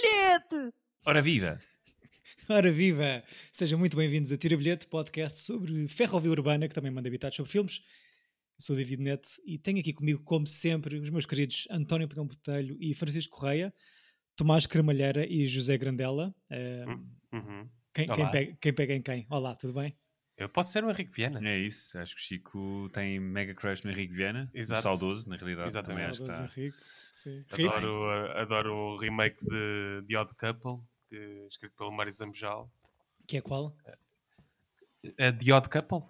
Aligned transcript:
bilhete! 0.00 0.74
Ora 1.04 1.20
viva! 1.20 1.60
Ora 2.48 2.72
viva! 2.72 3.22
Sejam 3.52 3.78
muito 3.78 3.96
bem-vindos 3.96 4.32
a 4.32 4.38
Tira 4.38 4.56
Bilhete, 4.56 4.86
podcast 4.86 5.40
sobre 5.40 5.86
ferrovia 5.88 6.30
urbana, 6.30 6.66
que 6.66 6.74
também 6.74 6.90
manda 6.90 7.08
habitados 7.08 7.36
sobre 7.36 7.52
filmes. 7.52 7.82
Eu 8.58 8.62
sou 8.62 8.74
o 8.74 8.78
David 8.78 9.02
Neto 9.02 9.28
e 9.44 9.58
tenho 9.58 9.78
aqui 9.78 9.92
comigo, 9.92 10.22
como 10.22 10.46
sempre, 10.46 10.98
os 10.98 11.10
meus 11.10 11.26
queridos 11.26 11.68
António 11.70 12.08
Pegão 12.08 12.26
Botelho 12.26 12.76
e 12.80 12.94
Francisco 12.94 13.36
Correia, 13.36 13.74
Tomás 14.36 14.66
Cremalheira 14.66 15.26
e 15.26 15.46
José 15.46 15.76
Grandela. 15.76 16.34
Uh, 16.50 17.36
uhum. 17.36 17.68
quem, 17.94 18.06
quem, 18.06 18.30
pega, 18.30 18.56
quem 18.58 18.72
pega 18.72 18.94
em 18.94 19.02
quem? 19.02 19.26
Olá, 19.28 19.54
tudo 19.54 19.74
bem? 19.74 19.94
Eu 20.40 20.48
posso 20.48 20.72
ser 20.72 20.82
o 20.82 20.90
Henrique 20.90 21.12
Viana. 21.12 21.38
É 21.46 21.58
isso, 21.58 21.98
acho 21.98 22.16
que 22.16 22.20
o 22.20 22.24
Chico 22.24 22.90
tem 22.94 23.20
mega 23.20 23.54
crush 23.54 23.84
no 23.84 23.90
Henrique 23.90 24.14
Viana. 24.14 24.50
Exato. 24.54 24.80
saudoso, 24.80 25.28
na 25.28 25.36
realidade. 25.36 25.68
Exatamente. 25.68 26.16
Saudoso 26.16 26.42
está... 26.42 26.44
Henrique. 26.44 26.78
Sim. 27.12 27.44
Adoro, 27.52 28.10
adoro 28.38 28.74
o 28.74 28.96
remake 28.96 29.44
de 29.44 30.02
The 30.08 30.18
Odd 30.18 30.34
Couple, 30.34 30.82
que, 31.10 31.46
escrito 31.46 31.76
pelo 31.76 31.92
Mário 31.92 32.10
Zambojal. 32.10 32.72
Que 33.28 33.36
é 33.36 33.40
qual? 33.42 33.76
É 35.18 35.30
The 35.30 35.52
Odd 35.52 35.68
Couple. 35.68 36.08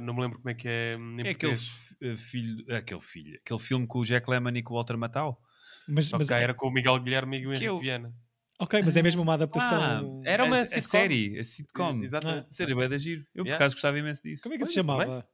Não 0.00 0.14
me 0.14 0.20
lembro 0.20 0.38
como 0.38 0.50
é 0.50 0.54
que 0.54 0.68
é. 0.68 0.96
é 1.24 1.30
aquele 1.30 1.54
eh, 2.02 2.16
filho, 2.16 2.76
aquele 2.76 3.00
filho, 3.00 3.40
aquele 3.44 3.58
filme 3.58 3.86
com 3.88 3.98
o 3.98 4.04
Jack 4.04 4.30
Lemmon 4.30 4.50
e 4.50 4.62
com 4.62 4.74
o 4.74 4.76
Walter 4.76 4.96
Matthau. 4.96 5.42
Mas, 5.88 6.12
mas 6.12 6.30
era 6.30 6.54
com 6.54 6.68
o 6.68 6.70
Miguel 6.70 7.00
Guilherme 7.00 7.40
e 7.40 7.46
o 7.48 7.50
Henrique 7.50 7.64
eu... 7.64 7.80
Viana. 7.80 8.14
Ok, 8.62 8.80
mas 8.84 8.96
é 8.96 9.02
mesmo 9.02 9.20
uma 9.22 9.34
adaptação. 9.34 9.82
Ah, 9.82 10.22
era 10.24 10.44
uma 10.44 10.58
a, 10.58 10.62
a 10.62 10.64
série, 10.64 11.36
a 11.36 11.42
sitcom. 11.42 12.00
Exatamente. 12.00 12.46
Ah. 12.48 12.52
Série 12.52 12.72
bem 12.76 12.88
da 12.88 12.96
giro. 12.96 13.26
Eu, 13.34 13.44
yeah. 13.44 13.58
por 13.58 13.64
acaso, 13.64 13.74
gostava 13.74 13.98
imenso 13.98 14.22
disso. 14.22 14.40
Como 14.40 14.54
é 14.54 14.58
que 14.58 14.64
se 14.66 14.74
chamava? 14.74 15.26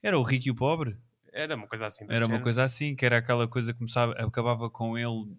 Era 0.00 0.16
o 0.16 0.22
Rico 0.22 0.46
e 0.46 0.50
o 0.52 0.54
Pobre. 0.54 0.96
Era 1.32 1.56
uma 1.56 1.66
coisa 1.66 1.86
assim. 1.86 2.06
Era 2.08 2.24
uma 2.24 2.40
coisa 2.40 2.62
assim, 2.62 2.94
que 2.94 3.04
era 3.04 3.18
aquela 3.18 3.48
coisa 3.48 3.72
que 3.72 3.80
começava, 3.80 4.12
acabava 4.12 4.70
com 4.70 4.96
ele 4.96 5.08
uh, 5.08 5.36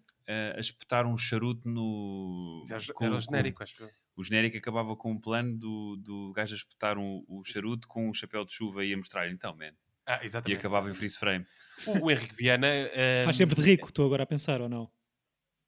a 0.54 0.60
espetar 0.60 1.06
um 1.06 1.16
charuto 1.16 1.66
no. 1.66 2.62
Com, 2.92 3.04
era 3.06 3.14
o 3.14 3.20
genérico, 3.20 3.56
com, 3.56 3.64
acho 3.64 3.74
que 3.74 3.84
O 4.14 4.22
genérico 4.22 4.58
acabava 4.58 4.94
com 4.94 5.12
um 5.12 5.18
plano 5.18 5.56
do, 5.56 5.96
do 5.96 6.32
gajo 6.34 6.52
a 6.52 6.58
espetar 6.58 6.98
um, 6.98 7.24
o 7.26 7.42
charuto 7.42 7.88
com 7.88 8.06
um 8.06 8.12
chapéu 8.12 8.44
de 8.44 8.52
chuva 8.52 8.84
e 8.84 8.92
a 8.92 8.96
mostrar-lhe, 8.98 9.32
então, 9.32 9.56
man. 9.56 9.72
Ah, 10.04 10.22
exatamente. 10.22 10.58
E 10.58 10.58
acabava 10.58 10.90
em 10.90 10.92
freeze 10.92 11.16
frame. 11.16 11.46
O, 11.86 12.04
o 12.04 12.10
Henrique 12.10 12.34
Viana. 12.34 12.68
Uh, 12.68 13.24
Faz 13.24 13.36
sempre 13.38 13.54
de 13.54 13.62
rico, 13.62 13.88
estou 13.88 14.04
agora 14.04 14.24
a 14.24 14.26
pensar, 14.26 14.60
ou 14.60 14.68
não? 14.68 14.90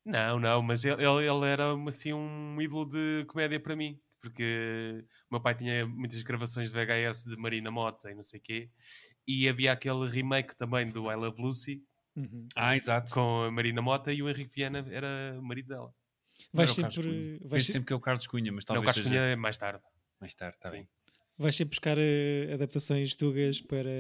Não, 0.07 0.39
não, 0.39 0.63
mas 0.63 0.85
ele, 0.85 1.03
ele 1.03 1.47
era 1.47 1.75
assim 1.89 2.13
um 2.13 2.63
ídolo 2.63 2.85
de 2.89 3.25
comédia 3.27 3.59
para 3.59 3.75
mim, 3.75 3.99
porque 4.23 5.05
o 5.29 5.35
meu 5.35 5.41
pai 5.43 5.57
tinha 5.57 5.85
muitas 5.85 6.23
gravações 6.23 6.71
de 6.71 6.77
VHS 6.79 7.25
de 7.25 7.37
Marina 7.37 7.73
Mota 7.73 8.09
e 8.09 8.15
não 8.15 8.23
sei 8.23 8.39
o 8.39 8.43
quê, 8.43 8.71
e 9.27 9.49
havia 9.49 9.73
aquele 9.73 10.09
remake 10.09 10.55
também 10.57 10.89
do 10.89 11.11
I 11.11 11.17
Love 11.17 11.43
Lucy. 11.43 11.83
Uhum. 12.15 12.47
Ah, 12.55 12.77
exato. 12.77 13.13
Com 13.13 13.43
a 13.43 13.51
Marina 13.51 13.83
Mota 13.83 14.13
e 14.13 14.23
o 14.23 14.31
Henrique 14.31 14.53
Viana 14.55 14.87
era 14.91 15.37
o 15.39 15.43
marido 15.43 15.69
dela. 15.71 15.93
Vais 16.53 16.71
sempre, 16.71 17.41
vais 17.45 17.67
sempre 17.67 17.89
que 17.89 17.93
é 17.93 17.97
o 17.97 18.01
Carlos 18.01 18.29
Cunha, 18.29 18.53
mas 18.53 18.65
talvez 18.65 18.85
não, 18.85 18.91
o 18.91 18.95
Carlos 18.95 19.09
seja... 19.09 19.21
Cunha 19.21 19.33
é 19.33 19.37
mais 19.37 19.57
tarde. 19.57 19.83
Mais 20.21 20.35
tarde, 20.35 20.57
está 20.57 20.71
bem. 20.71 20.89
Vais 21.39 21.55
sempre 21.55 21.71
buscar 21.71 21.99
uh, 21.99 22.55
adaptações 22.55 23.15
tugas 23.15 23.61
para 23.61 23.91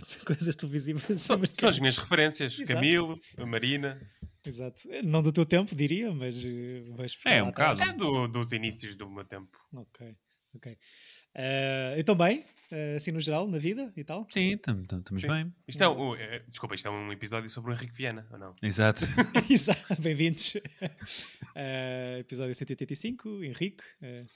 coisas 0.24 0.54
televisivas. 0.56 1.20
São, 1.20 1.42
são 1.44 1.68
as 1.68 1.78
minhas 1.78 1.98
referências. 1.98 2.58
Exato. 2.58 2.74
Camilo, 2.74 3.20
a 3.36 3.44
Marina. 3.44 4.00
Exato. 4.48 4.88
Não 5.04 5.22
do 5.22 5.30
teu 5.30 5.44
tempo, 5.44 5.76
diria, 5.76 6.12
mas 6.12 6.42
uh, 6.42 6.94
vais. 6.94 7.16
É 7.26 7.42
um 7.42 7.46
bocado. 7.46 7.82
É 7.82 7.92
do, 7.92 8.26
dos 8.26 8.52
inícios 8.52 8.96
do 8.96 9.08
meu 9.10 9.24
tempo. 9.24 9.58
Ok, 9.72 10.16
ok. 10.54 10.72
Uh, 10.72 11.98
então, 11.98 12.14
bem, 12.16 12.40
uh, 12.72 12.96
assim 12.96 13.12
no 13.12 13.20
geral, 13.20 13.46
na 13.46 13.58
vida 13.58 13.92
e 13.94 14.02
tal? 14.02 14.26
Sim, 14.30 14.54
estamos 14.54 15.22
bem. 15.22 15.52
Isto 15.68 15.84
é 15.84 15.88
um, 15.88 16.12
uh, 16.12 16.16
desculpa, 16.48 16.74
isto 16.74 16.88
é 16.88 16.90
um 16.90 17.12
episódio 17.12 17.50
sobre 17.50 17.70
o 17.70 17.74
Henrique 17.74 17.94
Viana, 17.94 18.26
ou 18.32 18.38
não? 18.38 18.56
Exato. 18.62 19.04
Exato, 19.50 20.00
bem-vindos. 20.00 20.54
episódio 22.18 22.54
185, 22.54 23.44
Henrique, 23.44 23.84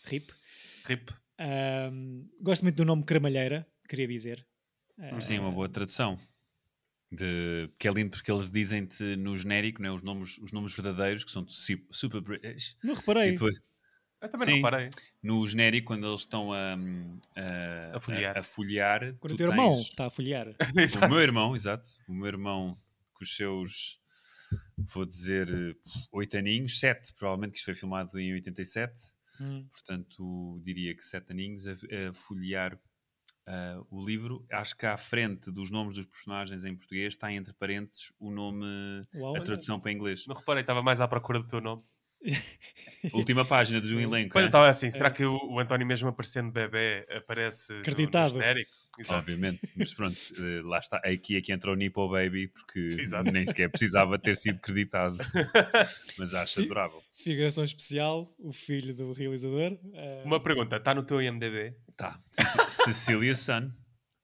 RIP. 0.05 0.31
RIP. 0.85 1.11
gosto 2.41 2.63
muito 2.63 2.77
do 2.77 2.85
nome 2.85 3.03
Cramalheira, 3.05 3.67
queria 3.89 4.07
dizer. 4.07 4.47
Sim, 5.21 5.39
uma 5.39 5.51
boa 5.51 5.69
tradução. 5.69 6.19
De, 7.15 7.69
que 7.79 7.87
é 7.87 7.91
lindo 7.91 8.13
porque 8.13 8.33
eles 8.33 8.51
dizem-te 8.51 9.17
no 9.17 9.37
genérico 9.37 9.83
né, 9.83 9.91
os, 9.91 10.03
nomes, 10.03 10.39
os 10.39 10.51
nomes 10.51 10.75
verdadeiros, 10.75 11.25
que 11.25 11.31
são 11.31 11.47
super 11.47 12.23
British. 12.23 12.75
Não 12.83 12.95
reparei. 12.95 13.33
Depois, 13.33 13.55
eu 14.23 14.29
também 14.31 14.47
Sim, 14.47 14.51
não 14.53 14.59
reparei. 14.59 14.91
No 15.23 15.47
genérico, 15.47 15.89
quando 15.89 16.07
eles 16.07 16.21
estão 16.21 16.53
a, 16.53 16.75
a, 17.37 17.97
a 17.97 18.01
folhear. 18.01 18.37
A, 18.37 18.41
a 18.41 18.43
folhear 18.43 19.17
quando 19.19 19.33
o 19.33 19.37
teu 19.37 19.51
irmão 19.51 19.75
está 19.75 20.07
a 20.07 20.11
folhear. 20.11 20.55
o 21.05 21.09
meu 21.09 21.21
irmão, 21.21 21.55
exato. 21.57 21.89
O 22.09 22.15
meu 22.15 22.29
irmão 22.29 22.79
com 23.13 23.25
os 23.25 23.37
seus, 23.37 24.01
vou 24.79 25.05
dizer, 25.05 25.49
oito 26.13 26.37
aninhos, 26.37 26.79
sete, 26.79 27.13
provavelmente, 27.15 27.53
que 27.53 27.59
isto 27.59 27.67
foi 27.67 27.75
filmado 27.75 28.19
em 28.19 28.33
87. 28.33 28.95
Hum. 29.41 29.67
Portanto, 29.69 30.63
diria 30.65 30.95
que 30.95 31.03
sete 31.03 31.33
aninhos 31.33 31.67
a, 31.67 31.73
a 31.73 32.15
folhear 32.15 32.79
Uh, 33.49 33.85
o 33.91 34.05
livro, 34.05 34.47
acho 34.53 34.77
que 34.77 34.87
à 34.87 34.97
frente 34.97 35.51
dos 35.51 35.69
nomes 35.69 35.97
dos 35.97 36.07
personagens 36.07 36.65
em 36.65 36.77
português 36.77 37.15
está 37.15 37.33
entre 37.33 37.53
parênteses 37.55 38.13
o 38.21 38.31
nome, 38.31 38.65
Uau, 39.17 39.37
a 39.37 39.41
tradução 39.41 39.81
para 39.81 39.91
inglês. 39.91 40.27
Não 40.29 40.37
reparei, 40.37 40.61
estava 40.61 40.81
mais 40.81 41.01
à 41.01 41.09
procura 41.09 41.41
do 41.41 41.49
teu 41.49 41.61
nome. 41.61 41.83
Última 43.13 43.45
página 43.45 43.81
do 43.81 43.89
elenco. 44.01 44.31
Quando 44.31 44.45
é? 44.45 44.47
estava 44.47 44.69
assim, 44.69 44.91
será 44.91 45.11
que 45.11 45.25
o, 45.25 45.37
o, 45.49 45.59
António, 45.59 45.87
mesmo 45.87 46.09
aparecendo 46.09 46.53
bebê, 46.53 47.05
aparece 47.11 47.73
Acreditado. 47.79 48.39
Obviamente, 49.09 49.61
mas 49.75 49.95
pronto, 49.95 50.17
uh, 50.39 50.67
lá 50.69 50.79
está. 50.79 50.99
Aqui 50.99 51.35
é 51.37 51.41
que 51.41 51.51
entra 51.51 51.73
o 51.73 51.75
Nipo 51.75 52.07
Baby, 52.11 52.49
porque 52.49 52.79
Exato. 53.01 53.33
nem 53.33 53.47
sequer 53.47 53.71
precisava 53.71 54.19
ter 54.19 54.37
sido 54.37 54.61
creditado, 54.61 55.17
mas 56.19 56.35
acho 56.35 56.61
adorável. 56.61 57.03
Figuração 57.15 57.65
especial, 57.65 58.35
o 58.39 58.53
filho 58.53 58.95
do 58.95 59.13
realizador. 59.15 59.73
Uh... 59.73 60.27
Uma 60.27 60.41
pergunta: 60.41 60.77
está 60.77 60.95
no 60.95 61.03
teu 61.03 61.23
IMDb? 61.23 61.75
Tá. 61.97 62.23
Cecília 62.85 63.35
Sun. 63.35 63.71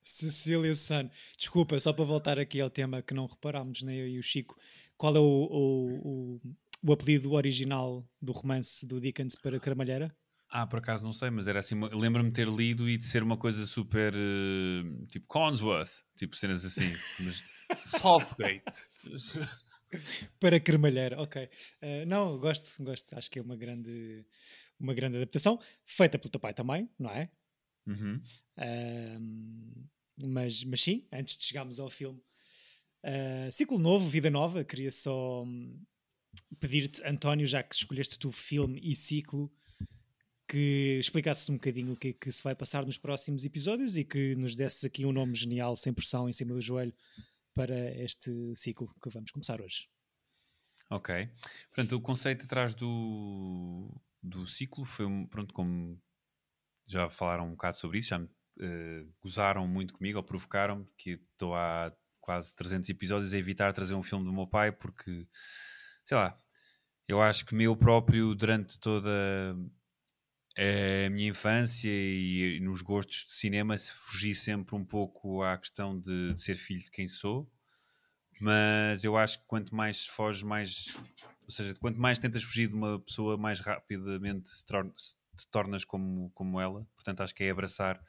Cecília 0.02 0.74
Sun. 0.74 1.10
Desculpa, 1.36 1.78
só 1.78 1.92
para 1.92 2.04
voltar 2.04 2.38
aqui 2.38 2.60
ao 2.60 2.70
tema 2.70 3.02
que 3.02 3.14
não 3.14 3.26
reparámos, 3.26 3.82
nem 3.82 3.98
eu 3.98 4.08
e 4.08 4.18
o 4.18 4.22
Chico. 4.22 4.56
Qual 4.96 5.14
é 5.14 5.20
o, 5.20 5.22
o, 5.22 5.96
o, 6.08 6.40
o 6.82 6.92
apelido 6.92 7.32
original 7.32 8.08
do 8.20 8.32
romance 8.32 8.86
do 8.86 9.00
Dickens 9.00 9.36
para 9.36 9.60
Caramalheira? 9.60 10.14
Ah, 10.50 10.66
por 10.66 10.78
acaso 10.78 11.04
não 11.04 11.12
sei, 11.12 11.28
mas 11.28 11.46
era 11.46 11.58
assim. 11.58 11.78
Lembro-me 11.92 12.30
ter 12.30 12.48
lido 12.48 12.88
e 12.88 12.96
de 12.96 13.06
ser 13.06 13.22
uma 13.22 13.36
coisa 13.36 13.66
super. 13.66 14.14
Uh, 14.14 15.06
tipo 15.06 15.26
Consworth, 15.26 16.02
tipo 16.16 16.34
cenas 16.36 16.64
assim. 16.64 16.90
Mas... 17.20 17.44
Southgate. 17.84 18.88
para 20.40 20.58
Cremalheira, 20.58 21.20
ok. 21.20 21.44
Uh, 21.82 22.06
não, 22.06 22.38
gosto, 22.38 22.82
gosto. 22.82 23.12
Acho 23.16 23.30
que 23.30 23.38
é 23.38 23.42
uma 23.42 23.56
grande, 23.56 24.24
uma 24.80 24.94
grande 24.94 25.18
adaptação. 25.18 25.60
Feita 25.84 26.18
pelo 26.18 26.30
teu 26.30 26.40
pai 26.40 26.54
também, 26.54 26.88
não 26.98 27.10
é? 27.10 27.30
Uhum. 27.88 28.20
Uh, 28.58 29.88
mas, 30.26 30.62
mas 30.64 30.80
sim, 30.80 31.06
antes 31.12 31.36
de 31.36 31.44
chegarmos 31.44 31.80
ao 31.80 31.88
filme. 31.88 32.20
Uh, 33.04 33.50
ciclo 33.50 33.78
novo, 33.78 34.08
vida 34.08 34.30
nova. 34.30 34.64
Queria 34.64 34.90
só 34.90 35.42
um, 35.42 35.80
pedir-te, 36.58 37.02
António, 37.04 37.46
já 37.46 37.62
que 37.62 37.74
escolheste 37.74 38.18
tu 38.18 38.30
filme 38.30 38.80
e 38.82 38.94
ciclo, 38.94 39.50
que 40.46 40.98
explicasse-te 40.98 41.52
um 41.52 41.56
bocadinho 41.56 41.92
o 41.92 41.96
que 41.96 42.08
é 42.08 42.12
que 42.12 42.32
se 42.32 42.42
vai 42.42 42.54
passar 42.54 42.84
nos 42.84 42.98
próximos 42.98 43.44
episódios 43.44 43.96
e 43.96 44.04
que 44.04 44.34
nos 44.34 44.56
desses 44.56 44.84
aqui 44.84 45.04
um 45.04 45.12
nome 45.12 45.34
genial, 45.34 45.76
sem 45.76 45.92
pressão, 45.92 46.28
em 46.28 46.32
cima 46.32 46.54
do 46.54 46.60
joelho, 46.60 46.94
para 47.54 47.94
este 48.02 48.30
ciclo 48.56 48.92
que 49.02 49.10
vamos 49.10 49.30
começar 49.30 49.60
hoje. 49.60 49.88
Ok. 50.90 51.28
Portanto, 51.68 51.92
o 51.92 52.00
conceito 52.00 52.44
atrás 52.44 52.74
do, 52.74 53.94
do 54.22 54.46
ciclo 54.46 54.84
foi, 54.84 55.06
pronto, 55.28 55.52
como 55.52 56.00
já 56.88 57.08
falaram 57.08 57.46
um 57.46 57.50
bocado 57.50 57.76
sobre 57.76 57.98
isso, 57.98 58.08
já 58.08 58.18
me 58.18 58.26
uh, 58.26 59.12
gozaram 59.22 59.66
muito 59.68 59.94
comigo 59.94 60.18
ou 60.18 60.24
provocaram-me, 60.24 60.86
que 60.96 61.20
estou 61.32 61.54
há 61.54 61.92
quase 62.20 62.54
300 62.56 62.90
episódios 62.90 63.32
a 63.32 63.38
evitar 63.38 63.72
trazer 63.72 63.94
um 63.94 64.02
filme 64.02 64.24
do 64.24 64.32
meu 64.32 64.46
pai, 64.46 64.72
porque, 64.72 65.26
sei 66.04 66.16
lá, 66.16 66.38
eu 67.06 67.22
acho 67.22 67.46
que 67.46 67.54
meu 67.54 67.76
próprio, 67.76 68.34
durante 68.34 68.78
toda 68.78 69.10
a 70.58 71.10
minha 71.10 71.30
infância 71.30 71.90
e, 71.90 72.58
nos 72.60 72.82
gostos 72.82 73.24
de 73.28 73.34
cinema, 73.34 73.76
fugi 73.78 74.34
sempre 74.34 74.74
um 74.74 74.84
pouco 74.84 75.42
à 75.42 75.56
questão 75.56 75.98
de, 75.98 76.32
de 76.34 76.40
ser 76.40 76.56
filho 76.56 76.80
de 76.80 76.90
quem 76.90 77.06
sou, 77.06 77.50
mas 78.40 79.04
eu 79.04 79.16
acho 79.16 79.40
que 79.40 79.46
quanto 79.46 79.74
mais 79.74 80.06
foges, 80.06 80.42
mais. 80.42 80.96
Ou 81.44 81.50
seja, 81.50 81.74
quanto 81.76 81.98
mais 81.98 82.18
tentas 82.18 82.42
fugir 82.42 82.68
de 82.68 82.74
uma 82.74 83.00
pessoa, 83.00 83.38
mais 83.38 83.60
rapidamente 83.60 84.50
se 84.50 84.66
torna, 84.66 84.92
te 85.38 85.48
tornas 85.48 85.84
como, 85.84 86.30
como 86.34 86.60
ela. 86.60 86.86
Portanto, 86.94 87.22
acho 87.22 87.34
que 87.34 87.44
é 87.44 87.50
abraçar 87.50 88.00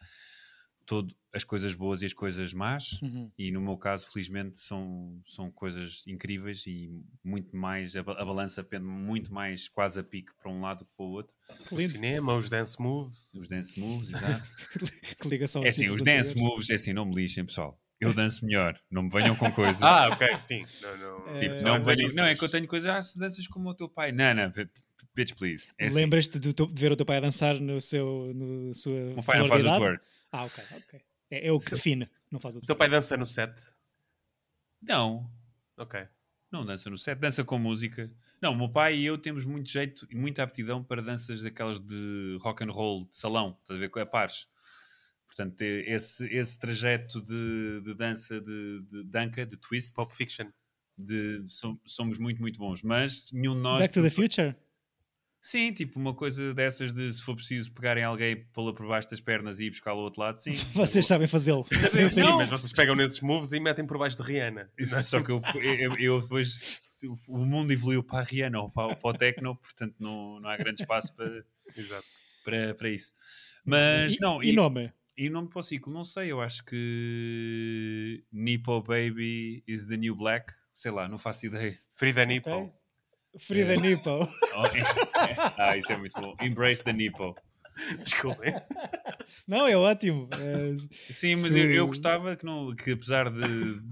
todo, 0.89 1.15
as 1.31 1.43
coisas 1.43 1.75
boas 1.75 2.01
e 2.01 2.07
as 2.07 2.13
coisas 2.13 2.51
más. 2.51 2.99
Uhum. 3.03 3.31
E 3.37 3.51
no 3.51 3.61
meu 3.61 3.77
caso, 3.77 4.11
felizmente, 4.11 4.57
são, 4.57 5.21
são 5.27 5.51
coisas 5.51 6.03
incríveis 6.07 6.65
e 6.65 6.89
muito 7.23 7.55
mais. 7.55 7.95
A, 7.95 7.99
a 7.99 8.03
balança 8.25 8.63
pende 8.63 8.85
muito 8.85 9.31
mais 9.31 9.69
quase 9.69 9.99
a 9.99 10.03
pique 10.03 10.31
para 10.41 10.51
um 10.51 10.61
lado 10.61 10.83
que 10.83 10.91
para 10.97 11.05
o 11.05 11.09
outro. 11.09 11.35
O 11.71 11.79
cinema, 11.79 12.35
os 12.35 12.49
dance 12.49 12.81
moves. 12.81 13.31
Os 13.35 13.47
dance 13.47 13.79
moves, 13.79 14.09
exato. 14.09 14.43
que 15.21 15.27
ligação 15.27 15.63
É 15.63 15.69
assim, 15.69 15.89
os 15.91 16.01
dance 16.01 16.35
moves, 16.35 16.71
é 16.71 16.73
assim, 16.73 16.91
não 16.91 17.05
me 17.05 17.13
lixem, 17.13 17.45
pessoal. 17.45 17.79
Eu 17.99 18.13
danço 18.13 18.45
melhor, 18.45 18.79
não 18.89 19.03
me 19.03 19.09
venham 19.09 19.35
com 19.35 19.51
coisas. 19.53 19.83
ah, 19.83 20.09
ok, 20.09 20.39
sim. 20.39 20.63
Não, 20.81 20.97
não, 20.97 21.39
tipo, 21.39 21.61
não, 21.61 21.79
venham, 21.81 22.07
não, 22.15 22.23
é 22.23 22.33
que 22.33 22.43
eu 22.43 22.49
tenho 22.49 22.65
coisas, 22.65 22.89
ah, 22.89 23.01
se 23.01 23.19
danças 23.19 23.45
como 23.47 23.69
o 23.69 23.75
teu 23.75 23.89
pai. 23.89 24.11
Não, 24.11 24.33
não, 24.33 24.51
Bitch, 25.19 25.33
please. 25.35 25.67
É 25.77 25.87
assim. 25.87 25.95
Lembras-te 25.95 26.39
de, 26.39 26.53
de 26.53 26.65
ver 26.73 26.93
o 26.93 26.95
teu 26.95 27.05
pai 27.05 27.17
a 27.17 27.19
dançar 27.19 27.59
no 27.59 27.81
seu, 27.81 28.31
no 28.33 28.73
sua 28.73 28.93
O 29.17 29.23
pai 29.23 29.39
não 29.39 29.47
faz 29.49 29.65
o 29.65 29.75
twerk. 29.77 30.03
Ah, 30.31 30.45
ok, 30.45 30.63
ok. 30.77 31.01
É, 31.29 31.47
é 31.47 31.51
o 31.51 31.59
que 31.59 31.71
define, 31.71 32.07
não 32.31 32.39
faz 32.39 32.55
o 32.55 32.59
O 32.59 32.61
teu 32.65 32.75
pai 32.75 32.89
dança 32.89 33.17
no 33.17 33.25
set. 33.25 33.51
Não, 34.81 35.29
Ok. 35.77 35.99
não 36.51 36.65
dança 36.65 36.89
no 36.89 36.97
set, 36.97 37.19
dança 37.19 37.43
com 37.43 37.57
música. 37.59 38.09
Não, 38.41 38.53
o 38.53 38.57
meu 38.57 38.69
pai 38.69 38.95
e 38.95 39.05
eu 39.05 39.17
temos 39.17 39.43
muito 39.43 39.69
jeito 39.69 40.07
e 40.09 40.15
muita 40.15 40.41
aptidão 40.41 40.81
para 40.81 41.01
danças 41.01 41.41
daquelas 41.41 41.79
de 41.79 42.37
rock 42.41 42.63
and 42.63 42.71
roll, 42.71 43.05
de 43.11 43.17
salão, 43.17 43.57
estás 43.61 43.77
a 43.77 43.81
ver, 43.81 43.89
com 43.89 43.99
a 43.99 44.05
pares. 44.05 44.47
Portanto, 45.25 45.61
é- 45.61 45.81
esse, 45.93 46.25
esse 46.27 46.57
trajeto 46.57 47.21
de, 47.21 47.81
de 47.83 47.93
dança, 47.93 48.39
de, 48.39 48.81
de 48.89 49.03
danca, 49.03 49.45
de 49.45 49.57
twist, 49.57 49.93
Pulp 49.93 50.11
Fiction. 50.13 50.49
de, 50.97 51.43
som- 51.47 51.79
somos 51.85 52.17
muito, 52.17 52.41
muito 52.41 52.57
bons. 52.57 52.81
Mas 52.83 53.25
nenhum 53.31 53.55
de 53.55 53.61
nós... 53.61 53.79
Back 53.79 53.93
to 53.93 54.01
the 54.01 54.09
Future? 54.09 54.55
Sim, 55.41 55.71
tipo 55.73 55.97
uma 55.99 56.13
coisa 56.13 56.53
dessas 56.53 56.91
de 56.93 57.13
se 57.13 57.21
for 57.23 57.33
preciso 57.35 57.71
pegarem 57.71 58.03
alguém, 58.03 58.45
pô-la 58.53 58.73
por 58.73 58.85
baixo 58.87 59.09
das 59.09 59.21
pernas 59.21 59.59
e 59.59 59.65
ir 59.65 59.69
buscá-lo 59.69 59.99
ao 59.99 60.03
outro 60.05 60.21
lado, 60.21 60.39
sim. 60.39 60.51
Vocês 60.73 61.07
sabem 61.07 61.27
fazê-lo. 61.27 61.65
Sim, 61.87 62.09
sim, 62.09 62.23
mas 62.23 62.49
vocês 62.49 62.73
pegam 62.73 62.93
nesses 62.95 63.21
moves 63.21 63.53
e 63.53 63.59
metem 63.59 63.85
por 63.85 63.97
baixo 63.97 64.17
de 64.17 64.23
Rihanna. 64.23 64.69
Isso, 64.77 65.01
só 65.03 65.21
que 65.23 65.31
eu, 65.31 65.41
eu, 65.55 65.95
eu 65.97 66.21
depois 66.21 66.81
o 67.27 67.45
mundo 67.45 67.71
evoluiu 67.71 68.03
para 68.03 68.19
a 68.19 68.23
Rihanna 68.23 68.59
ou 68.59 68.69
para, 68.69 68.95
para 68.95 69.09
o 69.09 69.13
Techno, 69.13 69.55
portanto 69.55 69.95
não, 69.99 70.39
não 70.41 70.49
há 70.49 70.57
grande 70.57 70.81
espaço 70.81 71.15
para, 71.15 71.45
Exato. 71.77 72.05
para, 72.43 72.75
para 72.75 72.89
isso. 72.89 73.13
Mas 73.63 74.15
E, 74.15 74.19
não, 74.19 74.43
e 74.43 74.51
nome? 74.51 74.91
e 75.17 75.29
nome 75.29 75.47
para 75.49 75.59
o 75.59 75.63
ciclo, 75.63 75.93
não 75.93 76.03
sei, 76.03 76.31
eu 76.31 76.41
acho 76.41 76.63
que 76.65 78.23
Nipo 78.31 78.81
Baby 78.81 79.63
is 79.67 79.85
the 79.85 79.95
new 79.95 80.15
black, 80.15 80.53
sei 80.73 80.91
lá, 80.91 81.07
não 81.07 81.17
faço 81.17 81.45
ideia. 81.45 81.77
Frida 81.95 82.25
Nipple. 82.25 82.71
Ok. 83.33 83.39
Frida 83.45 83.75
Nipple. 83.75 84.11
Oh, 84.55 84.65
é- 84.65 85.53
ah, 85.57 85.77
isso 85.77 85.91
é 85.91 85.97
muito 85.97 86.19
bom. 86.19 86.35
Embrace 86.41 86.83
the 86.83 86.93
Nipo. 86.93 87.35
Desculpem. 87.99 88.53
Não, 89.47 89.65
é 89.65 89.77
ótimo. 89.77 90.27
É, 90.37 90.75
Sim, 91.13 91.29
mas 91.31 91.43
Se- 91.43 91.59
eu, 91.59 91.71
eu 91.71 91.87
gostava 91.87 92.35
que, 92.35 92.43
não, 92.45 92.75
que 92.75 92.91
apesar 92.91 93.31
de 93.31 93.39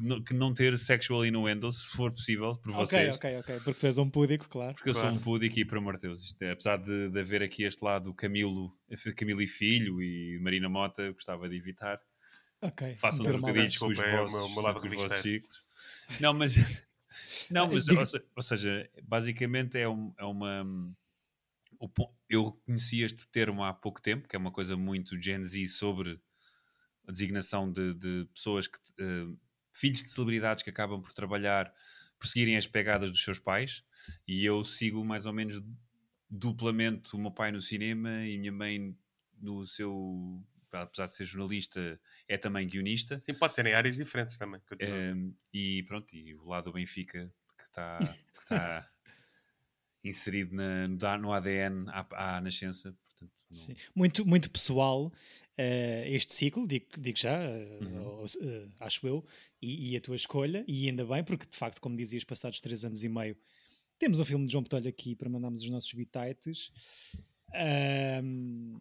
não, 0.06 0.22
que 0.22 0.34
não 0.34 0.54
ter 0.54 0.78
sexual 0.78 1.26
innuendos, 1.26 1.84
se 1.84 1.90
for 1.96 2.12
possível, 2.12 2.52
por 2.62 2.72
ok, 2.72 2.86
vocês, 2.86 3.16
ok, 3.16 3.38
ok. 3.38 3.56
Porque 3.64 3.80
tu 3.80 3.86
és 3.86 3.98
um 3.98 4.10
púdico, 4.10 4.50
claro. 4.50 4.74
Porque 4.74 4.90
eu 4.90 4.94
Claro. 4.94 5.08
sou 5.10 5.18
um 5.18 5.22
pudic 5.22 5.56
e, 5.58 5.64
por 5.64 5.78
amor 5.78 5.96
de 5.96 6.02
Deus, 6.02 6.36
é, 6.42 6.52
apesar 6.52 6.78
de, 6.78 7.10
de 7.10 7.20
haver 7.20 7.42
aqui 7.42 7.64
este 7.64 7.82
lado 7.82 8.14
Camilo, 8.14 8.74
Camilo 9.16 9.42
e 9.42 9.48
Filho 9.48 10.02
e 10.02 10.38
Marina 10.42 10.68
Mota, 10.68 11.04
eu 11.04 11.14
gostava 11.14 11.48
de 11.48 11.56
evitar. 11.56 11.98
Ok. 12.62 12.96
Façam 12.96 13.24
mal. 13.24 13.40
bocadinhos 13.40 13.78
com 13.78 13.88
os 13.88 13.96
Desculpa, 13.96 14.18
é 14.18 14.20
vossos, 14.22 14.38
meu- 14.38 14.50
meu 14.56 14.64
lado 14.64 14.80
com 14.82 14.88
os 14.88 14.94
vossos 14.96 15.18
ciclos. 15.22 15.64
Não, 16.20 16.34
mas... 16.34 16.56
Não, 17.50 17.68
mas 17.68 17.86
Diga- 17.86 18.00
ou, 18.00 18.06
se- 18.06 18.24
ou 18.36 18.42
seja, 18.44 18.90
basicamente 19.04 19.78
é, 19.78 19.88
um- 19.88 20.14
é 20.18 20.26
uma... 20.26 20.66
eu 22.30 22.52
conheci 22.66 23.02
este 23.02 23.28
termo 23.28 23.64
há 23.64 23.74
pouco 23.74 24.02
tempo, 24.02 24.28
que 24.28 24.36
é 24.36 24.40
uma 24.40 24.52
coisa 24.52 24.76
muito 24.76 25.22
Gen 25.22 25.44
Z 25.44 25.68
sobre 25.68 26.20
a 27.08 27.12
designação 27.12 27.72
de, 27.72 27.94
de 27.94 28.26
pessoas 28.34 28.68
que... 28.68 28.78
eh, 29.00 29.28
filhos 29.74 30.04
de 30.04 30.10
celebridades 30.10 30.64
que 30.64 30.70
acabam 30.70 31.02
por 31.02 31.14
trabalhar, 31.14 31.74
por 32.20 32.28
seguirem 32.28 32.58
as 32.58 32.68
pegadas 32.68 33.12
dos 33.12 33.24
seus 33.24 33.40
pais, 33.40 33.84
e 34.28 34.44
eu 34.44 34.64
sigo 34.64 35.06
mais 35.06 35.26
ou 35.26 35.34
menos 35.34 35.62
duplamente 36.30 37.16
o 37.16 37.20
meu 37.20 37.32
pai 37.32 37.52
no 37.52 37.62
cinema 37.62 38.26
e 38.26 38.36
a 38.36 38.40
minha 38.40 38.52
mãe 38.52 38.98
no 39.40 39.66
seu... 39.68 40.44
Apesar 40.72 41.08
de 41.08 41.16
ser 41.16 41.26
jornalista, 41.26 42.00
é 42.28 42.38
também 42.38 42.68
guionista. 42.68 43.20
Sim, 43.22 43.34
pode 43.34 43.56
ser 43.56 43.66
em 43.66 43.74
áreas 43.74 43.96
diferentes 43.96 44.38
também. 44.38 44.62
Um, 44.82 45.34
e 45.54 45.84
pronto, 45.84 46.14
e 46.16 46.36
o 46.36 46.46
lado 46.46 46.66
do 46.66 46.74
Benfica 46.74 47.32
que 47.58 47.64
está 47.64 48.00
que 48.38 48.46
tá 48.48 48.90
inserido 50.04 50.56
na- 50.56 51.18
no, 51.18 51.34
ADN 51.34 51.90
à, 51.90 52.36
à 52.38 52.42
nascença. 52.42 52.94
Portanto, 52.94 53.32
não- 53.50 53.58
Sim. 53.58 53.76
Muito, 53.96 54.26
muito 54.26 54.50
pessoal 54.52 55.12
eh, 55.58 56.06
este 56.10 56.34
ciclo, 56.34 56.68
digo, 56.68 56.86
digo 57.00 57.18
já, 57.18 57.42
eh, 57.42 57.80
Uhum. 57.82 58.26
eh, 58.42 58.68
acho 58.80 59.08
eu, 59.08 59.26
e, 59.62 59.94
e 59.94 59.98
a 59.98 60.02
tua 60.02 60.16
escolha, 60.16 60.64
e 60.68 60.88
ainda 60.88 61.04
bem, 61.06 61.24
porque 61.24 61.48
de 61.48 61.56
facto, 61.56 61.82
como 61.82 61.98
dizias, 61.98 62.24
passados 62.24 62.62
três 62.62 62.86
anos 62.86 63.04
e 63.04 63.10
meio, 63.10 63.36
temos 63.98 64.20
um 64.20 64.26
filme 64.26 64.46
de 64.46 64.52
João 64.52 64.64
Botelho 64.64 64.88
aqui 64.90 65.16
para 65.16 65.30
mandarmos 65.30 65.64
os 65.64 65.70
nossos 65.70 65.92
bitites. 65.94 66.72
Ahm, 67.54 68.80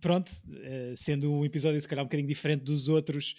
pronto, 0.00 0.30
eh, 0.62 0.94
sendo 0.96 1.32
um 1.32 1.44
episódio 1.44 1.80
se 1.80 1.88
calhar 1.88 2.04
um 2.04 2.08
bocadinho 2.08 2.28
diferente 2.28 2.62
dos 2.64 2.88
outros, 2.88 3.34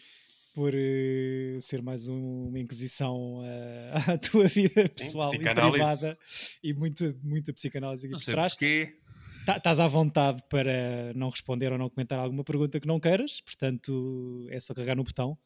por 0.54 0.74
eh, 0.74 1.58
ser 1.62 1.82
mais 1.82 2.08
um- 2.08 2.48
uma 2.48 2.60
inquisição 2.60 3.42
eh, 3.46 3.92
à 4.16 4.18
tua 4.18 4.46
vida 4.48 4.90
pessoal 4.90 5.28
e 5.34 5.38
psicanálise. 5.38 5.72
privada 5.78 6.18
e 6.64 6.74
muita, 6.74 7.16
muita 7.24 7.54
psicanálise 7.54 8.06
aqui 8.06 8.12
não 8.14 8.20
por 8.20 8.26
trás. 8.32 8.54
porquê. 8.54 8.98
Tá- 9.46 9.58
Estás 9.58 9.80
à 9.80 9.88
vontade 9.88 10.42
para 10.50 11.14
não 11.16 11.30
responder 11.30 11.72
ou 11.72 11.78
não 11.78 11.90
comentar 11.90 12.20
alguma 12.20 12.44
pergunta 12.44 12.80
que 12.80 12.88
não 12.88 13.00
queiras, 13.00 13.40
portanto 13.42 14.48
é 14.50 14.60
só 14.60 14.74
carregar 14.74 14.96
no 14.96 15.04
botão 15.04 15.38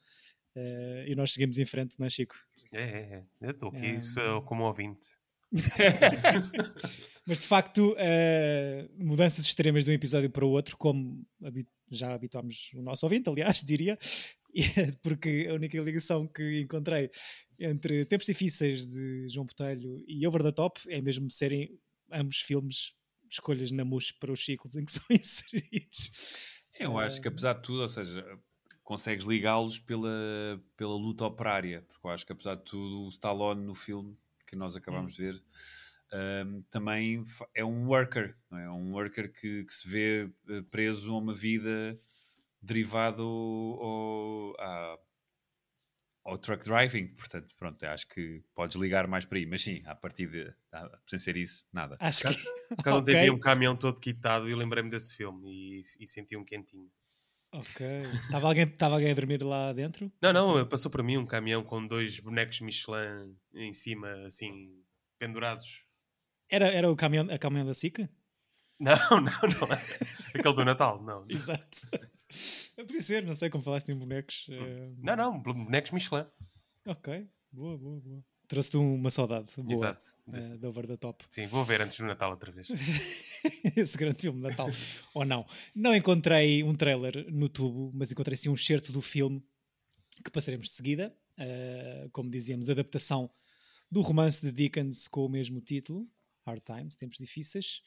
eh, 0.55 1.05
e 1.09 1.15
nós 1.15 1.33
seguimos 1.33 1.57
em 1.57 1.65
frente, 1.65 1.99
não 1.99 2.07
é, 2.07 2.09
Chico? 2.09 2.35
É, 2.73 2.81
é, 2.81 2.83
é. 3.15 3.23
Eu 3.41 3.51
estou 3.51 3.69
aqui 3.69 3.85
É. 3.97 4.41
como 4.45 4.63
ouvinte. 4.63 5.07
Mas 7.27 7.39
de 7.39 7.45
facto, 7.45 7.95
eh, 7.97 8.89
mudanças 8.97 9.45
extremas 9.45 9.85
de 9.85 9.91
um 9.91 9.93
episódio 9.93 10.29
para 10.29 10.45
o 10.45 10.49
outro, 10.49 10.75
como 10.75 11.25
já 11.89 12.13
habituámos 12.13 12.71
o 12.73 12.81
nosso 12.81 13.05
ouvinte, 13.05 13.29
aliás, 13.29 13.61
diria, 13.63 13.97
é 14.55 14.91
porque 15.03 15.47
a 15.49 15.53
única 15.53 15.79
ligação 15.79 16.27
que 16.27 16.61
encontrei 16.61 17.09
entre 17.59 18.05
Tempos 18.05 18.25
Difíceis 18.25 18.87
de 18.87 19.29
João 19.29 19.45
Botelho 19.45 20.03
e 20.07 20.25
Over 20.25 20.43
the 20.43 20.51
Top 20.51 20.81
é 20.89 21.01
mesmo 21.01 21.29
serem 21.29 21.79
ambos 22.11 22.37
filmes 22.37 22.93
escolhas 23.29 23.71
na 23.71 23.85
MUS 23.85 24.11
para 24.11 24.31
os 24.31 24.43
ciclos 24.43 24.75
em 24.75 24.83
que 24.83 24.91
são 24.91 25.03
inseridos. 25.09 26.11
Eu 26.79 26.97
acho 26.97 27.21
que 27.21 27.27
apesar 27.27 27.53
de 27.53 27.61
tudo, 27.61 27.81
ou 27.81 27.89
seja, 27.89 28.25
consegues 28.83 29.25
ligá-los 29.25 29.77
pela, 29.79 30.61
pela 30.75 30.95
luta 30.95 31.25
operária, 31.25 31.83
porque 31.87 32.07
eu 32.07 32.11
acho 32.11 32.25
que 32.25 32.33
apesar 32.33 32.55
de 32.55 32.63
tudo, 32.63 33.03
o 33.03 33.09
Stallone 33.09 33.63
no 33.63 33.75
filme 33.75 34.17
que 34.51 34.57
nós 34.57 34.75
acabámos 34.75 35.15
de 35.15 35.23
ver 35.23 35.43
um, 36.45 36.61
também 36.63 37.23
é 37.55 37.63
um 37.63 37.87
worker, 37.87 38.37
não 38.49 38.59
é? 38.59 38.69
um 38.69 38.91
worker 38.93 39.31
que, 39.31 39.63
que 39.63 39.73
se 39.73 39.87
vê 39.89 40.29
eh, 40.49 40.61
preso 40.69 41.13
a 41.13 41.17
uma 41.17 41.33
vida 41.33 41.97
derivado 42.61 43.23
ao, 43.23 44.55
à- 44.59 44.99
ao 46.23 46.37
truck 46.37 46.63
driving, 46.63 47.07
portanto, 47.15 47.55
pronto, 47.57 47.83
acho 47.83 48.07
que 48.07 48.43
podes 48.53 48.75
ligar 48.75 49.07
mais 49.07 49.25
para 49.25 49.39
aí, 49.39 49.45
mas 49.45 49.63
sim, 49.63 49.81
a 49.85 49.95
partir 49.95 50.27
de, 50.29 50.53
a- 50.71 50.99
sem 51.07 51.17
ser 51.19 51.35
isso, 51.37 51.65
nada. 51.73 51.99
Acho 51.99 52.25
que. 52.25 52.35
Cada 52.81 52.97
um 52.99 53.03
Ok. 53.03 53.05
teve 53.05 53.29
um 53.29 53.39
caminhão 53.39 53.77
todo 53.77 53.99
quitado 54.01 54.49
e 54.49 54.51
eu 54.51 54.57
lembrei-me 54.57 54.89
desse 54.89 55.15
filme 55.15 55.79
e, 55.79 55.81
e 56.03 56.07
senti 56.07 56.35
um 56.35 56.43
quentinho. 56.43 56.91
Ok. 57.53 57.85
Estava 58.25 58.47
alguém, 58.47 58.63
estava 58.63 58.95
alguém 58.95 59.11
a 59.11 59.13
dormir 59.15 59.43
lá 59.43 59.73
dentro? 59.73 60.11
Não, 60.21 60.31
não, 60.31 60.65
passou 60.67 60.89
para 60.89 61.03
mim 61.03 61.17
um 61.17 61.25
caminhão 61.25 61.63
com 61.63 61.85
dois 61.85 62.19
bonecos 62.19 62.61
Michelin 62.61 63.35
em 63.53 63.73
cima, 63.73 64.09
assim, 64.25 64.71
pendurados. 65.19 65.83
Era, 66.49 66.67
era 66.69 66.89
o 66.91 66.95
caminhão, 66.95 67.29
a 67.29 67.37
caminhão 67.37 67.65
da 67.65 67.73
SICA? 67.73 68.09
Não, 68.79 68.95
não, 69.11 69.21
não. 69.21 69.73
é. 69.73 70.37
Aquele 70.39 70.55
do 70.55 70.65
Natal, 70.65 71.01
não. 71.03 71.25
Exato. 71.29 71.77
Podia 72.75 73.01
ser, 73.01 73.25
não 73.25 73.35
sei 73.35 73.49
como 73.49 73.63
falaste 73.63 73.89
em 73.89 73.95
bonecos. 73.97 74.47
eh, 74.49 74.93
Não, 74.97 75.15
não, 75.15 75.39
bonecos 75.39 75.91
Michelin. 75.91 76.25
Ok, 76.87 77.27
boa, 77.51 77.77
boa, 77.77 77.99
boa. 77.99 78.23
Trouxe-te 78.47 78.75
uma 78.77 79.11
saudade 79.11 79.47
boa 79.57 79.71
Exato. 79.71 80.03
de 80.57 80.65
Over 80.65 80.87
the 80.87 80.97
Top. 80.97 81.23
Sim, 81.29 81.45
vou 81.47 81.63
ver 81.63 81.81
antes 81.81 81.97
do 81.97 82.05
Natal 82.05 82.31
outra 82.31 82.51
vez. 82.51 82.67
Esse 83.75 83.97
grande 83.97 84.21
filme 84.21 84.41
de 84.41 84.49
Natal. 84.49 84.69
Ou 85.13 85.25
não. 85.25 85.45
Não 85.73 85.95
encontrei 85.95 86.63
um 86.63 86.75
trailer 86.75 87.31
no 87.31 87.49
tubo, 87.49 87.91
mas 87.93 88.11
encontrei 88.11 88.37
sim 88.37 88.49
um 88.49 88.53
excerto 88.53 88.91
do 88.91 89.01
filme 89.01 89.43
que 90.23 90.31
passaremos 90.31 90.67
de 90.67 90.73
seguida. 90.73 91.15
Eh, 91.37 92.09
como 92.11 92.29
dizíamos, 92.29 92.69
adaptação 92.69 93.31
do 93.89 94.01
romance 94.01 94.41
de 94.41 94.51
Dickens 94.51 95.07
com 95.07 95.25
o 95.25 95.29
mesmo 95.29 95.59
título, 95.59 96.07
Hard 96.45 96.61
Times, 96.63 96.95
Tempos 96.95 97.17
Difíceis. 97.17 97.81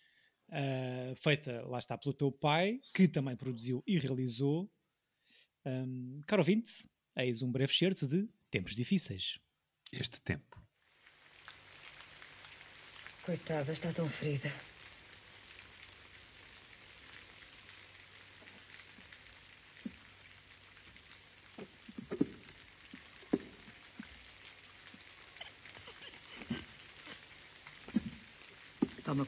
eh, 0.50 1.14
feita, 1.16 1.62
lá 1.66 1.78
está, 1.78 1.96
pelo 1.96 2.12
teu 2.12 2.30
pai, 2.30 2.80
que 2.92 3.08
também 3.08 3.36
produziu 3.36 3.82
e 3.86 3.98
realizou. 3.98 4.70
Um, 5.64 6.20
caro 6.26 6.40
ouvinte, 6.42 6.86
eis 7.16 7.40
um 7.40 7.50
breve 7.50 7.72
excerto 7.72 8.06
de 8.06 8.28
Tempos 8.50 8.74
Difíceis. 8.74 9.38
Este 9.92 10.20
tempo. 10.20 10.62
Coitada, 13.24 13.72
está 13.72 13.90
tão 13.92 14.08
ferida. 14.08 14.52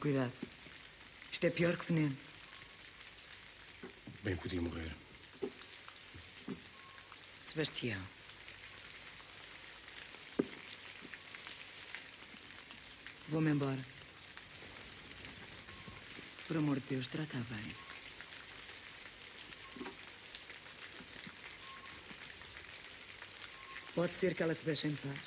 Cuidado. 0.06 0.32
Isto 1.32 1.46
é 1.46 1.50
pior 1.50 1.76
que 1.76 1.92
veneno. 1.92 2.16
Bem 4.22 4.36
podia 4.36 4.62
morrer. 4.62 4.94
Sebastião. 7.42 8.00
Vou-me 13.28 13.50
embora. 13.50 13.84
Por 16.46 16.56
amor 16.56 16.78
de 16.78 16.86
Deus, 16.86 17.08
trata 17.08 17.38
bem. 17.38 17.75
Pode 23.92 24.14
ser 24.20 24.36
que 24.36 24.42
ela 24.44 24.54
te 24.54 24.64
deixe 24.64 24.86
em 24.86 24.94
paz. 24.94 25.20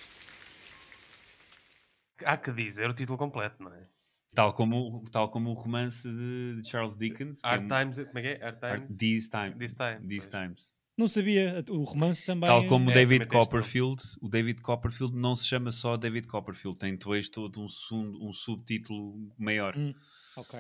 Há 2.23 2.37
que 2.37 2.53
dizer 2.53 2.89
o 2.89 2.93
título 2.93 3.17
completo, 3.17 3.61
não 3.61 3.73
é? 3.73 3.98
Tal 4.33 4.53
como, 4.53 5.03
tal 5.11 5.29
como 5.29 5.49
o 5.49 5.53
romance 5.53 6.07
de, 6.07 6.61
Charles 6.69 6.95
Dickens. 6.95 7.41
é 7.43 7.47
Hard 7.47 7.63
um- 7.63 7.67
Times, 7.67 7.97
como 8.07 8.19
é 8.19 8.21
que 8.21 8.27
é? 8.27 8.37
Hard 8.45 8.59
Times? 8.59 8.97
These 8.97 9.29
Times. 9.29 9.57
This 9.57 9.73
Time, 9.73 10.07
These 10.07 10.29
pois. 10.29 10.43
Times. 10.43 10.73
Não 10.97 11.07
sabia, 11.07 11.63
o 11.69 11.83
romance 11.83 12.25
também. 12.25 12.47
Tal 12.47 12.65
como 12.67 12.89
É, 12.89 12.91
o 12.91 12.93
David 12.93 13.27
tem. 13.27 13.39
Copperfield, 13.39 14.03
o 14.21 14.27
David 14.27 14.61
Copperfield 14.61 15.15
não 15.15 15.33
se 15.35 15.47
chama 15.47 15.71
só 15.71 15.95
David 15.97 16.27
Copperfield, 16.27 16.77
tem 16.77 16.91
depois 16.95 17.29
todo 17.29 17.61
um, 17.61 17.69
sub- 17.69 18.17
um 18.21 18.33
subtítulo 18.33 19.31
maior. 19.37 19.75
Hum, 19.77 19.93
ok. 20.35 20.59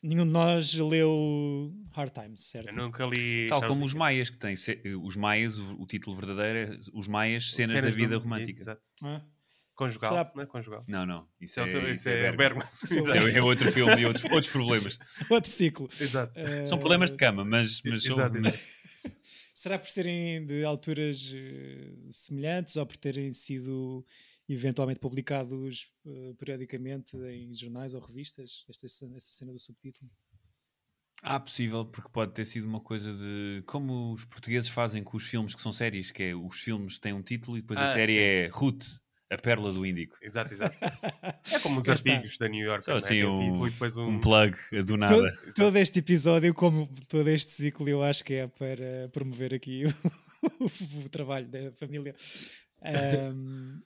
Nenhum 0.00 0.24
de 0.24 0.30
nós 0.30 0.72
leu 0.74 1.74
Hard 1.90 2.12
Times, 2.12 2.40
certo? 2.42 2.68
Eu 2.68 2.76
nunca 2.76 3.04
li. 3.04 3.48
Tal 3.48 3.58
Charles 3.58 3.74
como 3.76 3.84
os 3.86 3.94
maias, 3.94 4.30
que 4.30 4.38
têm 4.38 4.54
se- 4.54 4.80
os 5.02 5.16
maias, 5.16 5.58
o, 5.58 5.82
o 5.82 5.86
título 5.86 6.14
verdadeiro 6.16 6.72
é 6.74 6.80
Os 6.94 7.08
Maias, 7.08 7.50
Cenas, 7.52 7.74
da 7.74 7.80
do- 7.80 7.90
Vida 7.92 8.16
Romântica. 8.16 8.60
Exato. 8.62 8.80
Ah, 9.02 9.20
Conjugal, 9.74 10.10
Será- 10.10 10.32
não 10.34 10.42
é? 10.42 10.46
Conjugal. 10.46 10.84
Não, 10.86 11.06
não, 11.06 11.28
isso 11.40 11.58
é, 11.58 11.62
é, 11.62 11.66
outro- 11.66 11.80
isso 11.86 11.92
isso 11.94 12.08
é 12.10 12.26
é 12.26 12.32
Bergman. 12.36 12.66
É, 13.34 13.38
é 13.38 13.42
outro 13.42 13.72
filme 13.72 14.00
e 14.00 14.06
outros, 14.06 14.24
outros 14.26 14.48
problemas. 14.48 14.98
Outro 15.30 15.50
ciclo. 15.50 15.88
Exato. 16.00 16.32
Eh, 16.38 16.64
São 16.66 16.78
problemas 16.78 17.10
de 17.10 17.16
cama, 17.16 17.44
mas, 17.44 17.80
mas 17.82 18.02
são- 18.02 18.12
Exato, 18.14 18.34
mas- 18.40 18.54
exato. 18.54 18.82
Será 19.54 19.78
por 19.78 19.88
serem 19.88 20.44
de 20.46 20.64
alturas 20.64 21.32
eh, 21.34 21.92
semelhantes 22.10 22.76
ou 22.76 22.84
por 22.86 22.96
terem 22.96 23.32
sido 23.32 24.04
eventualmente 24.48 24.98
publicados 25.00 25.88
eh, 26.06 26.34
periodicamente 26.38 27.16
em 27.16 27.54
jornais 27.54 27.94
ou 27.94 28.00
revistas? 28.00 28.64
Esta 28.68 28.88
cena, 28.88 29.16
essa 29.16 29.30
cena 29.32 29.52
do 29.52 29.58
subtítulo. 29.60 30.10
Há 31.22 31.38
possível, 31.38 31.84
porque 31.84 32.08
pode 32.12 32.32
ter 32.32 32.44
sido 32.44 32.66
uma 32.66 32.80
coisa 32.80 33.12
de 33.14 33.62
como 33.64 34.12
os 34.12 34.24
portugueses 34.24 34.68
fazem 34.68 35.04
com 35.04 35.16
os 35.16 35.22
filmes 35.22 35.54
que 35.54 35.60
são 35.62 35.72
séries, 35.72 36.10
que 36.10 36.22
é 36.24 36.34
os 36.34 36.58
filmes 36.60 36.98
têm 36.98 37.12
um 37.12 37.22
título 37.22 37.56
e 37.56 37.60
depois 37.60 37.78
a 37.78 37.84
Ah, 37.84 37.92
série 37.94 38.14
sim. 38.14 38.18
é 38.20 38.48
Ruth, 38.52 38.84
a 39.32 39.38
Pérola 39.38 39.72
do 39.72 39.84
Índico. 39.86 40.16
Exato, 40.22 40.52
exato. 40.52 40.76
É 41.52 41.58
como 41.60 41.80
os 41.80 41.88
artigos 41.88 42.38
da 42.38 42.48
New 42.48 42.64
York. 42.64 42.84
Só 42.84 42.92
não 42.92 42.98
é? 42.98 43.00
assim 43.00 43.22
o 43.22 43.34
um, 43.34 43.38
título 43.46 43.66
e 43.66 43.70
depois 43.70 43.96
um. 43.96 44.06
um 44.08 44.20
plug 44.20 44.56
do 44.86 44.96
nada. 44.96 45.14
Todo, 45.14 45.54
todo 45.54 45.76
este 45.78 45.98
episódio, 45.98 46.54
como 46.54 46.88
todo 47.08 47.28
este 47.28 47.50
ciclo, 47.50 47.88
eu 47.88 48.02
acho 48.02 48.24
que 48.24 48.34
é 48.34 48.46
para 48.46 49.08
promover 49.12 49.52
aqui 49.54 49.84
o, 50.60 51.00
o 51.04 51.08
trabalho 51.08 51.48
da 51.48 51.72
família. 51.72 52.14
Ahm, 52.82 53.80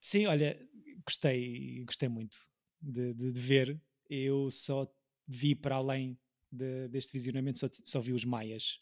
sim, 0.00 0.26
olha, 0.26 0.58
gostei, 1.04 1.82
gostei 1.84 2.08
muito 2.08 2.36
de, 2.80 3.12
de- 3.14 3.32
de 3.32 3.40
ver. 3.40 3.80
Eu 4.08 4.50
só 4.50 4.90
vi 5.26 5.54
para 5.54 5.76
além 5.76 6.18
de- 6.50 6.88
deste 6.88 7.12
visionamento, 7.12 7.58
só, 7.58 7.68
só 7.84 8.00
vi 8.00 8.12
os 8.12 8.24
Maias 8.24 8.78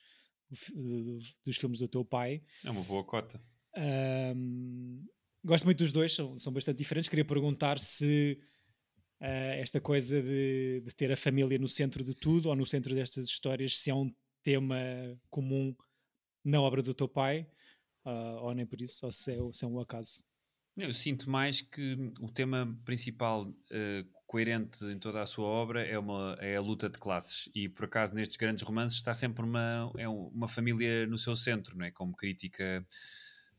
dos 1.45 1.57
filmes 1.57 1.79
do 1.79 1.89
teu 1.89 2.05
pai. 2.05 2.43
É 2.65 2.71
uma 2.71 2.83
boa 2.83 3.03
cota. 3.05 3.41
Ahm, 3.77 5.03
gosto 5.45 5.65
muito 5.65 5.79
dos 5.79 5.93
dois, 5.93 6.15
são, 6.15 6.37
são 6.39 6.53
bastante 6.53 6.79
diferentes. 6.79 7.09
Queria 7.09 7.25
perguntar 7.25 7.79
se 7.79 8.41
ah, 9.21 9.27
esta 9.57 9.81
coisa 9.81 10.23
de, 10.23 10.83
de 10.85 10.95
ter 10.95 11.13
a 11.13 11.17
família 11.17 11.59
no 11.59 11.69
centro 11.69 12.03
de 12.05 12.15
tudo 12.15 12.49
ou 12.49 12.57
no 12.57 12.67
centro 12.67 12.95
destas 12.95 13.29
histórias, 13.29 13.79
se 13.79 13.91
é 13.91 13.95
um 13.95 14.13
tema 14.43 14.77
comum 15.31 15.75
na 16.45 16.61
obra 16.61 16.83
do 16.83 16.93
teu 16.95 17.09
pai, 17.09 17.47
ah, 18.05 18.39
ou 18.43 18.55
nem 18.55 18.67
por 18.67 18.81
isso, 18.81 19.05
ou 19.07 19.13
se 19.13 19.33
é, 19.33 19.39
se 19.53 19.65
é 19.65 19.69
um 19.69 19.79
acaso. 19.81 20.23
Eu 20.77 20.93
sinto 20.93 21.31
mais 21.31 21.61
que 21.63 21.95
o 22.21 22.29
tema 22.29 22.77
principal 22.85 23.49
eh, 23.71 24.05
coerente 24.27 24.85
em 24.87 24.99
toda 24.99 25.23
a 25.23 25.27
sua 25.27 25.47
obra 25.47 25.87
é, 25.87 25.97
uma, 25.97 26.37
é 26.41 26.57
a 26.57 26.61
luta 26.61 26.89
de 26.91 26.99
classes. 26.99 27.49
E 27.55 27.69
por 27.69 27.85
acaso 27.85 28.13
nestes 28.13 28.37
grandes 28.37 28.65
romances 28.65 28.99
está 28.99 29.15
sempre 29.15 29.45
uma, 29.45 29.93
é 29.97 30.09
um- 30.09 30.27
uma 30.35 30.49
família 30.49 31.07
no 31.07 31.17
seu 31.17 31.37
centro, 31.37 31.79
não 31.79 31.87
é? 31.87 31.93
como 31.93 32.17
crítica 32.17 32.85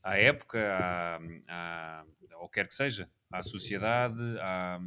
à 0.06 0.18
época, 0.18 0.58
à, 0.78 1.18
à, 1.48 2.04
ao 2.34 2.48
quer 2.48 2.68
que 2.68 2.74
seja, 2.74 3.10
à 3.30 3.42
sociedade. 3.42 4.20
À, 4.40 4.80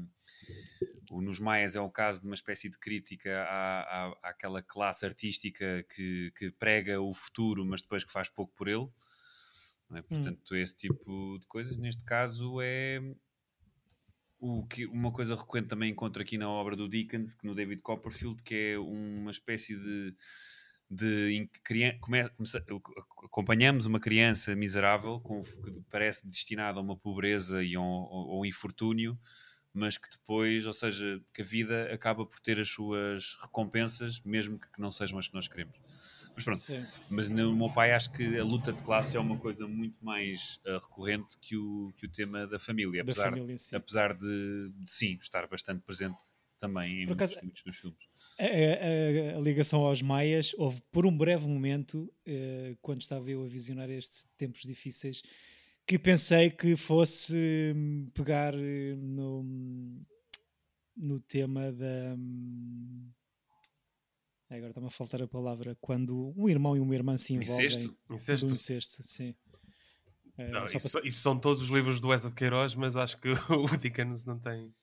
o 1.12 1.22
Nos 1.22 1.40
Maias 1.40 1.76
é 1.76 1.82
o 1.82 1.90
caso 1.90 2.22
de 2.22 2.28
uma 2.28 2.36
espécie 2.36 2.70
de 2.70 2.78
crítica 2.78 3.44
à, 3.44 3.82
à, 3.82 4.18
àquela 4.30 4.62
classe 4.62 5.06
artística 5.06 5.84
que, 5.94 6.32
que 6.38 6.52
prega 6.52 7.02
o 7.02 7.14
futuro, 7.14 7.66
mas 7.66 7.82
depois 7.82 8.04
que 8.04 8.12
faz 8.12 8.30
pouco 8.30 8.54
por 8.56 8.68
ele. 8.68 8.88
é? 9.92 10.02
Portanto, 10.02 10.56
esse 10.56 10.76
tipo 10.76 11.38
de 11.40 11.48
coisas, 11.48 11.78
neste 11.78 12.04
caso, 12.04 12.62
é 12.62 13.02
o 14.40 14.66
que, 14.66 14.86
uma 14.86 15.12
coisa 15.12 15.36
recorrente 15.36 15.68
também 15.68 15.92
encontro 15.92 16.22
aqui 16.22 16.38
na 16.38 16.50
obra 16.50 16.76
do 16.76 16.88
Dickens, 16.88 17.34
que 17.34 17.46
no 17.46 17.54
David 17.54 17.82
Copperfield, 17.82 18.42
que 18.42 18.56
é 18.56 18.80
uma 18.80 19.32
espécie 19.32 19.76
de. 19.76 20.16
De 20.90 21.48
começa- 22.00 22.64
acompanhamos 23.24 23.86
uma 23.86 24.00
criança 24.00 24.56
miserável 24.56 25.20
com, 25.20 25.42
que 25.42 25.82
parece 25.90 26.28
destinada 26.28 26.80
a 26.80 26.82
uma 26.82 26.98
pobreza 26.98 27.64
e 27.64 27.76
a 27.76 27.82
um, 27.82 27.86
a 27.86 28.40
um 28.40 28.46
infortúnio, 28.46 29.18
mas 29.74 29.98
que 29.98 30.10
depois, 30.10 30.66
ou 30.66 30.74
seja, 30.74 31.22
que 31.34 31.42
a 31.44 31.46
vida 31.46 31.94
acaba 31.94 32.26
por 32.26 32.40
ter 32.40 32.60
as 32.60 32.70
suas 32.70 33.38
recompensas, 33.42 34.20
mesmo 34.22 34.60
que 34.60 34.68
não 34.80 34.90
sejam 34.90 35.20
as 35.20 35.28
que 35.28 35.34
nós 35.36 35.48
queremos. 35.48 35.78
Mas 36.36 36.44
pronto, 36.44 36.62
Sim. 36.62 36.86
mas 37.10 37.30
no 37.30 37.56
meu 37.56 37.72
pai 37.72 37.92
acho 37.92 38.12
que 38.12 38.38
a 38.40 38.44
luta 38.44 38.72
de 38.74 38.82
classe 38.82 39.16
é 39.16 39.20
uma 39.20 39.38
coisa 39.38 39.68
muito 39.68 40.04
mais 40.04 40.60
ah, 40.66 40.80
recorrente 40.82 41.38
que 41.40 41.56
o, 41.56 41.94
que 41.98 42.06
o 42.06 42.10
tema 42.10 42.48
da 42.48 42.58
família, 42.58 43.04
Da 43.04 43.12
apesar, 43.12 43.30
família 43.32 43.54
em 43.54 43.58
si. 43.58 43.76
apesar 43.76 44.14
de, 44.16 44.70
de, 44.70 44.92
sim, 44.92 45.18
estar 45.22 45.48
bastante 45.48 45.82
presente 45.82 46.18
também 46.60 47.04
em 47.04 47.06
muitos, 47.06 47.32
acaso- 47.32 47.40
muitos 47.46 47.64
dos 47.64 47.76
filmes. 47.78 48.00
A, 48.40 48.44
a- 48.44 49.38
a 49.38 49.42
ligação 49.42 49.82
aos 49.86 50.02
Maias 50.02 50.54
houve 50.58 50.82
por 50.92 51.06
um 51.06 51.18
breve 51.18 51.48
momento, 51.48 52.12
eh, 52.26 52.76
quando 52.82 53.02
estava 53.02 53.30
eu 53.30 53.44
a 53.44 53.48
visionar 53.48 53.90
estes 53.90 54.26
tempos 54.38 54.62
difíceis, 54.62 55.22
que 55.88 55.98
pensei 55.98 56.50
que 56.52 56.76
fosse 56.76 57.74
hum, 57.76 58.08
pegar 58.14 58.54
eh, 58.54 58.96
no, 58.96 59.44
no 60.96 61.20
tema 61.20 61.72
da. 61.72 62.16
hum, 62.18 63.10
Agora 64.52 64.70
está-me 64.70 64.88
a 64.88 64.92
faltar 64.92 65.22
a 65.22 65.28
palavra. 65.28 65.78
Quando 65.80 66.34
um 66.36 66.50
irmão 66.50 66.76
e 66.76 66.80
uma 66.80 66.96
irmã 66.96 67.16
se 67.18 67.34
envolvem. 67.34 67.66
Incesto? 67.68 67.98
Incesto. 68.10 68.48
Do 68.48 68.54
incesto, 68.54 69.04
sim. 69.04 69.36
Eh, 70.40 70.50
Não, 70.50 70.66
isso, 70.66 70.92
para- 70.92 71.08
isso 71.08 71.20
são 71.22 71.38
todos 71.40 71.62
os 71.62 71.70
livros 71.70 72.00
do 72.02 72.08
Wesley 72.08 72.32
de 72.32 72.36
Queiroz, 72.36 72.74
mas 72.74 72.96
acho 72.98 73.16
que 73.20 73.30
o 73.54 73.78
Dickens 73.78 74.26
não 74.26 74.40
tem 74.40 74.74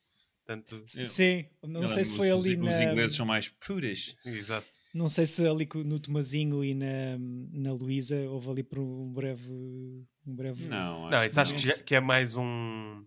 tanto. 0.46 0.82
Sim, 0.86 1.46
não 1.62 1.82
Não, 1.82 1.88
sei 1.88 2.04
se 2.04 2.12
os- 2.12 2.16
foi 2.16 2.32
os, 2.32 2.44
ali 2.46 2.56
Os 2.56 2.64
na. 2.64 2.84
ingleses 2.84 3.16
são 3.16 3.26
mais 3.26 3.48
prudish. 3.48 4.14
Exato. 4.24 4.66
Não 4.94 5.08
sei 5.10 5.26
se 5.26 5.46
ali 5.46 5.68
no 5.84 6.00
Tomazinho 6.00 6.64
e 6.64 6.74
na, 6.74 7.18
na 7.52 7.72
Luísa 7.72 8.16
houve 8.30 8.48
ali 8.48 8.62
por 8.62 8.78
um 8.78 9.12
breve. 9.12 9.50
Um 9.52 10.34
breve 10.34 10.66
Não, 10.68 11.10
Não, 11.10 11.24
isso 11.24 11.38
acho 11.40 11.54
que, 11.54 11.60
já- 11.60 11.82
que 11.82 11.94
é 11.94 12.00
mais 12.00 12.36
um. 12.36 13.04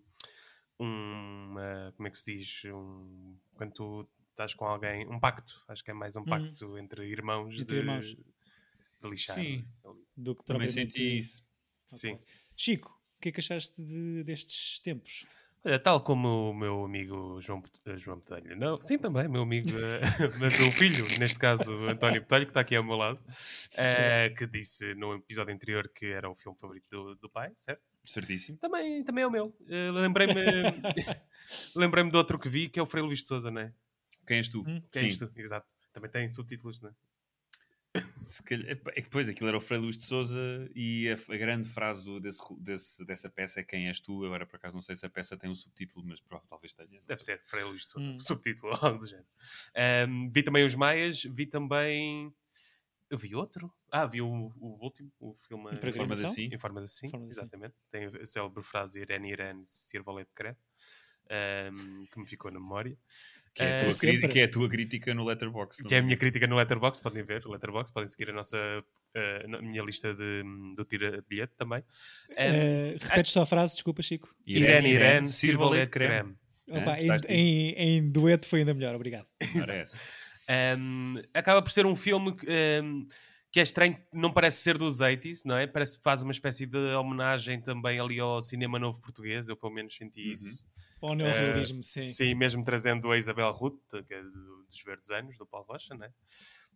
um 0.78 1.54
eh, 1.58 1.92
como 1.96 2.06
é 2.06 2.10
que 2.10 2.18
se 2.18 2.36
diz? 2.38 2.64
Um, 2.66 3.36
quando 3.54 3.72
tu 3.72 4.08
estás 4.30 4.54
com 4.54 4.64
alguém. 4.66 5.06
Um 5.08 5.18
pacto. 5.18 5.62
Acho 5.68 5.82
que 5.84 5.90
é 5.90 5.94
mais 5.94 6.16
um 6.16 6.24
pacto 6.24 6.78
entre 6.78 7.06
irmãos 7.08 7.54
Entre 7.54 7.64
de, 7.64 7.76
irmãos. 7.76 8.06
de 8.06 9.08
lixar. 9.10 9.36
Sim. 9.36 9.64
do 10.16 10.34
que 10.34 10.44
Também 10.44 10.68
senti 10.68 11.18
isso. 11.18 11.42
Ok. 11.90 11.98
Sim. 11.98 12.18
Chico, 12.56 12.88
o 13.16 13.20
que 13.20 13.30
é 13.30 13.32
que 13.32 13.40
achaste 13.40 13.82
de- 13.82 14.22
destes 14.24 14.78
tempos? 14.80 15.26
Tal 15.82 16.00
como 16.00 16.50
o 16.50 16.54
meu 16.54 16.84
amigo 16.84 17.38
João, 17.42 17.62
eh, 17.84 17.98
João 17.98 18.18
Petelho. 18.18 18.56
Não, 18.56 18.80
sim, 18.80 18.96
também, 18.96 19.28
meu 19.28 19.42
amigo, 19.42 19.68
eh, 19.70 20.00
mas 20.40 20.58
o 20.58 20.72
filho, 20.72 21.04
neste 21.18 21.38
caso 21.38 21.72
António 21.86 22.22
Petelho, 22.22 22.46
que 22.46 22.50
está 22.50 22.60
aqui 22.60 22.74
ao 22.74 22.82
meu 22.82 22.96
lado, 22.96 23.20
eh, 23.76 24.30
que 24.30 24.46
disse 24.46 24.94
no 24.94 25.14
episódio 25.14 25.54
anterior 25.54 25.88
que 25.94 26.06
era 26.06 26.30
o 26.30 26.34
filme 26.34 26.56
favorito 26.58 26.86
do, 26.90 27.14
do 27.14 27.28
pai, 27.28 27.52
certo? 27.58 27.82
Certíssimo. 28.06 28.56
Também, 28.56 29.04
também 29.04 29.22
é 29.22 29.26
o 29.26 29.30
meu. 29.30 29.54
Lembrei-me 29.68 30.34
lembrei-me 31.76 32.10
de 32.10 32.16
outro 32.16 32.38
que 32.38 32.48
vi, 32.48 32.68
que 32.68 32.80
é 32.80 32.82
o 32.82 32.86
Frei 32.86 33.02
Luís 33.02 33.18
de 33.20 33.26
Souza, 33.26 33.50
não 33.50 33.60
é? 33.60 33.72
Quem 34.26 34.38
és 34.38 34.48
tu? 34.48 34.64
Hum, 34.66 34.80
Que 34.90 35.00
é 35.00 35.02
Sim. 35.02 35.08
isto? 35.08 35.30
Exato. 35.36 35.66
Também 35.92 36.10
tem 36.10 36.30
subtítulos, 36.30 36.80
não 36.80 36.88
é? 36.88 36.92
Se 38.30 38.42
calhar- 38.42 38.70
é 38.70 38.74
que 38.76 39.02
depois 39.02 39.28
aquilo 39.28 39.48
era 39.48 39.56
o 39.58 39.60
Frei 39.60 39.78
Luís 39.80 39.98
de 39.98 40.04
Souza 40.04 40.38
e 40.74 41.08
a, 41.10 41.34
a 41.34 41.36
grande 41.36 41.68
frase 41.68 42.02
do- 42.04 42.20
desse, 42.20 42.40
desse- 42.58 43.04
dessa 43.04 43.28
peça 43.28 43.60
é 43.60 43.62
quem 43.64 43.88
és 43.88 43.98
tu. 44.00 44.24
Agora 44.24 44.46
por 44.46 44.56
acaso 44.56 44.74
não 44.74 44.82
sei 44.82 44.94
se 44.96 45.04
a 45.04 45.10
peça 45.10 45.36
tem 45.36 45.50
um 45.50 45.54
subtítulo, 45.54 46.06
mas 46.06 46.20
prova- 46.20 46.44
talvez 46.48 46.72
tenha. 46.72 47.02
Deve 47.06 47.22
ser 47.22 47.42
Frei 47.46 47.64
Luís 47.64 47.82
de 47.82 47.88
Souza, 47.88 48.08
Hum. 48.08 48.20
subtítulo, 48.20 48.70
algo 48.80 48.98
do 49.00 49.06
género. 49.06 49.26
Ahm, 49.74 50.30
vi 50.32 50.42
também 50.42 50.64
os 50.64 50.74
Maias, 50.74 51.22
vi 51.24 51.46
também. 51.46 52.32
Eu 53.10 53.18
vi 53.18 53.34
outro? 53.34 53.72
Ah, 53.90 54.06
vi 54.06 54.22
o, 54.22 54.28
o 54.28 54.78
último, 54.80 55.10
o 55.18 55.34
filme 55.48 55.68
Em 55.82 55.92
forma 55.92 56.14
de 56.14 56.24
assim. 56.24 56.44
Em 56.52 56.58
forma 56.58 56.80
de 56.80 56.88
exatamente. 57.28 57.74
Tem 57.90 58.04
a 58.06 58.24
célebre 58.24 58.62
frase 58.62 59.00
Irene 59.00 59.32
Irene 59.32 59.64
sirva 59.66 60.12
leite 60.12 60.30
ahm, 61.30 62.04
que 62.12 62.18
me 62.20 62.26
ficou 62.26 62.50
na 62.50 62.58
memória. 62.60 62.96
Que 63.54 63.62
é, 63.62 63.66
a 63.66 63.68
Eh, 63.70 63.78
tua 63.78 63.90
sempre. 63.92 64.06
crítica, 64.08 64.28
que 64.28 64.38
é 64.40 64.44
a 64.44 64.50
tua 64.50 64.68
crítica 64.68 65.14
no 65.14 65.24
Letterboxd. 65.24 65.84
Que 65.88 65.94
é 65.94 65.98
a 65.98 66.02
minha 66.02 66.16
crítica 66.16 66.46
no 66.46 66.56
Letterboxd, 66.56 67.02
podem 67.02 67.22
ver, 67.24 67.44
o 67.46 67.50
Letterboxd, 67.50 67.92
podem 67.92 68.08
seguir 68.08 68.30
a 68.30 68.32
nossa 68.32 68.56
eh, 69.14 69.46
na 69.48 69.60
minha 69.60 69.82
lista 69.82 70.14
de, 70.14 70.42
do 70.76 70.84
tira 70.84 71.20
de 71.20 71.26
bilhete 71.28 71.52
também. 71.56 71.80
Ahm, 72.30 72.36
Eh, 72.36 72.96
repetes 73.00 73.32
só 73.32 73.42
a 73.42 73.46
frase, 73.46 73.74
desculpa, 73.74 74.02
Chico. 74.02 74.32
Irene 74.46 74.90
Irene 74.90 75.26
sirva 75.26 75.68
leite 75.68 75.90
creme. 75.90 76.36
Opa, 76.68 76.78
em, 76.78 76.84
Gostaste 76.98 77.26
disto? 77.26 77.30
em, 77.30 77.70
em 77.74 78.10
dueto 78.12 78.46
foi 78.46 78.60
ainda 78.60 78.72
melhor, 78.74 78.94
obrigado. 78.94 79.26
Um, 80.78 81.14
acaba 81.32 81.62
por 81.62 81.70
ser 81.70 81.86
um 81.86 81.94
filme 81.94 82.30
um, 82.82 83.06
que 83.52 83.60
é 83.60 83.62
estranho, 83.62 83.96
não 84.12 84.32
parece 84.32 84.62
ser 84.62 84.76
dos 84.76 85.00
80s, 85.00 85.42
não 85.44 85.56
é? 85.56 85.64
Parece 85.66 85.96
que 85.98 86.02
faz 86.02 86.22
uma 86.22 86.32
espécie 86.32 86.66
de 86.66 86.76
homenagem 86.94 87.60
também 87.60 88.00
ali 88.00 88.18
ao 88.18 88.42
cinema 88.42 88.76
novo 88.78 89.00
português, 89.00 89.48
eu 89.48 89.56
pelo 89.56 89.72
menos 89.72 89.94
senti 89.96 90.26
Uhum. 90.26 90.32
isso. 90.32 90.64
Ao 91.00 91.14
neorrealismo, 91.14 91.82
sim. 91.82 92.00
Sim, 92.00 92.34
mesmo 92.34 92.62
trazendo 92.64 93.10
a 93.10 93.18
Isabel 93.18 93.50
Ruth, 93.52 93.80
que 94.06 94.14
é 94.14 94.22
do- 94.22 94.64
dos 94.64 94.82
Verdes 94.84 95.10
Anos, 95.10 95.36
do 95.38 95.46
Paulo 95.46 95.66
Rocha, 95.66 95.94
né? 95.94 96.12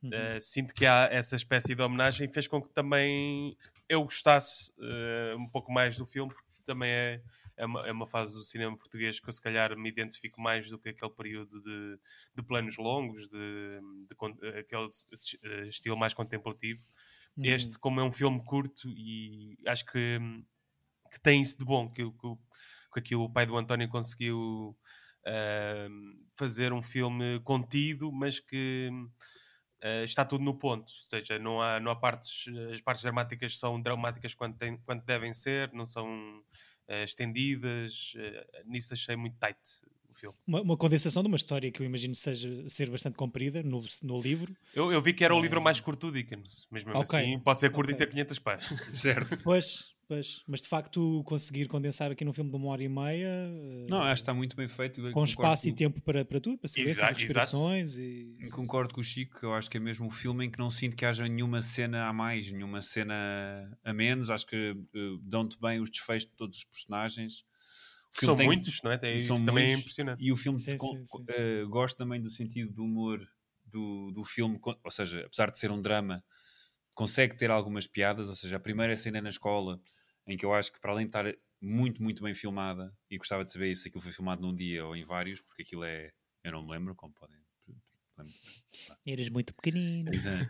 Uhum. 0.02 0.11
Uh, 0.11 0.40
sinto 0.40 0.75
que 0.75 0.85
há 0.85 1.09
essa 1.11 1.35
espécie 1.37 1.75
de 1.75 1.83
homenagem 1.83 2.31
fez 2.31 2.47
com 2.47 2.61
que 2.62 2.69
também 2.75 3.57
eu 3.88 4.02
gostasse 4.02 4.71
uh, 4.78 5.37
um 5.38 5.49
pouco 5.49 5.73
mais 5.73 5.97
do 5.97 6.04
filme, 6.04 6.33
porque 6.33 6.62
também 6.64 6.90
é, 6.90 7.23
é, 7.57 7.64
uma, 7.66 7.87
é 7.87 7.93
uma 7.93 8.07
fase 8.07 8.35
do 8.35 8.45
cinema 8.45 8.76
português 8.76 9.19
que 9.19 9.28
eu 9.28 9.33
se 9.33 9.40
calhar 9.40 9.76
me 9.76 9.88
identifico 9.88 10.40
mais 10.40 10.69
do 10.69 10.78
que 10.78 10.90
aquele 10.90 11.11
período 11.12 11.62
de, 11.62 11.99
de 12.35 12.43
planos 12.43 12.76
longos, 12.76 13.28
de, 13.28 13.81
de 14.09 14.14
con- 14.14 14.37
aquele 14.59 14.88
esti- 15.12 15.38
eh, 15.43 15.69
estilo 15.69 15.97
mais 15.97 16.12
contemplativo. 16.12 16.83
Uhum. 17.37 17.45
Este, 17.47 17.78
como 17.78 18.00
é 18.00 18.04
um 18.04 18.12
filme 18.12 18.43
curto, 18.45 18.88
e 18.88 19.57
acho 19.66 19.85
que, 19.87 20.19
que 21.11 21.21
tem 21.21 21.40
isso 21.40 21.57
de 21.59 21.64
bom, 21.64 21.88
que, 21.90 22.04
que, 22.04 22.37
que 22.94 23.00
aqui 23.00 23.14
o 23.14 23.28
pai 23.28 23.44
do 23.46 23.56
António 23.56 23.88
conseguiu 23.88 24.76
ahm, 25.26 26.14
fazer 26.36 26.72
um 26.72 26.82
filme 26.82 27.40
contido, 27.40 28.10
mas 28.12 28.40
que 28.40 28.90
ah, 29.82 30.02
está 30.02 30.24
tudo 30.24 30.42
no 30.42 30.54
ponto. 30.58 30.88
Ou 30.90 31.04
seja, 31.04 31.38
não 31.38 31.60
há, 31.60 31.78
não 31.78 31.90
há 31.90 31.96
partes, 31.96 32.46
as 32.72 32.80
partes 32.80 33.02
dramáticas 33.02 33.58
são 33.58 33.80
dramáticas 33.80 34.34
quando, 34.34 34.56
quando 34.84 35.04
devem 35.04 35.34
ser, 35.34 35.70
não 35.72 35.84
são 35.84 36.42
ah, 36.88 37.02
estendidas. 37.02 38.12
ah, 38.16 38.62
nisso 38.64 38.94
achei 38.94 39.14
muito 39.16 39.36
tight 39.38 39.58
o 40.08 40.14
filme. 40.14 40.36
Uma, 40.46 40.62
uma 40.62 40.76
condensação 40.76 41.22
de 41.22 41.28
uma 41.28 41.36
história 41.36 41.70
que 41.70 41.82
eu 41.82 41.86
imagino 41.86 42.14
seja 42.14 42.68
ser 42.68 42.88
bastante 42.88 43.16
comprida 43.16 43.62
no, 43.62 43.84
no 44.02 44.20
livro. 44.20 44.54
Eu, 44.74 44.92
eu 44.92 45.00
vi 45.00 45.12
que 45.12 45.24
era 45.24 45.34
o 45.34 45.40
livro 45.40 45.60
mais 45.60 45.80
curto 45.80 46.06
do 46.06 46.12
Dickens, 46.12 46.66
mas 46.70 46.84
mesmo 46.84 47.00
Ok. 47.00 47.18
assim 47.18 47.38
pode 47.40 47.60
ser 47.60 47.70
curto 47.70 47.92
Ok. 47.92 47.94
e 47.94 47.98
ter 47.98 48.10
500 48.10 48.38
páginas. 48.38 48.80
Certo. 49.00 49.36
Pois, 49.42 49.93
pois. 50.06 50.42
Mas 50.46 50.61
de 50.62 50.68
facto 50.68 51.23
conseguir 51.25 51.66
condensar 51.68 52.11
aqui 52.11 52.25
num 52.25 52.32
filme 52.32 52.50
de 52.50 52.56
uma 52.56 52.68
hora 52.68 52.82
e 52.82 52.88
meia. 52.88 53.26
eh, 53.28 53.87
Não, 53.88 54.02
acho 54.02 54.14
que 54.14 54.20
está 54.23 54.34
muito 54.34 54.56
bem 54.56 54.68
feito. 54.68 54.96
Com 55.00 55.08
concordo 55.12 55.30
espaço 55.30 55.68
e 55.68 55.70
com- 55.70 55.76
tempo 55.76 56.00
para, 56.00 56.25
para 56.25 56.40
tudo, 56.40 56.58
para 56.58 56.68
silêncios, 56.68 56.99
Exato, 56.99 57.18
respirações 57.20 57.96
e. 57.99 58.37
Concordo 58.52 58.92
com 58.92 59.00
o 59.00 59.04
Chico, 59.04 59.38
que 59.40 59.46
eu 59.46 59.54
acho 59.54 59.70
que 59.70 59.76
é 59.76 59.80
mesmo 59.80 60.06
um 60.06 60.11
filme 60.11 60.44
em 60.46 60.50
que 60.50 60.58
não 60.58 60.70
sinto 60.70 60.96
que 60.96 61.04
haja 61.06 61.26
nenhuma 61.28 61.62
cena 61.62 62.06
a 62.08 62.12
mais, 62.12 62.50
nenhuma 62.50 62.82
cena 62.82 63.14
a 63.82 63.92
menos. 63.92 64.30
Acho 64.30 64.46
que 64.46 64.56
eh, 64.94 65.18
dão-te 65.23 65.58
bem 65.61 65.80
os 65.80 65.90
desfechos 65.90 66.28
de 66.30 66.37
todos 66.37 66.58
os 66.58 66.64
personagens. 66.64 67.44
São 68.12 68.37
tem- 68.37 68.46
muitos, 68.46 68.80
não 68.82 68.92
é? 68.92 68.96
Tem, 68.99 69.20
são 69.20 69.37
isso 69.37 69.44
também 69.44 69.70
é 69.70 69.75
impressionante. 69.75 70.25
E 70.25 70.30
o 70.30 70.37
filme, 70.37 70.58
Sim, 70.58 70.76
com- 70.76 70.96
sim, 70.99 71.04
sim. 71.04 71.25
eh, 71.28 71.64
gosto 71.68 71.96
também 71.96 72.20
do 72.23 72.30
sentido 72.30 72.73
do 72.73 72.84
humor 72.84 73.20
do, 73.66 74.12
do 74.12 74.23
filme, 74.23 74.56
ou 74.62 74.90
seja, 74.90 75.25
apesar 75.26 75.50
de 75.50 75.58
ser 75.58 75.73
um 75.73 75.82
drama, 75.82 76.23
consegue 76.94 77.36
ter 77.36 77.50
algumas 77.50 77.86
piadas. 77.86 78.28
Ou 78.28 78.34
seja, 78.34 78.56
a 78.56 78.60
primeira 78.60 78.96
cena 78.96 79.20
na 79.20 79.28
escola, 79.28 79.80
em 80.26 80.36
que 80.36 80.44
eu 80.44 80.54
acho 80.54 80.72
que 80.72 80.80
para 80.80 80.92
além 80.92 81.06
de 81.06 81.08
estar 81.08 81.24
muito, 81.60 82.02
muito 82.02 82.22
bem 82.22 82.34
filmada, 82.34 82.94
e 83.10 83.16
gostava 83.16 83.44
de 83.44 83.50
saber 83.50 83.74
se 83.74 83.88
aquilo 83.88 84.02
foi 84.02 84.12
filmado 84.12 84.42
num 84.42 84.54
dia 84.54 84.84
ou 84.84 84.94
em 84.94 85.04
vários, 85.04 85.40
porque 85.40 85.62
aquilo 85.62 85.84
é. 85.84 86.10
Eu 86.42 86.52
não 86.52 86.62
me 86.62 86.72
lembro, 86.72 86.94
como 86.94 87.14
podem. 87.14 87.38
Eras 89.06 89.28
muito 89.28 89.54
pequenino. 89.54 90.12
Exato. 90.12 90.48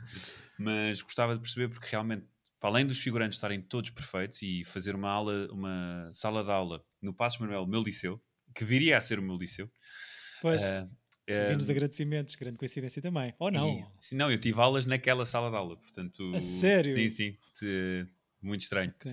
Mas 0.59 1.01
gostava 1.03 1.35
de 1.35 1.41
perceber 1.41 1.69
porque 1.69 1.87
realmente, 1.89 2.27
para 2.61 2.69
além 2.69 2.87
dos 2.87 2.99
figurantes 2.99 3.37
estarem 3.37 3.63
todos 3.63 3.91
perfeitos 3.91 4.43
e 4.43 4.65
fazer 4.65 4.95
uma 4.95 5.09
aula, 5.09 5.49
uma 5.53 6.11
sala 6.13 6.43
de 6.43 6.51
aula 6.51 6.85
no 7.01 7.15
Passos 7.15 7.39
Manuel, 7.39 7.63
o 7.63 7.67
meu 7.67 7.83
liceu, 7.83 8.23
que 8.55 8.65
viria 8.65 8.99
a 8.99 9.01
ser 9.01 9.19
o 9.19 9.23
meu 9.23 9.37
liceu. 9.37 9.71
Pois, 10.43 10.63
ah, 11.29 11.47
vi 11.49 11.55
nos 11.57 11.69
ah, 11.69 11.73
agradecimentos, 11.73 12.37
grande 12.37 12.59
coincidência 12.59 13.01
também. 13.01 13.35
Ou 13.39 13.51
não? 13.51 13.69
e- 13.69 13.85
sim, 14.01 14.17
não, 14.17 14.31
eu 14.31 14.39
tive 14.39 14.61
aulas 14.61 14.87
naquela 14.87 15.25
sala 15.25 15.51
de 15.51 15.57
aula, 15.57 15.77
portanto. 15.77 16.33
A 16.35 16.41
sério? 16.41 16.93
Sim, 16.93 17.09
sim. 17.09 17.37
te- 17.59 18.07
muito 18.43 18.61
estranho. 18.63 18.93
Ok. 18.97 19.13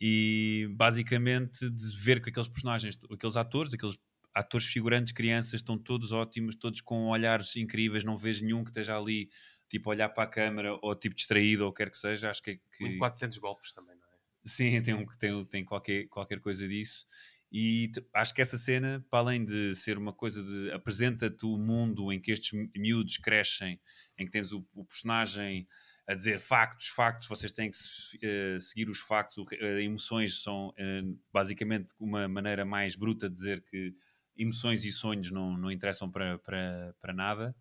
E 0.00 0.66
basicamente 0.72 1.68
de 1.70 1.96
ver 1.98 2.22
que 2.22 2.30
aqueles 2.30 2.48
personagens, 2.48 2.98
aqueles 3.10 3.36
atores, 3.36 3.72
aqueles 3.72 3.96
atores 4.34 4.66
figurantes, 4.66 5.12
crianças, 5.12 5.54
estão 5.54 5.78
todos 5.78 6.12
ótimos, 6.12 6.56
todos 6.56 6.80
com 6.80 7.06
olhares 7.06 7.54
incríveis, 7.56 8.02
não 8.04 8.16
vejo 8.18 8.44
nenhum 8.44 8.64
que 8.64 8.70
esteja 8.70 8.98
ali, 8.98 9.30
tipo, 9.68 9.88
a 9.88 9.92
olhar 9.94 10.08
para 10.08 10.24
a 10.24 10.26
câmara 10.26 10.76
ou 10.82 10.94
tipo 10.94 11.14
distraído 11.14 11.64
ou 11.64 11.72
quer 11.72 11.90
que 11.90 11.96
seja. 11.96 12.30
Acho 12.30 12.42
que, 12.42 12.50
é 12.50 12.54
que 12.56 12.62
Muito 12.80 12.98
400 12.98 13.38
golpes 13.38 13.72
também, 13.72 13.94
não 13.96 14.02
é? 14.08 14.14
Sim, 14.46 14.82
tem, 14.82 14.92
um, 14.94 15.06
tem, 15.06 15.44
tem 15.46 15.64
qualquer, 15.64 16.06
qualquer 16.08 16.40
coisa 16.40 16.66
disso. 16.68 17.06
E 17.56 17.92
acho 18.12 18.34
que 18.34 18.42
essa 18.42 18.58
cena, 18.58 19.06
para 19.08 19.20
além 19.20 19.44
de 19.44 19.76
ser 19.76 19.96
uma 19.96 20.12
coisa 20.12 20.42
de 20.42 20.72
apresenta-te 20.72 21.46
o 21.46 21.56
mundo 21.56 22.12
em 22.12 22.20
que 22.20 22.32
estes 22.32 22.52
mi- 22.52 22.68
miúdos 22.76 23.16
crescem, 23.18 23.80
em 24.18 24.24
que 24.26 24.32
tens 24.32 24.52
o, 24.52 24.66
o 24.74 24.84
personagem 24.84 25.68
a 26.04 26.14
dizer 26.14 26.40
factos, 26.40 26.88
factos, 26.88 27.28
vocês 27.28 27.52
têm 27.52 27.70
que 27.70 27.76
eh, 28.22 28.58
seguir 28.60 28.88
os 28.88 28.98
factos, 28.98 29.36
eh, 29.52 29.82
emoções 29.82 30.42
são 30.42 30.74
eh, 30.76 31.02
basicamente 31.32 31.94
uma 32.00 32.26
maneira 32.26 32.64
mais 32.64 32.96
bruta 32.96 33.30
de 33.30 33.36
dizer 33.36 33.62
que 33.62 33.94
emoções 34.36 34.84
e 34.84 34.90
sonhos 34.90 35.30
não, 35.30 35.56
não 35.56 35.70
interessam 35.70 36.10
para, 36.10 36.40
para, 36.40 36.92
para 37.00 37.12
nada. 37.12 37.54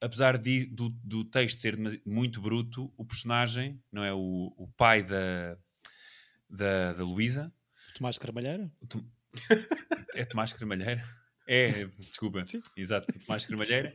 Apesar 0.00 0.38
de, 0.38 0.64
do, 0.66 0.90
do 0.90 1.24
texto 1.24 1.58
ser 1.58 1.76
muito 2.06 2.40
bruto, 2.40 2.92
o 2.96 3.04
personagem, 3.04 3.82
não 3.90 4.04
é? 4.04 4.12
O, 4.14 4.54
o 4.56 4.68
pai 4.76 5.02
da, 5.02 5.58
da, 6.48 6.92
da 6.92 7.04
Luísa, 7.04 7.52
Tomás 7.98 8.16
o 8.80 8.86
Tom- 8.86 9.04
é 10.14 10.24
Tomás 10.24 10.52
Cremalheira? 10.52 11.02
É, 11.46 11.86
desculpa, 11.98 12.44
Sim. 12.46 12.62
exato, 12.76 13.12
Tomás 13.20 13.44
Cremalheira. 13.44 13.94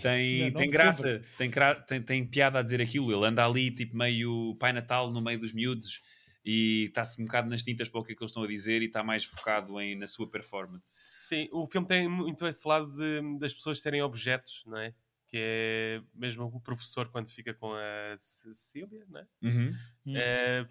Tem, 0.00 0.50
Não, 0.52 0.60
tem 0.60 0.70
graça, 0.70 1.22
tem, 1.36 1.50
tem, 1.86 2.02
tem 2.02 2.26
piada 2.26 2.60
a 2.60 2.62
dizer 2.62 2.80
aquilo. 2.80 3.12
Ele 3.12 3.26
anda 3.26 3.44
ali, 3.44 3.70
tipo, 3.70 3.96
meio 3.96 4.54
Pai 4.60 4.72
Natal 4.72 5.10
no 5.10 5.20
meio 5.20 5.40
dos 5.40 5.52
miúdos 5.52 6.02
e 6.44 6.84
está-se 6.86 7.20
um 7.20 7.24
bocado 7.24 7.50
nas 7.50 7.62
tintas 7.62 7.88
para 7.88 8.00
o 8.00 8.04
que 8.04 8.12
é 8.12 8.14
que 8.14 8.22
eles 8.22 8.30
estão 8.30 8.44
a 8.44 8.46
dizer 8.46 8.80
e 8.80 8.86
está 8.86 9.02
mais 9.02 9.24
focado 9.24 9.80
em, 9.80 9.96
na 9.96 10.06
sua 10.06 10.30
performance. 10.30 10.84
Sim, 10.86 11.48
o 11.52 11.66
filme 11.66 11.86
tem 11.86 12.08
muito 12.08 12.46
esse 12.46 12.66
lado 12.66 12.92
de- 12.92 13.38
das 13.38 13.52
pessoas 13.52 13.80
serem 13.80 14.00
objetos, 14.02 14.62
não 14.66 14.78
é? 14.78 14.94
Que 15.28 15.36
é 15.38 16.02
mesmo 16.14 16.44
o 16.46 16.60
professor 16.60 17.08
quando 17.10 17.28
fica 17.28 17.52
com 17.54 17.72
a 17.74 18.16
Cecília, 18.18 19.04
não 19.08 19.20
é? 19.20 19.26
Uhum. 19.42 19.72
Hum. 20.06 20.12
É, 20.16 20.66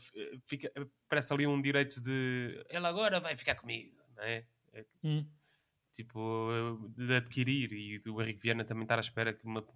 fica, 0.47 0.71
parece 1.07 1.31
ali 1.31 1.45
um 1.45 1.61
direito 1.61 2.01
de 2.01 2.65
ela 2.69 2.89
agora 2.89 3.19
vai 3.19 3.37
ficar 3.37 3.55
comigo, 3.55 3.95
não 4.15 4.23
é? 4.23 4.45
É 4.73 4.85
Hum. 5.03 5.25
tipo 5.91 6.89
de 6.95 7.13
adquirir 7.15 7.71
e 7.71 8.01
o 8.09 8.21
Henrique 8.21 8.41
Viana 8.41 8.65
também 8.65 8.83
estar 8.83 8.97
à 8.97 9.01
espera 9.01 9.31
que 9.33 9.45
uma, 9.45 9.61
que 9.61 9.71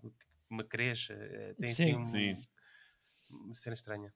uma 0.50 0.64
cresça. 0.64 1.14
É, 1.14 1.54
Tem 1.54 1.68
Sim. 1.68 1.84
assim 1.84 1.96
um- 1.98 2.04
Sim. 2.04 2.42
uma 3.30 3.56
cena 3.56 3.74
estranha. 3.76 4.14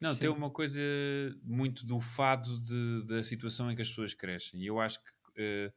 Não, 0.00 0.12
Sim. 0.12 0.20
tem 0.20 0.28
uma 0.30 0.50
coisa 0.50 0.80
muito 1.42 1.86
do 1.86 2.00
fado 2.00 2.58
de- 2.64 3.06
da 3.06 3.22
situação 3.22 3.70
em 3.70 3.76
que 3.76 3.82
as 3.82 3.88
pessoas 3.88 4.12
crescem. 4.14 4.60
E 4.62 4.66
eu 4.66 4.80
acho 4.80 5.02
que 5.02 5.10
eh, 5.38 5.70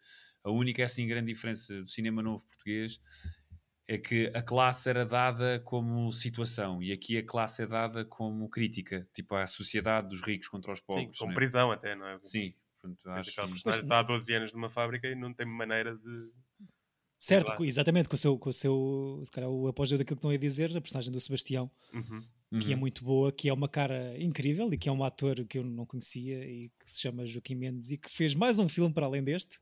a 0.44 0.50
única 0.52 0.84
assim, 0.86 1.06
grande 1.08 1.34
diferença 1.34 1.82
do 1.82 1.90
cinema 1.90 2.22
novo 2.24 2.46
português 2.46 3.02
é 3.92 3.98
que 3.98 4.28
a 4.36 4.42
classe 4.44 4.88
era 4.88 5.04
dada 5.04 5.60
como 5.62 6.12
situação 6.14 6.82
e 6.84 6.92
aqui 6.92 7.18
a 7.18 7.26
classe 7.26 7.64
é 7.64 7.66
dada 7.66 8.06
como 8.06 8.48
crítica, 8.48 9.10
tipo 9.16 9.34
à 9.34 9.48
sociedade 9.48 10.10
dos 10.10 10.22
ricos 10.22 10.48
contra 10.48 10.72
os 10.72 10.78
Sim, 10.78 10.86
pobres. 10.86 11.18
com 11.18 11.26
né? 11.28 11.34
prisão 11.34 11.72
até, 11.72 11.96
não 11.96 12.06
é? 12.08 12.20
Sim, 12.22 12.54
portanto, 12.80 13.02
Mas 13.06 13.18
acho 13.28 13.32
aquela 13.32 13.48
que- 13.48 13.54
personagem 13.54 13.84
está 13.84 14.00
há 14.00 14.04
12 14.04 14.32
anos 14.34 14.54
numa 14.54 14.70
fábrica 14.70 15.08
e 15.08 15.16
não 15.16 15.34
tem 15.34 15.48
maneira 15.48 15.96
de. 15.98 16.30
Certo, 17.18 17.66
exatamente, 17.66 18.08
com 18.08 18.16
o 18.16 18.18
seu, 18.18 18.38
com 18.38 18.50
o 18.50 18.54
seu 18.54 19.22
se 19.26 19.32
calhar, 19.32 19.50
o 19.50 19.68
apogeu 19.68 19.98
daquilo 19.98 20.18
que 20.18 20.24
não 20.24 20.32
ia 20.32 20.38
dizer, 20.40 20.76
a 20.78 20.80
personagem 20.80 21.12
do 21.12 21.20
Sebastião, 21.20 21.70
Uhum. 21.92 22.24
que 22.62 22.72
é 22.72 22.76
Uhum. 22.76 22.80
muito 22.80 23.04
boa, 23.04 23.32
que 23.32 23.50
é 23.50 23.54
uma 23.54 23.68
cara 23.68 24.16
incrível 24.22 24.72
e 24.72 24.78
que 24.78 24.88
é 24.88 24.92
um 24.92 25.04
ator 25.04 25.44
que 25.46 25.58
eu 25.58 25.64
não 25.64 25.86
conhecia 25.86 26.46
e 26.46 26.70
que 26.80 26.90
se 26.92 27.02
chama 27.02 27.26
Joaquim 27.26 27.56
Mendes 27.56 27.92
e 27.92 27.98
que 27.98 28.10
fez 28.10 28.34
mais 28.36 28.58
um 28.60 28.70
filme 28.70 28.94
para 28.94 29.06
além 29.08 29.22
deste. 29.24 29.60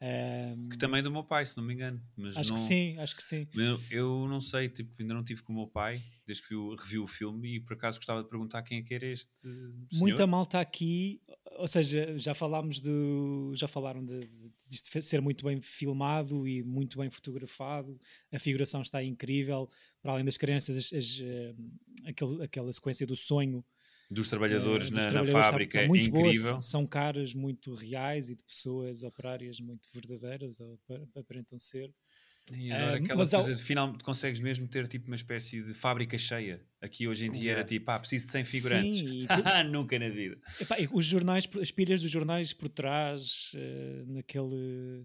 Ahm, 0.00 0.68
que 0.68 0.78
também 0.78 1.00
é 1.00 1.02
do 1.02 1.10
meu 1.10 1.24
pai, 1.24 1.44
se 1.44 1.56
não 1.56 1.64
me 1.64 1.74
engano. 1.74 2.00
Mas 2.16 2.36
acho 2.36 2.50
não... 2.50 2.56
que 2.56 2.62
sim, 2.62 2.96
acho 2.98 3.16
que 3.16 3.22
sim. 3.22 3.48
Eu, 3.52 3.80
eu 3.90 4.28
não 4.28 4.40
sei, 4.40 4.68
tipo, 4.68 4.94
ainda 5.00 5.12
não 5.12 5.24
tive 5.24 5.42
com 5.42 5.52
o 5.52 5.56
meu 5.56 5.66
pai 5.66 6.00
desde 6.24 6.46
que 6.46 6.54
eu 6.54 6.74
revi 6.76 6.98
o 6.98 7.06
filme 7.06 7.56
e 7.56 7.60
por 7.60 7.72
acaso 7.72 7.98
gostava 7.98 8.22
de 8.22 8.28
perguntar 8.28 8.62
quem 8.62 8.78
é 8.78 8.82
que 8.82 8.94
era 8.94 9.06
este 9.06 9.32
senhor. 9.42 9.74
Muita 9.94 10.26
malta 10.26 10.60
aqui, 10.60 11.20
ou 11.56 11.66
seja, 11.66 12.16
já 12.16 12.32
falámos 12.32 12.78
do. 12.78 13.52
Já 13.56 13.66
falaram 13.66 14.04
de, 14.04 14.20
de, 14.68 14.78
fe- 14.88 15.02
ser 15.02 15.20
muito 15.20 15.44
bem 15.44 15.60
filmado 15.60 16.46
e 16.46 16.62
muito 16.62 16.98
bem 16.98 17.10
fotografado, 17.10 18.00
a 18.32 18.38
figuração 18.38 18.82
está 18.82 19.02
incrível, 19.02 19.68
para 20.00 20.12
além 20.12 20.24
das 20.24 20.36
crianças, 20.36 20.76
as- 20.76 20.92
as, 20.92 21.18
eh, 21.20 21.54
aquele- 22.04 22.44
aquela 22.44 22.72
sequência 22.72 23.04
do 23.06 23.16
sonho 23.16 23.64
dos 24.10 24.28
trabalhadores 24.28 24.88
eh, 24.88 24.90
na, 24.90 24.96
dos 24.96 25.04
na 25.06 25.10
trabalhadores 25.10 25.28
está- 25.40 25.50
fábrica 25.52 25.78
está 25.78 25.82
é 25.84 25.88
muito 25.88 26.10
boa, 26.10 26.26
incrível. 26.28 26.56
s- 26.58 26.70
são 26.70 26.86
caras 26.86 27.34
muito 27.34 27.74
reais 27.74 28.28
e 28.30 28.34
de 28.34 28.42
pessoas 28.42 29.02
operárias 29.02 29.60
muito 29.60 29.88
verdadeiras, 29.92 30.60
ou 30.60 30.74
ap- 30.88 31.18
aparentam 31.18 31.58
ser. 31.58 31.92
E 32.50 32.72
adoro 32.72 32.92
Ah, 32.92 32.96
aquela 32.96 33.18
mas 33.18 33.34
ao- 33.34 33.42
coisa 33.42 33.54
de 33.54 33.62
final 33.62 33.94
consegues 34.02 34.40
mesmo 34.40 34.66
ter 34.66 34.88
tipo 34.88 35.06
uma 35.08 35.16
espécie 35.16 35.62
de 35.62 35.74
fábrica 35.74 36.16
cheia. 36.16 36.64
Aqui 36.80 37.06
hoje 37.06 37.26
em 37.26 37.30
dia 37.30 37.52
era 37.52 37.62
tipo, 37.64 37.90
ah, 37.90 37.98
preciso 37.98 38.24
de 38.24 38.32
100 38.32 38.44
figurantes. 38.46 38.98
Sim, 39.00 39.06
e- 39.22 39.26
Haha, 39.60 39.64
Nunca 39.64 39.98
na 39.98 40.08
vida. 40.08 40.38
Epá, 40.58 40.76
os 40.94 41.04
jornais, 41.04 41.46
as 41.60 41.70
pilhas 41.70 42.00
dos 42.00 42.10
jornais 42.10 42.54
por 42.54 42.70
trás, 42.70 43.50
eh, 43.54 44.04
naquele, 44.06 45.04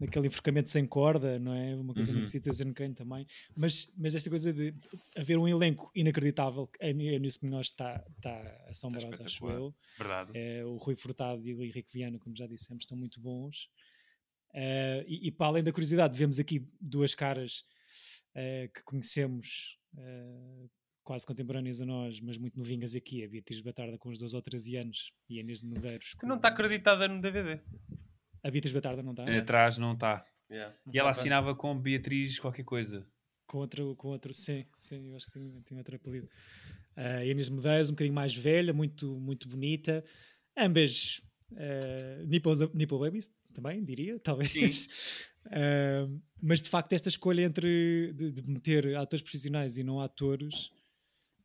naquele 0.00 0.26
enforcamento 0.28 0.70
sem 0.70 0.86
corda, 0.86 1.38
não 1.38 1.52
é? 1.54 1.76
Uma 1.76 1.92
coisa 1.92 2.10
Uhum. 2.10 2.16
muito 2.18 2.30
Citizen 2.30 2.72
Kane 2.72 2.94
também. 2.94 3.26
Mas, 3.54 3.92
mas 3.96 4.14
esta 4.14 4.30
coisa 4.30 4.52
de 4.52 4.74
haver 5.14 5.38
um 5.38 5.46
elenco 5.46 5.90
inacreditável, 5.94 6.68
é 6.80 6.92
nisso 6.92 7.38
que 7.40 7.46
nós 7.46 7.66
está 7.66 8.02
tá 8.22 8.64
assombroso, 8.68 9.22
acho 9.22 9.48
eu. 9.50 9.74
Verdade. 9.98 10.30
É, 10.34 10.64
o 10.64 10.76
Rui 10.78 10.96
Furtado 10.96 11.46
e 11.46 11.54
o 11.54 11.62
Henrique 11.62 11.92
Viana, 11.92 12.18
como 12.18 12.34
já 12.34 12.46
dissemos, 12.46 12.82
estão 12.84 12.96
muito 12.96 13.20
bons. 13.20 13.68
Eh, 14.54 15.04
e, 15.06 15.28
e 15.28 15.30
para 15.30 15.46
além 15.48 15.62
da 15.62 15.72
curiosidade, 15.72 16.16
vemos 16.18 16.40
aqui 16.40 16.66
duas 16.80 17.14
caras 17.14 17.64
eh, 18.34 18.68
que 18.74 18.82
conhecemos 18.82 19.78
eh, 19.96 20.66
quase 21.04 21.24
contemporâneas 21.26 21.80
a 21.80 21.86
nós, 21.86 22.20
mas 22.20 22.36
muito 22.38 22.58
novinhas 22.58 22.94
aqui. 22.94 23.22
A 23.24 23.28
Beatriz 23.28 23.60
Batarda 23.60 23.98
com 23.98 24.08
os 24.08 24.18
12 24.18 24.34
ou 24.34 24.42
13 24.42 24.76
anos 24.76 25.12
e 25.28 25.38
a 25.38 25.40
Inês 25.40 25.60
de 25.60 25.66
Medeiros. 25.66 26.14
Que 26.14 26.26
não 26.26 26.36
está 26.36 26.48
acreditada 26.48 27.06
no 27.06 27.20
DVD. 27.20 27.60
A 28.42 28.50
Beatriz 28.50 28.72
Batarda 28.72 29.02
não 29.02 29.10
está? 29.12 29.24
Atrás 29.38 29.78
não 29.78 29.92
está. 29.92 30.24
Yeah. 30.50 30.74
E 30.92 30.98
ela 30.98 31.10
assinava 31.10 31.54
com 31.54 31.78
Beatriz 31.78 32.38
qualquer 32.38 32.64
coisa. 32.64 33.06
Com 33.46 33.58
outro, 33.58 33.94
com 33.96 34.08
outro, 34.08 34.32
sim, 34.32 34.64
sim, 34.78 35.08
eu 35.10 35.16
acho 35.16 35.26
que 35.26 35.32
tem, 35.32 35.60
tem 35.62 35.78
outro 35.78 35.96
apelido. 35.96 36.28
A 36.96 37.24
Inês 37.24 37.48
de 37.48 37.52
Medeiros, 37.52 37.88
um 37.90 37.92
bocadinho 37.92 38.14
mais 38.14 38.34
velha, 38.34 38.72
muito, 38.72 39.18
muito 39.20 39.48
bonita. 39.48 40.04
Ambas 40.56 41.20
uh, 41.52 42.26
Nipple, 42.26 42.52
Nipple 42.74 42.98
Babies, 42.98 43.28
também, 43.52 43.84
diria, 43.84 44.18
talvez. 44.22 45.30
Ah, 45.46 46.06
mas 46.40 46.62
de 46.62 46.68
facto, 46.68 46.92
esta 46.92 47.08
escolha 47.08 47.42
entre 47.42 48.12
de, 48.12 48.30
de 48.30 48.48
meter 48.50 48.96
atores 48.96 49.22
profissionais 49.22 49.76
e 49.78 49.82
não 49.84 50.00
atores. 50.00 50.70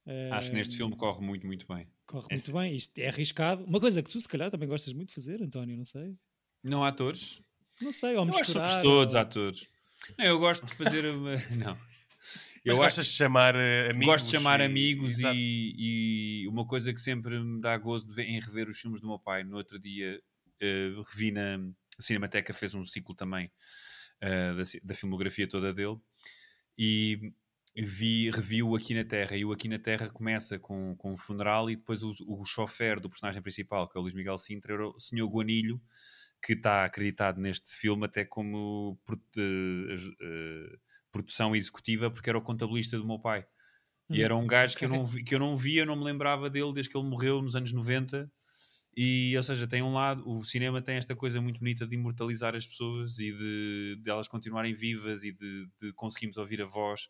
ah, 0.06 0.38
Acho 0.38 0.50
que 0.52 0.56
neste 0.58 0.78
filme 0.78 0.96
corre 0.96 1.26
muito, 1.26 1.46
muito 1.48 1.66
bem. 1.68 1.88
corre 2.06 2.28
esse- 2.32 2.52
muito 2.52 2.62
bem. 2.64 2.76
Isto 2.76 2.98
é 3.00 3.08
arriscado. 3.08 3.64
Uma 3.64 3.80
coisa 3.80 4.04
que 4.04 4.10
tu, 4.12 4.20
se 4.20 4.28
calhar, 4.28 4.52
também 4.52 4.68
gostas 4.70 4.94
muito 4.94 5.10
de 5.10 5.16
fazer, 5.16 5.42
António, 5.42 5.76
não 5.78 5.86
sei. 5.86 6.16
Não 6.65 6.84
há 6.84 6.89
atores? 6.89 7.41
Não 7.82 7.91
sei, 7.91 8.15
ou 8.15 8.23
Eu 8.25 8.30
acho 8.30 8.32
que 8.34 8.39
misturar. 8.39 8.67
somos 8.67 8.84
todos 8.84 9.13
ou- 9.13 9.19
atores. 9.21 9.67
Não, 10.17 10.25
eu 10.25 10.39
gosto 10.39 10.65
de 10.65 10.73
fazer 10.73 11.06
uma... 11.13 11.36
Não. 11.56 11.78
Eu 12.63 12.78
gostas 12.78 13.06
de 13.06 13.12
chamar 13.13 13.56
eh, 13.56 13.91
amigos? 13.91 14.06
gosto 14.08 14.25
de 14.25 14.32
chamar 14.32 14.60
e- 14.60 14.63
amigos 14.63 15.19
e, 15.19 15.75
e 16.43 16.47
uma 16.47 16.65
coisa 16.65 16.91
que 16.91 16.99
sempre 16.99 17.39
me 17.39 17.62
dá 17.62 17.78
gozo 17.78 18.08
de 18.08 18.13
ver, 18.15 18.23
em 18.28 18.39
rever 18.39 18.67
os 18.67 18.80
filmes 18.80 18.99
do 18.99 19.08
meu 19.08 19.19
pai. 19.19 19.43
No 19.43 19.56
outro 19.58 19.78
dia 19.80 20.19
eh, 20.60 20.89
revi 21.12 21.30
na 21.32 21.60
Cinemateca, 21.99 22.54
fez 22.56 22.73
um 22.73 22.84
ciclo 22.84 23.13
também 23.13 23.51
eh, 24.19 24.54
da, 24.56 24.63
da 24.84 24.95
filmografia 24.95 25.47
toda 25.47 25.71
dele 25.71 25.97
e 26.75 27.32
vi, 27.75 28.32
revi 28.32 28.63
o 28.63 28.75
Aqui 28.75 28.95
na 28.95 29.04
Terra. 29.04 29.38
E 29.38 29.45
o 29.45 29.51
Aqui 29.51 29.67
na 29.67 29.78
Terra 29.78 30.10
começa 30.10 30.58
com, 30.58 30.95
com 30.97 31.13
um 31.13 31.17
funeral 31.17 31.69
e 31.69 31.75
depois 31.75 32.01
o, 32.01 32.15
o 32.28 32.43
chofer 32.45 32.99
do 32.99 33.10
personagem 33.12 33.43
principal, 33.43 33.88
que 33.88 33.95
é 33.95 33.99
o 33.99 34.01
Luís 34.01 34.15
Miguel 34.15 34.39
Sintra, 34.39 34.73
era 34.73 34.88
o 34.88 34.99
Senhor 34.99 35.28
Guanilho, 35.30 35.80
que 36.46 36.54
está 36.54 36.86
acreditado 36.86 37.42
neste 37.42 37.76
filme 37.76 38.06
até 38.06 38.26
como 38.26 39.00
eh, 39.38 39.96
eh, 40.22 40.78
produção 41.12 41.56
executiva, 41.56 42.12
porque 42.12 42.30
era 42.30 42.38
o 42.38 42.42
contabilista 42.42 42.98
do 42.98 43.08
meu 43.08 43.20
pai. 43.20 43.46
E 44.12 44.22
Hum, 44.22 44.24
era 44.24 44.36
um 44.36 44.48
gajo 44.48 44.78
que 44.78 44.86
eu, 44.86 44.90
não 44.90 45.06
vi, 45.06 45.24
que 45.24 45.36
eu 45.36 45.40
não 45.40 45.58
via, 45.58 45.86
não 45.86 45.96
me 45.96 46.04
lembrava 46.06 46.50
dele 46.50 46.74
desde 46.74 46.92
que 46.92 46.98
ele 46.98 47.08
morreu 47.10 47.42
nos 47.42 47.56
anos 47.56 47.74
90. 47.74 48.32
E, 48.98 49.36
ou 49.38 49.44
seja, 49.44 49.68
tem 49.68 49.82
um 49.84 49.94
lado, 49.94 50.24
o 50.30 50.44
cinema 50.44 50.82
tem 50.82 50.96
esta 50.98 51.16
coisa 51.16 51.42
muito 51.42 51.60
bonita 51.60 51.86
de 51.88 51.96
imortalizar 51.96 52.56
as 52.56 52.66
pessoas 52.68 53.20
e 53.20 53.32
de, 53.34 53.98
de 54.02 54.10
elas 54.10 54.28
continuarem 54.28 54.74
vivas 54.74 55.24
e 55.24 55.34
de, 55.34 55.68
de 55.82 55.94
conseguirmos 55.94 56.38
ouvir 56.38 56.62
a 56.62 56.66
voz 56.66 57.10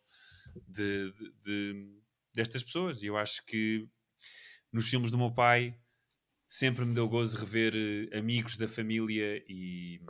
de- 0.68 1.12
de- 1.44 2.00
destas 2.34 2.64
pessoas. 2.64 3.02
E 3.02 3.06
eu 3.06 3.16
acho 3.16 3.44
que 3.46 3.88
nos 4.72 4.88
filmes 4.88 5.10
do 5.10 5.18
meu 5.18 5.32
pai 5.32 5.78
sempre 6.46 6.84
me 6.84 6.94
deu 6.94 7.08
gozo 7.08 7.36
rever 7.38 7.74
eh, 7.74 8.18
amigos 8.18 8.56
da 8.56 8.68
família 8.68 9.42
e, 9.48 10.00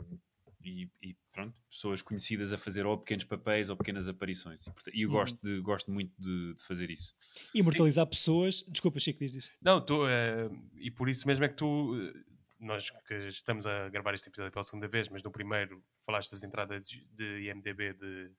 e, 0.63 0.89
e 1.01 1.15
pronto, 1.31 1.55
pessoas 1.69 2.01
conhecidas 2.01 2.51
a 2.53 2.57
fazer 2.57 2.85
ou 2.85 2.97
pequenos 2.97 3.23
papéis 3.25 3.69
ou 3.69 3.77
pequenas 3.77 4.07
aparições. 4.07 4.65
E, 4.93 5.01
eu 5.01 5.09
Uhum. 5.09 5.15
gosto, 5.15 5.39
de, 5.41 5.59
gosto 5.61 5.91
muito 5.91 6.11
de, 6.19 6.53
de 6.55 6.63
fazer 6.63 6.89
isso. 6.89 7.13
Imortalizar 7.53 8.05
pessoas. 8.07 8.63
Desculpa, 8.67 8.99
Chico, 8.99 9.19
diz 9.19 9.35
isto. 9.35 9.51
Não, 9.61 9.83
tu, 9.83 10.07
eh, 10.07 10.49
e 10.75 10.89
por 10.91 11.09
isso 11.09 11.27
mesmo 11.27 11.43
é 11.45 11.49
que 11.49 11.55
tu, 11.55 11.95
eh, 11.95 12.13
nós 12.59 12.89
que 12.89 13.13
estamos 13.27 13.65
a 13.67 13.87
gravar 13.89 14.13
este 14.15 14.27
episódio 14.29 14.51
pela 14.51 14.63
segunda 14.63 14.87
vez, 14.87 15.09
mas 15.09 15.21
no 15.23 15.31
primeiro 15.31 15.83
falaste 16.05 16.31
das 16.31 16.43
entradas 16.43 16.83
de, 16.89 17.05
de 17.15 17.49
IMDB 17.49 17.93
de, 17.93 18.31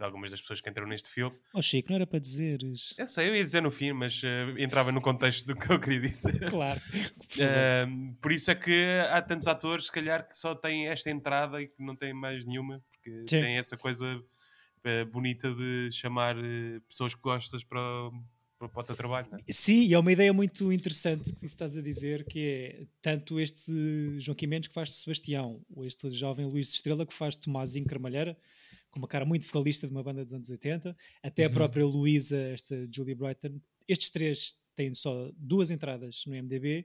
de 0.00 0.04
algumas 0.06 0.30
das 0.30 0.40
pessoas 0.40 0.62
que 0.62 0.70
entraram 0.70 0.88
neste 0.88 1.10
filme. 1.10 1.36
Oh, 1.52 1.60
Chico, 1.60 1.90
não 1.90 1.96
era 1.96 2.06
para 2.06 2.18
dizeres. 2.18 2.94
Eu 2.96 3.06
sei, 3.06 3.28
eu 3.28 3.36
ia 3.36 3.44
dizer 3.44 3.60
no 3.60 3.70
fim, 3.70 3.92
mas 3.92 4.22
eh, 4.24 4.54
entrava 4.56 4.90
no 4.90 4.98
contexto 5.00 5.44
do 5.46 5.54
que 5.54 5.70
eu 5.70 5.78
queria 5.78 6.00
dizer. 6.00 6.40
Claro. 6.50 6.80
Eh, 7.38 7.86
por 8.20 8.32
isso 8.32 8.50
é 8.50 8.54
que 8.56 8.84
há 9.10 9.22
tantos 9.22 9.46
atores, 9.46 9.84
se 9.86 9.92
calhar, 9.92 10.26
que 10.28 10.36
só 10.36 10.52
têm 10.54 10.88
esta 10.88 11.10
entrada 11.10 11.62
e 11.62 11.68
que 11.68 11.80
não 11.82 11.94
têm 11.94 12.12
mais 12.12 12.44
nenhuma, 12.44 12.82
porque 12.90 13.10
Sim. 13.20 13.40
têm 13.42 13.56
essa 13.56 13.76
coisa 13.76 14.20
eh, 14.84 15.04
bonita 15.04 15.54
de 15.54 15.90
chamar 15.92 16.36
eh, 16.36 16.80
pessoas 16.88 17.14
que 17.14 17.20
gostas 17.20 17.62
para, 17.62 17.80
o- 17.80 18.68
para, 18.68 18.80
o 18.80 18.84
teu 18.84 18.96
trabalho. 18.96 19.28
Não 19.30 19.38
é? 19.38 19.42
Sim, 19.48 19.82
e 19.82 19.94
é 19.94 19.98
uma 19.98 20.10
ideia 20.10 20.32
muito 20.32 20.72
interessante 20.72 21.32
que 21.34 21.46
estás 21.46 21.76
a 21.76 21.80
dizer, 21.82 22.24
que 22.24 22.40
é 22.40 22.86
tanto 23.00 23.38
este 23.38 23.72
João 24.18 24.36
Mendes 24.48 24.68
que 24.68 24.74
faz 24.74 24.88
de 24.88 24.94
Sebastião, 24.96 25.62
ou 25.74 25.86
este 25.86 26.10
jovem 26.10 26.46
Luís 26.46 26.68
de 26.68 26.74
Estrela 26.74 27.06
que 27.06 27.14
faz 27.14 27.36
de 27.36 27.42
Tomazinho 27.42 27.86
Carmalheira, 27.86 28.36
com 28.90 28.98
uma 28.98 29.08
cara 29.08 29.24
muito 29.24 29.44
vocalista 29.46 29.86
de 29.86 29.92
uma 29.92 30.02
banda 30.02 30.24
dos 30.24 30.32
anos 30.34 30.50
80, 30.50 30.96
até 31.22 31.44
a 31.44 31.50
própria 31.50 31.84
Luísa, 31.86 32.36
esta 32.52 32.74
Julie 32.94 33.14
Brighton. 33.14 33.60
Estes 33.88 34.10
três 34.10 34.54
têm 34.76 34.92
só 34.94 35.30
duas 35.36 35.70
entradas 35.70 36.22
no 36.26 36.34
MDB. 36.34 36.84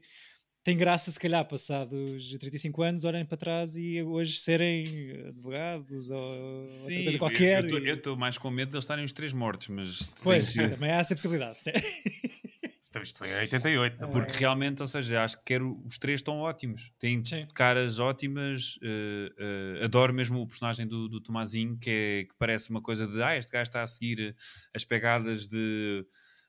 Tem 0.64 0.76
graça, 0.76 1.12
se 1.12 1.20
calhar, 1.20 1.48
passados 1.48 2.36
35 2.40 2.82
anos, 2.82 3.04
olharem 3.04 3.24
para 3.26 3.38
trás 3.38 3.76
e 3.76 4.02
hoje 4.02 4.40
serem 4.40 5.12
advogados 5.28 6.10
ou 6.10 6.18
outra 6.18 7.04
coisa 7.04 7.18
qualquer. 7.20 7.66
eu- 7.72 7.96
estou 7.96 8.18
mais 8.18 8.36
com 8.38 8.50
medo 8.50 8.70
de 8.72 8.76
eles 8.78 8.84
estarem 8.86 9.06
os 9.06 9.12
três 9.12 9.32
mortos, 9.32 9.68
mas 9.68 10.12
Pois, 10.24 10.54
também 10.56 10.90
há 10.92 10.96
essa 10.98 11.14
possibilidade. 11.14 11.60
Então 12.96 13.04
isto 13.04 13.20
foi 13.20 13.28
em 13.28 13.36
88. 13.42 13.98
também. 13.98 14.14
Porque 14.14 14.38
realmente, 14.38 14.82
ou 14.82 14.88
seja, 14.88 15.22
acho 15.22 15.38
que 15.40 15.44
quero, 15.44 15.84
os 15.86 15.98
três 15.98 16.20
estão 16.22 16.40
ótimos. 16.40 16.94
Têm 16.98 17.24
Sim. 17.26 17.46
caras 17.54 18.00
ótimas. 18.00 18.80
eh, 18.82 19.34
eh, 19.38 19.84
adoro 19.84 20.14
mesmo 20.14 20.40
o 20.40 20.48
personagem 20.48 20.88
do, 20.88 21.10
do 21.10 21.20
Tomazinho, 21.20 21.78
que, 21.78 21.90
é, 21.90 22.24
que 22.24 22.34
parece 22.40 22.70
uma 22.70 22.82
coisa 22.82 23.06
de 23.06 23.22
ah, 23.22 23.36
este 23.36 23.52
gajo 23.52 23.64
está 23.64 23.82
a 23.82 23.88
seguir 23.88 24.34
as 24.74 24.86
pegadas 24.86 25.46
de, 25.46 26.06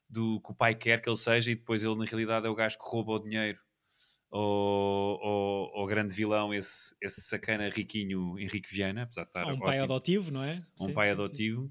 do 0.08 0.40
que 0.40 0.52
o 0.52 0.54
pai 0.54 0.76
quer 0.76 1.02
que 1.02 1.08
ele 1.08 1.16
seja, 1.16 1.50
e 1.50 1.56
depois 1.56 1.82
ele, 1.82 1.96
na 1.96 2.04
realidade, 2.04 2.46
é 2.46 2.48
o 2.48 2.54
gajo 2.54 2.78
que 2.78 2.84
rouba 2.84 3.14
o 3.14 3.18
dinheiro. 3.18 3.58
Ou, 4.30 5.18
ou 5.74 5.86
grande 5.86 6.14
vilão, 6.14 6.54
esse, 6.54 6.94
esse 7.00 7.22
sacana 7.22 7.68
riquinho 7.70 8.38
Henrique 8.38 8.72
Viana, 8.72 9.02
apesar 9.02 9.22
de 9.22 9.30
estar 9.30 9.52
um 9.52 9.58
pai 9.58 9.78
ótimo 9.80 9.94
adotivo, 9.94 10.30
não 10.30 10.44
é? 10.44 10.62
um 10.80 10.86
Sim, 10.86 10.92
pai 10.92 11.16
sim, 11.16 11.24
sim. 11.24 11.70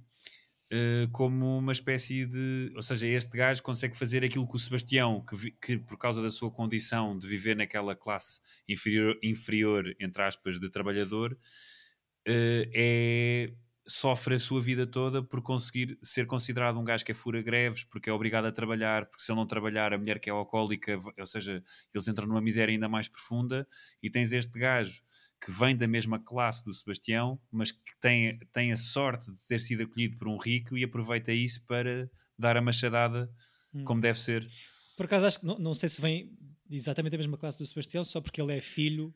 Eh, 0.71 1.08
como 1.12 1.58
uma 1.60 1.71
espécie 1.71 2.25
de. 2.25 2.71
Ou 2.75 2.82
seja, 2.84 3.08
este 3.08 3.38
gajo 3.38 3.63
consegue 3.63 3.95
fazer 3.97 4.23
aquilo 4.23 4.47
que 4.47 4.56
o 4.56 4.60
Sebastião, 4.60 5.23
que, 5.25 5.36
vi- 5.36 5.51
que 5.62 5.78
por 5.78 5.97
causa 5.97 6.21
da 6.21 6.32
sua 6.32 6.51
condição 6.51 7.17
de 7.17 7.28
viver 7.28 7.56
naquela 7.56 7.95
classe 7.95 8.41
inferior, 8.67 9.17
inferior 9.23 9.95
entre 9.99 10.21
aspas, 10.23 10.60
de 10.60 10.69
trabalhador, 10.69 11.38
eh, 12.28 12.69
é. 12.73 13.64
Sofre 13.88 14.36
a 14.36 14.39
sua 14.39 14.60
vida 14.60 14.88
toda 14.88 15.21
por 15.21 15.41
conseguir 15.41 15.98
ser 16.02 16.26
considerado 16.26 16.80
um 16.80 16.84
gajo 16.84 17.06
que 17.06 17.12
é 17.12 17.15
fura 17.15 17.41
greves, 17.41 17.84
porque 17.84 18.10
é 18.10 18.13
obrigado 18.13 18.45
a 18.45 18.52
trabalhar, 18.52 19.06
porque 19.06 19.21
se 19.21 19.32
ele 19.32 19.39
não 19.39 19.45
trabalhar, 19.45 19.93
a 19.93 19.98
mulher 19.98 20.19
que 20.19 20.30
é 20.30 20.34
alcoólica, 20.34 21.00
ou 21.19 21.28
seja, 21.28 21.63
eles 21.93 22.08
entram 22.08 22.28
numa 22.28 22.41
miséria 22.41 22.71
ainda 22.74 22.89
mais 22.89 23.08
profunda. 23.08 23.67
E 24.02 24.10
tens 24.10 24.32
este 24.32 24.58
gajo 24.58 25.04
que 25.39 25.52
vem 25.52 25.76
da 25.76 25.88
mesma 25.88 26.19
classe 26.19 26.63
do 26.65 26.74
Sebastião, 26.74 27.39
mas 27.52 27.71
que 27.71 27.95
tem, 28.00 28.39
tem 28.52 28.71
a 28.71 28.78
sorte 28.78 29.32
de 29.32 29.48
ter 29.48 29.60
sido 29.60 29.84
acolhido 29.84 30.17
por 30.17 30.28
um 30.28 30.38
rico 30.38 30.76
e 30.78 30.84
aproveita 30.84 31.32
isso 31.32 31.63
para 31.67 32.10
dar 32.38 32.58
a 32.58 32.62
machadada 32.62 33.30
Hum. 33.74 33.84
como 33.84 34.00
deve 34.00 34.17
ser. 34.17 34.48
Por 34.95 35.06
acaso 35.06 35.26
acho 35.26 35.39
que 35.41 35.45
não, 35.45 35.60
não 35.60 35.74
sei 35.74 35.89
se 35.89 36.00
vem 36.02 36.32
exatamente 36.69 37.12
da 37.12 37.17
mesma 37.17 37.38
classe 37.38 37.58
do 37.58 37.65
Sebastião, 37.65 38.06
só 38.06 38.21
porque 38.21 38.41
ele 38.41 38.54
é 38.56 38.62
filho 38.62 39.13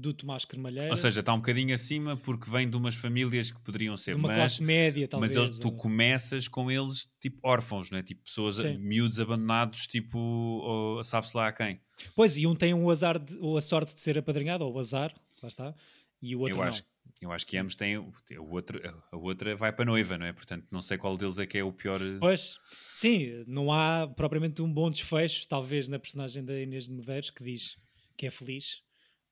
do 0.00 0.12
Tomás 0.14 0.44
Carmalheira, 0.44 0.90
Ou 0.90 0.96
seja, 0.96 1.20
está 1.20 1.32
um 1.32 1.36
bocadinho 1.38 1.74
acima 1.74 2.16
porque 2.16 2.50
vem 2.50 2.68
de 2.68 2.76
umas 2.76 2.94
famílias 2.94 3.50
que 3.50 3.60
poderiam 3.60 3.94
de 3.94 4.00
ser, 4.00 4.16
uma 4.16 4.28
mas, 4.28 4.36
classe 4.38 4.62
média, 4.62 5.06
talvez. 5.06 5.34
mas 5.34 5.42
eles, 5.44 5.58
tu 5.58 5.68
ou- 5.68 5.76
começas 5.76 6.48
com 6.48 6.70
eles 6.70 7.08
tipo 7.20 7.38
órfãos, 7.42 7.90
né? 7.90 8.02
tipo 8.02 8.22
pessoas, 8.24 8.56
Sim. 8.56 8.78
miúdos 8.78 9.20
abandonados, 9.20 9.86
tipo, 9.86 11.00
sabe-se 11.04 11.36
lá 11.36 11.48
a 11.48 11.52
quem. 11.52 11.80
Pois, 12.16 12.36
e 12.36 12.46
um 12.46 12.54
tem 12.54 12.72
o 12.74 12.90
azar 12.90 13.18
de- 13.18 13.36
ou 13.38 13.56
a 13.56 13.60
sorte 13.60 13.94
de 13.94 14.00
ser 14.00 14.18
apadrinhado, 14.18 14.64
ou 14.64 14.72
o 14.74 14.78
azar, 14.78 15.14
lá 15.42 15.48
está, 15.48 15.74
e 16.22 16.34
o 16.34 16.40
outro 16.40 16.56
Eu 16.56 16.62
não. 16.62 16.68
acho, 16.68 16.82
eu 17.20 17.32
acho 17.32 17.46
que 17.46 17.56
ambos 17.58 17.74
têm. 17.74 17.98
O 17.98 18.10
outro, 18.50 18.80
a 19.12 19.16
outra 19.16 19.54
vai 19.54 19.70
para 19.72 19.82
a 19.82 19.86
noiva, 19.86 20.16
não 20.16 20.24
é? 20.26 20.32
Portanto, 20.32 20.66
não 20.70 20.80
sei 20.80 20.96
qual 20.96 21.16
deles 21.18 21.38
é 21.38 21.46
que 21.46 21.58
é 21.58 21.64
o 21.64 21.72
pior. 21.72 22.00
Pois, 22.18 22.58
sim, 22.94 23.44
não 23.46 23.70
há 23.72 24.08
propriamente 24.08 24.62
um 24.62 24.72
bom 24.72 24.90
desfecho, 24.90 25.46
talvez 25.46 25.88
na 25.88 25.98
personagem 25.98 26.42
da 26.44 26.58
Inês 26.58 26.86
de 26.88 26.94
Medeiros, 26.94 27.28
que 27.30 27.44
diz 27.44 27.76
que 28.16 28.26
é 28.26 28.30
feliz 28.30 28.82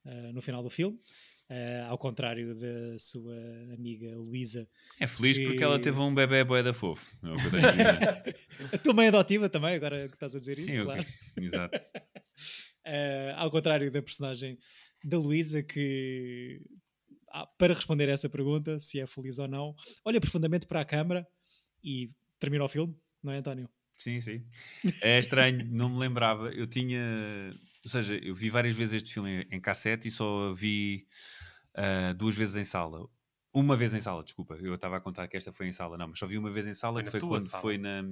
ah, 0.05 0.31
no 0.33 0.41
final 0.41 0.61
do 0.63 0.69
filme. 0.69 0.97
Uh, 1.51 1.89
ao 1.89 1.97
contrário 1.97 2.53
da 2.53 2.99
sua 2.99 3.33
amiga 3.73 4.15
Luísa. 4.15 4.69
É 4.99 5.07
feliz 5.07 5.35
que- 5.39 5.45
porque 5.47 5.63
ela 5.63 5.79
teve 5.79 5.99
um 5.99 6.13
bebê 6.13 6.43
bué 6.43 6.61
da 6.61 6.71
fofo. 6.73 7.03
É 7.23 7.27
o 7.31 7.35
que 7.37 7.45
eu 7.47 7.51
tenho 7.51 8.67
a 8.71 8.77
tua 8.77 8.93
mãe 8.93 9.07
adotiva 9.07 9.49
também, 9.49 9.73
agora 9.73 10.07
que 10.07 10.13
estás 10.13 10.35
a 10.35 10.37
dizer 10.37 10.51
isso, 10.51 10.69
Sim, 10.73 10.83
claro. 10.83 11.01
ok. 11.01 11.43
Exato. 11.43 11.75
Uh, 12.85 13.33
ao 13.37 13.49
contrário 13.49 13.91
da 13.91 13.99
personagem 13.99 14.59
da 15.03 15.17
Luísa, 15.17 15.63
que 15.63 16.61
ah, 17.31 17.47
para 17.57 17.73
responder 17.73 18.09
a 18.09 18.13
essa 18.13 18.29
pergunta, 18.29 18.79
se 18.79 18.99
é 18.99 19.07
feliz 19.07 19.39
ou 19.39 19.47
não, 19.47 19.73
olha 20.05 20.21
profundamente 20.21 20.67
para 20.67 20.81
a 20.81 20.85
câmara 20.85 21.27
e 21.83 22.11
termina 22.39 22.63
o 22.63 22.67
filme, 22.67 22.95
não 23.23 23.33
é, 23.33 23.37
António? 23.37 23.67
Sim, 23.97 24.19
sim. 24.21 24.45
É 25.01 25.17
estranho, 25.19 25.65
não 25.71 25.89
me 25.89 25.97
lembrava. 25.99 26.49
Eu 26.53 26.67
tinha. 26.67 27.51
Ou 27.83 27.89
seja, 27.89 28.15
eu 28.17 28.35
vi 28.35 28.49
várias 28.49 28.75
vezes 28.75 28.95
este 28.95 29.13
filme 29.13 29.47
em 29.49 29.59
cassete 29.59 30.07
e 30.07 30.11
só 30.11 30.53
vi 30.53 31.07
ah, 31.73 32.13
duas 32.13 32.35
vezes 32.35 32.55
em 32.55 32.63
sala. 32.63 33.07
Uma 33.51 33.75
vez 33.75 33.93
em 33.95 33.99
sala, 33.99 34.23
desculpa. 34.23 34.55
Eu 34.61 34.75
estava 34.75 34.97
a 34.97 35.01
contar 35.01 35.27
que 35.27 35.35
esta 35.35 35.51
foi 35.51 35.67
em 35.67 35.71
sala, 35.71 35.97
não, 35.97 36.09
mas 36.09 36.19
só 36.19 36.27
vi 36.27 36.37
uma 36.37 36.51
vez 36.51 36.67
em 36.67 36.73
sala, 36.73 36.95
Foi 36.99 37.03
que 37.03 37.11
foi 37.11 37.19
quando 37.21 37.41
sala. 37.41 37.61
foi 37.61 37.77
na. 37.79 38.03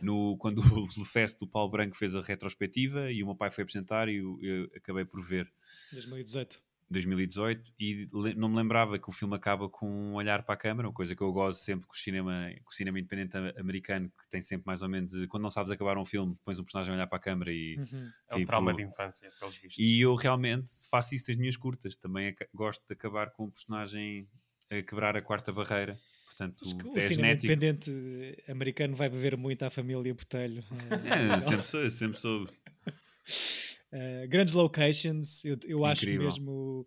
No, 0.00 0.36
quando 0.38 0.58
o 0.60 1.04
Fest 1.04 1.40
do 1.40 1.46
Paulo 1.46 1.70
Branco 1.70 1.96
fez 1.96 2.14
a 2.14 2.20
retrospectiva 2.20 3.10
e 3.10 3.22
o 3.22 3.26
meu 3.26 3.34
pai 3.34 3.50
foi 3.50 3.62
apresentar 3.62 4.08
e 4.08 4.16
eu, 4.16 4.38
eu 4.40 4.70
acabei 4.76 5.04
por 5.04 5.20
ver 5.20 5.52
2018. 5.92 6.62
2018 6.90 7.72
e 7.78 8.08
não 8.36 8.48
me 8.48 8.56
lembrava 8.56 8.98
que 8.98 9.08
o 9.08 9.12
filme 9.12 9.34
acaba 9.36 9.68
com 9.68 9.86
um 9.88 10.14
olhar 10.14 10.42
para 10.42 10.54
a 10.54 10.58
câmara, 10.58 10.88
uma 10.88 10.94
coisa 10.94 11.14
que 11.14 11.22
eu 11.22 11.32
gosto 11.32 11.60
sempre 11.60 11.86
com 11.86 11.94
o 11.94 11.96
cinema, 11.96 12.50
com 12.64 12.70
o 12.70 12.74
cinema 12.74 12.98
independente 12.98 13.36
americano, 13.58 14.10
que 14.20 14.28
tem 14.28 14.40
sempre 14.40 14.66
mais 14.66 14.82
ou 14.82 14.88
menos, 14.88 15.12
quando 15.28 15.42
não 15.42 15.50
sabes 15.50 15.70
acabar 15.70 15.98
um 15.98 16.04
filme, 16.04 16.36
pões 16.44 16.58
um 16.58 16.64
personagem 16.64 16.92
a 16.92 16.96
olhar 16.96 17.06
para 17.06 17.18
a 17.18 17.20
câmara 17.20 17.52
e, 17.52 17.76
Uhum. 17.78 18.08
É 18.30 18.34
um 18.34 18.38
Tipo, 18.40 18.46
trauma 18.46 18.74
de 18.74 18.82
infância, 18.82 19.28
pelos 19.38 19.56
vistos. 19.56 19.78
e 19.78 20.00
eu 20.00 20.14
realmente 20.14 20.70
faço 20.90 21.14
isso 21.14 21.26
das 21.28 21.36
minhas 21.36 21.56
curtas, 21.56 21.96
também 21.96 22.28
aca- 22.28 22.48
gosto 22.54 22.84
de 22.86 22.92
acabar 22.92 23.30
com 23.30 23.44
o 23.44 23.50
personagem 23.50 24.28
a 24.70 24.82
quebrar 24.82 25.16
a 25.16 25.22
quarta 25.22 25.50
barreira, 25.52 25.98
portanto 26.26 26.56
que 26.78 26.88
o 26.88 26.96
é 26.98 27.00
cinema 27.00 27.32
genético. 27.32 27.46
independente 27.52 28.44
americano 28.48 28.94
vai 28.94 29.08
beber 29.08 29.36
muito 29.36 29.62
à 29.62 29.70
família 29.70 30.12
Botelho. 30.14 30.62
É, 31.04 31.40
sempre 31.40 31.64
soube, 31.66 31.90
sempre 31.90 32.18
soube. 32.18 32.50
Uh, 33.92 34.28
grandes 34.28 34.54
locations, 34.54 35.44
eu, 35.44 35.56
eu 35.64 35.84
acho 35.84 36.04
mesmo. 36.18 36.86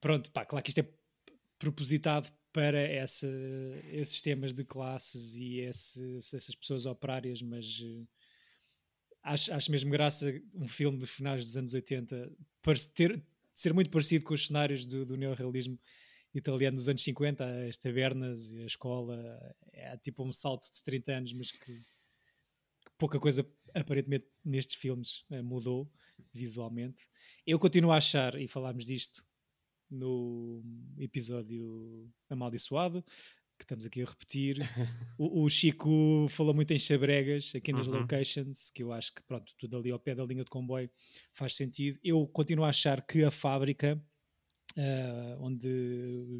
Pronto, 0.00 0.30
pá, 0.30 0.44
claro 0.44 0.62
que 0.62 0.70
isto 0.70 0.78
é 0.80 0.88
propositado 1.58 2.28
para 2.52 2.78
essa, 2.78 3.26
esses 3.90 4.20
temas 4.20 4.52
de 4.52 4.64
classes 4.64 5.34
e 5.34 5.60
esse- 5.60 6.16
essas 6.16 6.54
pessoas 6.54 6.86
operárias, 6.86 7.40
mas 7.42 7.80
eh, 7.82 8.04
acho, 9.22 9.52
acho 9.54 9.70
mesmo 9.70 9.90
graça 9.90 10.32
um 10.54 10.68
filme 10.68 10.98
de 10.98 11.06
finais 11.06 11.44
dos 11.44 11.56
anos 11.56 11.72
80 11.74 12.30
parece 12.62 12.90
ter, 12.92 13.22
ser 13.54 13.72
muito 13.72 13.90
parecido 13.90 14.24
com 14.24 14.34
os 14.34 14.46
cenários 14.46 14.86
do, 14.86 15.04
do 15.04 15.16
neorrealismo 15.16 15.78
italiano 16.34 16.76
dos 16.76 16.88
anos 16.88 17.02
50, 17.02 17.44
as 17.68 17.76
tabernas 17.76 18.50
e 18.52 18.62
a 18.62 18.66
escola. 18.66 19.54
É 19.72 19.96
tipo 19.98 20.24
um 20.24 20.32
salto 20.32 20.70
de 20.72 20.82
30 20.82 21.12
anos, 21.12 21.32
mas 21.32 21.50
que, 21.52 21.58
que 21.58 21.84
pouca 22.98 23.18
coisa 23.18 23.46
aparentemente 23.74 24.26
nestes 24.44 24.76
filmes 24.76 25.24
eh, 25.30 25.42
mudou 25.42 25.90
visualmente. 26.32 27.08
Eu 27.46 27.58
continuo 27.58 27.90
a 27.92 27.96
achar, 27.96 28.40
e 28.40 28.46
falámos 28.48 28.84
disto 28.86 29.24
no 29.90 30.62
episódio 30.98 32.10
Amaldiçoado, 32.30 33.02
que 33.58 33.64
estamos 33.64 33.84
aqui 33.86 34.02
a 34.02 34.06
repetir, 34.06 34.56
o, 35.18 35.44
o 35.44 35.48
Chico 35.48 36.26
falou 36.30 36.54
muito 36.54 36.72
em 36.72 36.78
Xabregas, 36.78 37.52
aqui 37.54 37.72
nas 37.72 37.86
Uhum. 37.86 38.00
locations, 38.00 38.70
que 38.70 38.82
eu 38.82 38.92
acho 38.92 39.14
que 39.14 39.22
pronto, 39.22 39.52
tudo 39.58 39.76
ali 39.76 39.90
ao 39.90 39.98
pé 40.00 40.14
da 40.14 40.24
linha 40.24 40.44
de 40.44 40.50
comboio 40.50 40.90
faz 41.32 41.54
sentido. 41.54 41.98
Eu 42.02 42.26
continuo 42.26 42.64
a 42.64 42.70
achar 42.70 43.04
que 43.06 43.22
a 43.22 43.30
fábrica, 43.30 44.02
ah, 44.76 45.36
onde 45.40 45.68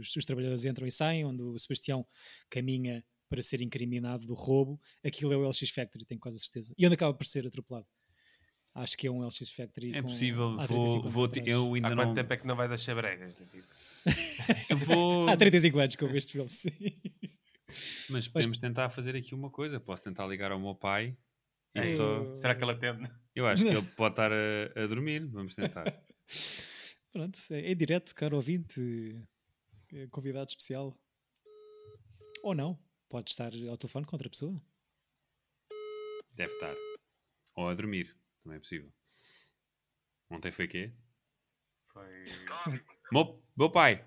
os, 0.01 0.15
os 0.17 0.25
trabalhadores 0.25 0.65
entram 0.65 0.87
e 0.87 0.91
saem, 0.91 1.25
onde 1.25 1.43
o 1.43 1.59
Sebastião 1.59 2.07
caminha 2.51 3.05
para 3.29 3.43
ser 3.43 3.61
incriminado 3.63 4.27
do 4.27 4.35
roubo, 4.35 4.81
aquilo 5.05 5.33
é 5.33 5.37
o 5.37 5.49
LX 5.49 5.71
Factory, 5.71 6.05
tenho 6.05 6.21
quase 6.21 6.39
certeza. 6.39 6.75
E 6.77 6.85
onde 6.87 6.95
acaba 6.95 7.15
por 7.15 7.27
ser 7.27 7.47
atropelado. 7.47 7.87
Acho 8.75 8.97
que 8.97 9.07
é 9.07 9.11
um 9.11 9.27
LX 9.27 9.51
Factory. 9.51 9.95
É 9.95 10.01
possível, 10.01 10.59
há 10.59 10.67
35 10.67 11.11
vou, 11.11 11.29
vou, 11.29 11.45
eu 11.45 11.75
ainda 11.75 11.89
Há 11.89 11.95
quanto 11.95 12.09
não. 12.09 12.15
tempo 12.15 12.33
é 12.33 12.37
que 12.39 12.47
não 12.47 12.57
vai 12.57 12.69
das? 12.69 12.87
Eu 14.69 14.77
vou, 14.79 15.29
Há 15.29 15.37
35 15.37 15.79
anos 15.79 15.95
que 15.95 16.03
eu 16.03 16.09
vi 16.09 16.19
este 16.19 16.33
filme, 16.33 16.51
sim. 16.51 16.71
mas 18.11 18.27
podemos 18.27 18.59
tentar 18.59 18.89
fazer 18.89 19.15
aqui 19.15 19.35
uma 19.35 19.51
coisa. 19.51 19.79
Posso 19.79 20.03
tentar 20.03 20.27
ligar 20.27 20.51
ao 20.51 20.59
meu 20.59 20.75
pai 20.75 21.17
e 21.75 21.81
Ei, 21.81 21.97
só. 21.97 22.33
Será 22.33 22.55
que 22.55 22.65
ele 22.65 22.73
atende? 22.73 23.11
Eu 23.35 23.47
acho 23.47 23.63
que 23.63 23.71
ele 23.71 23.83
pode 23.97 24.13
estar 24.15 24.33
a, 24.33 24.83
a 24.83 24.87
dormir. 24.87 25.27
Vamos 25.27 25.55
tentar. 25.55 25.85
Pronto, 27.13 27.39
é 27.51 27.71
em 27.71 27.77
direto, 27.77 28.15
caro 28.15 28.37
ouvinte, 28.37 28.81
eh, 29.93 30.07
convidado 30.11 30.49
especial. 30.49 30.99
Ou 32.43 32.55
não, 32.55 32.79
pode 33.09 33.31
estar 33.31 33.53
ao 33.69 33.77
telefone 33.77 34.07
com 34.07 34.17
outra 34.17 34.31
pessoa. 34.31 34.61
Deve 36.35 36.53
estar. 36.55 36.75
Ou 37.55 37.69
a 37.69 37.75
dormir. 37.75 38.17
Também 38.43 38.57
é 38.57 38.61
possível. 38.61 38.93
Ontem 40.31 40.51
foi 40.53 40.67
quê? 40.69 40.93
Foi... 41.93 42.25
Meu, 43.13 43.43
meu 43.57 43.71
pai. 43.71 44.05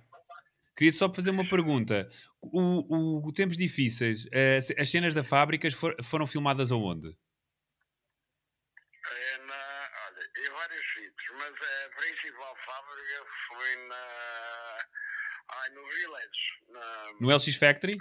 Queria 0.76 0.92
só 0.92 1.12
fazer 1.14 1.30
uma 1.30 1.48
pergunta. 1.48 2.10
O, 2.42 3.20
o, 3.22 3.28
o 3.28 3.32
Tempos 3.32 3.56
Difíceis, 3.56 4.28
eh, 4.34 4.58
as 4.78 4.90
cenas 4.90 5.14
da 5.14 5.24
fábricas 5.24 5.74
for- 5.74 5.96
foram 6.04 6.28
filmadas 6.28 6.70
aonde? 6.72 7.08
É 9.08 9.38
na, 9.38 9.90
olha, 10.08 10.32
em 10.46 10.50
vários 10.52 10.86
sítios, 10.94 11.32
mas 11.34 11.54
a 11.54 11.90
principal 11.96 12.56
fábrica 12.66 13.26
foi 13.48 13.88
na. 13.88 14.78
Ai, 15.48 15.70
no 15.70 15.88
Village, 15.88 16.42
na, 16.70 17.14
No 17.22 17.32
LX 17.32 17.56
Factory? 17.56 17.98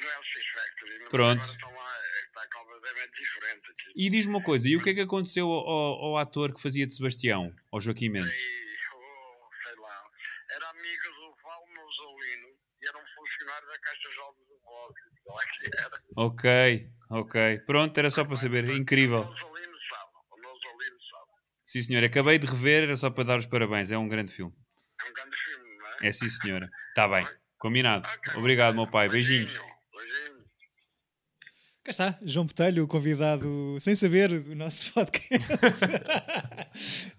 No 0.00 0.06
LX 0.08 0.48
Factory. 0.52 0.98
Mas 1.00 1.08
Pronto. 1.10 1.40
Agora 1.42 1.52
estão 1.52 1.72
lá, 1.74 1.98
está 2.26 2.46
completamente 2.58 3.12
diferente 3.22 3.70
aqui. 3.70 3.92
E 3.96 4.10
diz-me 4.10 4.34
uma 4.34 4.42
coisa, 4.42 4.68
e 4.68 4.76
o 4.76 4.82
que 4.82 4.90
é 4.90 4.94
que 4.94 5.00
aconteceu 5.00 5.46
ao, 5.46 5.68
ao- 5.68 6.04
ao 6.04 6.18
ator 6.18 6.54
que 6.54 6.60
fazia 6.62 6.86
de 6.86 6.94
Sebastião, 6.94 7.54
ao 7.72 7.80
Joaquim 7.80 8.08
Mendes? 8.08 8.32
E, 8.34 8.76
oh, 8.94 9.48
sei 9.62 9.76
lá, 9.76 10.02
era 10.56 10.68
amigo 10.70 11.02
do 11.14 11.36
Paulo 11.42 11.66
Musolino 11.68 12.48
e 12.82 12.88
era 12.88 12.96
um 12.98 13.06
funcionário 13.14 13.68
da 13.68 13.78
Caixa 13.78 14.10
Jovem 14.12 14.44
do 14.46 14.60
era. 15.78 16.02
Ok, 16.16 16.90
ok. 17.10 17.58
Pronto, 17.66 17.96
era 17.98 18.10
só 18.10 18.24
para 18.24 18.36
saber. 18.36 18.64
O 18.64 18.72
Incrível. 18.72 19.20
O. 19.22 19.60
Sim, 21.66 21.82
senhor. 21.82 22.02
Acabei 22.02 22.38
de 22.38 22.46
rever, 22.48 22.82
era 22.82 22.96
só 22.96 23.10
para 23.10 23.24
dar 23.24 23.38
os 23.38 23.46
parabéns. 23.46 23.90
É 23.92 23.98
um 23.98 24.08
grande 24.08 24.32
filme. 24.32 24.52
É 25.00 25.08
um 25.08 25.12
grande 25.12 25.36
filme, 25.36 25.78
não 25.78 25.86
é? 25.86 26.08
É 26.08 26.12
sim, 26.12 26.28
senhora. 26.28 26.68
Está 26.88 27.06
bem. 27.06 27.24
Combinado. 27.58 28.08
Obrigado, 28.36 28.74
meu 28.74 28.90
pai. 28.90 29.08
Beijinhos. 29.08 29.60
Cá 31.90 32.06
está, 32.06 32.18
João 32.22 32.46
Botelho, 32.46 32.84
o 32.84 32.86
convidado, 32.86 33.76
sem 33.80 33.96
saber, 33.96 34.28
do 34.40 34.54
nosso 34.54 34.92
podcast, 34.94 35.42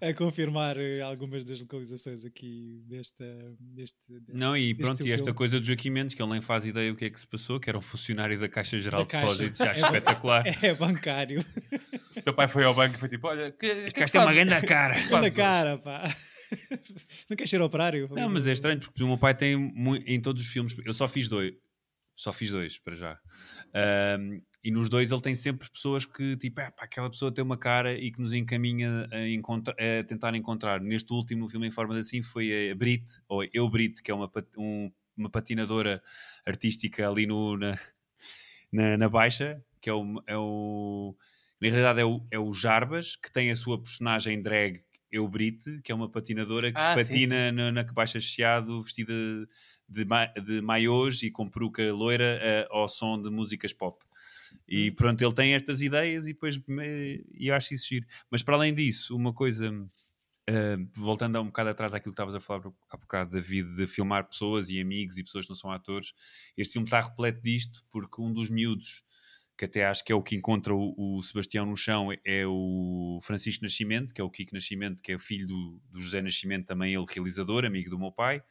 a 0.00 0.14
confirmar 0.14 0.78
eh, 0.78 1.02
algumas 1.02 1.44
das 1.44 1.60
localizações 1.60 2.24
aqui 2.24 2.82
desta. 2.86 3.22
Deste, 3.60 3.98
Não, 4.32 4.56
e 4.56 4.72
pronto, 4.74 5.06
e 5.06 5.12
esta 5.12 5.26
filme. 5.26 5.36
coisa 5.36 5.60
do 5.60 5.66
Joaquim 5.66 5.90
Mendes, 5.90 6.14
que 6.14 6.22
ele 6.22 6.30
nem 6.32 6.40
faz 6.40 6.64
ideia 6.64 6.90
o 6.90 6.96
que 6.96 7.04
é 7.04 7.10
que 7.10 7.20
se 7.20 7.26
passou, 7.26 7.60
que 7.60 7.68
era 7.68 7.76
um 7.76 7.82
funcionário 7.82 8.40
da 8.40 8.48
Caixa 8.48 8.78
Geral 8.80 9.04
Da 9.04 9.18
de. 9.18 9.20
Depósitos. 9.20 9.58
Já 9.58 9.72
É 9.76 9.78
espetacular. 9.78 10.44
É 10.64 10.72
bancário. 10.72 11.44
O 12.16 12.22
teu 12.22 12.32
pai 12.32 12.48
foi 12.48 12.64
ao 12.64 12.72
banco 12.72 12.94
e 12.94 12.98
foi 12.98 13.10
tipo: 13.10 13.26
Olha, 13.26 13.52
que, 13.52 13.66
Este 13.66 13.92
que 13.92 14.00
gajo 14.00 14.12
tem 14.12 14.20
uma 14.22 14.32
grande 14.32 14.66
cara. 14.66 14.94
Fazes 15.02 15.36
cara, 15.36 15.76
pá. 15.76 16.16
Não 17.28 17.36
queres 17.36 17.50
ser 17.50 17.60
operário? 17.60 18.08
Não, 18.10 18.30
mas 18.30 18.46
é 18.46 18.52
estranho, 18.54 18.80
porque 18.80 19.02
o 19.04 19.06
meu 19.06 19.18
pai 19.18 19.34
tem 19.34 19.70
em 20.06 20.18
todos 20.18 20.42
os 20.42 20.48
filmes. 20.50 20.74
Eu 20.82 20.94
só 20.94 21.06
fiz 21.06 21.28
dois. 21.28 21.52
Só 22.16 22.32
fiz 22.32 22.50
dois, 22.50 22.78
para 22.78 22.94
já. 22.94 23.18
Ahm, 23.74 24.40
e 24.64 24.70
nos 24.70 24.88
dois 24.88 25.10
ele 25.10 25.20
tem 25.20 25.34
sempre 25.34 25.68
pessoas 25.70 26.04
que, 26.04 26.36
tipo, 26.36 26.60
é, 26.60 26.70
pá, 26.70 26.84
aquela 26.84 27.10
pessoa 27.10 27.32
tem 27.32 27.42
uma 27.44 27.56
cara 27.56 27.94
e 27.98 28.12
que 28.12 28.20
nos 28.20 28.32
encaminha 28.32 29.08
a, 29.10 29.28
encontra- 29.28 29.74
a 29.78 30.04
tentar 30.04 30.34
encontrar. 30.36 30.80
Neste 30.80 31.12
último 31.12 31.48
filme 31.48 31.66
em 31.66 31.70
forma 31.70 31.94
de 31.94 32.00
assim 32.00 32.22
foi 32.22 32.70
a 32.70 32.74
Brit, 32.74 33.04
ou 33.28 33.44
Eu 33.52 33.68
Brit, 33.68 34.02
que 34.02 34.10
é 34.10 34.14
uma, 34.14 34.30
um- 34.56 34.90
uma 35.16 35.30
patinadora 35.30 36.02
artística 36.46 37.08
ali 37.08 37.26
no, 37.26 37.56
na, 37.56 37.76
na, 38.72 38.96
na 38.96 39.08
Baixa, 39.08 39.62
que 39.80 39.90
é 39.90 39.92
o, 39.94 40.22
é 40.26 40.36
o. 40.36 41.16
Na 41.60 41.68
realidade 41.68 42.00
é 42.00 42.04
o, 42.04 42.26
é 42.30 42.38
o 42.38 42.52
Jarbas, 42.52 43.16
que 43.16 43.30
tem 43.30 43.50
a 43.50 43.56
sua 43.56 43.80
personagem 43.80 44.42
drag 44.42 44.82
Eubrite, 45.10 45.80
que 45.82 45.92
é 45.92 45.94
uma 45.94 46.08
patinadora 46.10 46.72
que 46.72 46.78
Ah, 46.78 46.96
sim, 46.98 47.04
patina 47.04 47.52
Na, 47.52 47.70
na 47.70 47.82
Baixa 47.84 48.18
Chiado, 48.18 48.82
vestida 48.82 49.12
de, 49.88 50.04
de 50.44 50.60
maiôs 50.60 51.22
e 51.22 51.30
com 51.30 51.48
peruca 51.48 51.82
loira 51.92 52.38
eh, 52.40 52.66
ao 52.70 52.88
som 52.88 53.20
de 53.20 53.30
músicas 53.30 53.72
pop. 53.72 54.02
E 54.68 54.90
Hum. 54.90 54.94
pronto, 54.94 55.22
ele 55.22 55.34
tem 55.34 55.54
estas 55.54 55.80
ideias 55.82 56.24
e 56.26 56.32
depois 56.32 56.58
me- 56.66 57.24
e 57.34 57.48
eu 57.48 57.54
acho 57.54 57.74
isso 57.74 57.88
giro. 57.88 58.06
Mas 58.30 58.42
para 58.42 58.54
além 58.56 58.74
disso, 58.74 59.14
uma 59.16 59.32
coisa, 59.32 59.70
eh, 60.48 60.76
voltando 60.96 61.40
um 61.40 61.46
bocado 61.46 61.70
atrás 61.70 61.94
àquilo 61.94 62.12
que 62.12 62.14
estavas 62.20 62.34
a 62.34 62.40
falar 62.40 62.62
há 62.90 62.96
bocado, 62.96 63.30
David, 63.32 63.74
de 63.76 63.86
filmar 63.86 64.28
pessoas 64.28 64.70
e 64.70 64.80
amigos 64.80 65.16
e 65.18 65.24
pessoas 65.24 65.46
que 65.46 65.50
não 65.50 65.56
são 65.56 65.70
atores, 65.70 66.12
este 66.56 66.72
filme 66.74 66.86
está 66.86 67.00
repleto 67.00 67.40
disto 67.42 67.84
porque 67.90 68.20
um 68.20 68.32
dos 68.32 68.50
miúdos 68.50 69.04
que 69.56 69.66
até 69.66 69.84
acho 69.84 70.02
que 70.04 70.10
é 70.10 70.14
o 70.14 70.22
que 70.22 70.34
encontra 70.34 70.74
o, 70.74 70.94
o 71.18 71.22
Sebastião 71.22 71.64
no 71.66 71.76
chão, 71.76 72.08
é 72.24 72.44
o 72.46 73.20
Francisco 73.22 73.62
Nascimento, 73.62 74.12
que 74.12 74.20
é 74.20 74.24
o 74.24 74.30
Kiko 74.30 74.54
Nascimento, 74.54 75.02
que 75.02 75.12
é 75.12 75.14
o 75.14 75.20
filho 75.20 75.46
do, 75.46 75.80
do 75.90 76.00
José 76.00 76.20
Nascimento, 76.22 76.66
também 76.66 76.94
ele 76.94 77.04
realizador, 77.08 77.64
amigo 77.64 77.90
do 77.90 77.98
meu 77.98 78.10
pai. 78.10 78.42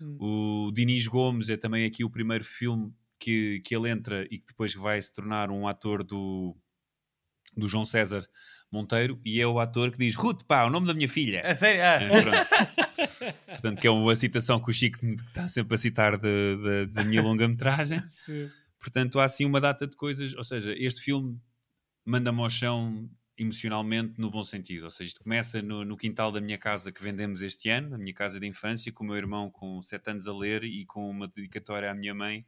Hum. 0.00 0.16
O 0.18 0.72
Dinis 0.72 1.06
Gomes 1.06 1.48
é 1.50 1.56
também 1.56 1.84
aqui 1.84 2.02
o 2.02 2.10
primeiro 2.10 2.42
filme 2.44 2.92
que, 3.18 3.60
que 3.64 3.74
ele 3.74 3.90
entra 3.90 4.24
e 4.30 4.38
que 4.38 4.46
depois 4.46 4.74
vai 4.74 5.00
se 5.00 5.12
tornar 5.12 5.50
um 5.50 5.66
ator 5.66 6.04
do, 6.04 6.56
do 7.56 7.68
João 7.68 7.84
César 7.84 8.26
Monteiro 8.70 9.20
e 9.24 9.40
é 9.40 9.46
o 9.46 9.58
ator 9.58 9.90
que 9.90 9.98
diz 9.98 10.14
Ruth, 10.14 10.42
pá, 10.44 10.64
o 10.64 10.70
nome 10.70 10.86
da 10.86 10.94
minha 10.94 11.08
filha. 11.08 11.42
A 11.42 11.54
sério? 11.54 11.82
Ah. 11.82 11.98
É. 12.02 13.52
Portanto, 13.52 13.80
que 13.80 13.86
é 13.86 13.90
uma 13.90 14.14
citação 14.14 14.60
que 14.60 14.70
o 14.70 14.72
Chico 14.72 14.98
está 15.04 15.48
sempre 15.48 15.74
a 15.74 15.78
citar 15.78 16.18
da 16.18 17.04
minha 17.04 17.22
longa-metragem. 17.22 18.00
Portanto, 18.78 19.18
há 19.18 19.24
assim 19.24 19.44
uma 19.44 19.60
data 19.60 19.86
de 19.86 19.96
coisas. 19.96 20.34
Ou 20.34 20.44
seja, 20.44 20.74
este 20.76 21.00
filme 21.00 21.40
manda-me 22.04 22.40
ao 22.40 22.50
chão 22.50 23.08
emocionalmente 23.38 24.20
no 24.20 24.30
bom 24.30 24.44
sentido. 24.44 24.84
Ou 24.84 24.90
seja, 24.90 25.08
isto 25.08 25.22
começa 25.22 25.62
no, 25.62 25.84
no 25.84 25.96
quintal 25.96 26.30
da 26.32 26.40
minha 26.40 26.58
casa 26.58 26.92
que 26.92 27.02
vendemos 27.02 27.40
este 27.40 27.70
ano, 27.70 27.94
a 27.94 27.98
minha 27.98 28.14
casa 28.14 28.38
de 28.38 28.46
infância, 28.46 28.92
com 28.92 29.04
o 29.04 29.06
meu 29.06 29.16
irmão 29.16 29.50
com 29.50 29.80
7 29.82 30.10
anos 30.10 30.26
a 30.26 30.34
ler 30.36 30.64
e 30.64 30.84
com 30.84 31.08
uma 31.08 31.28
dedicatória 31.28 31.90
à 31.90 31.94
minha 31.94 32.14
mãe. 32.14 32.44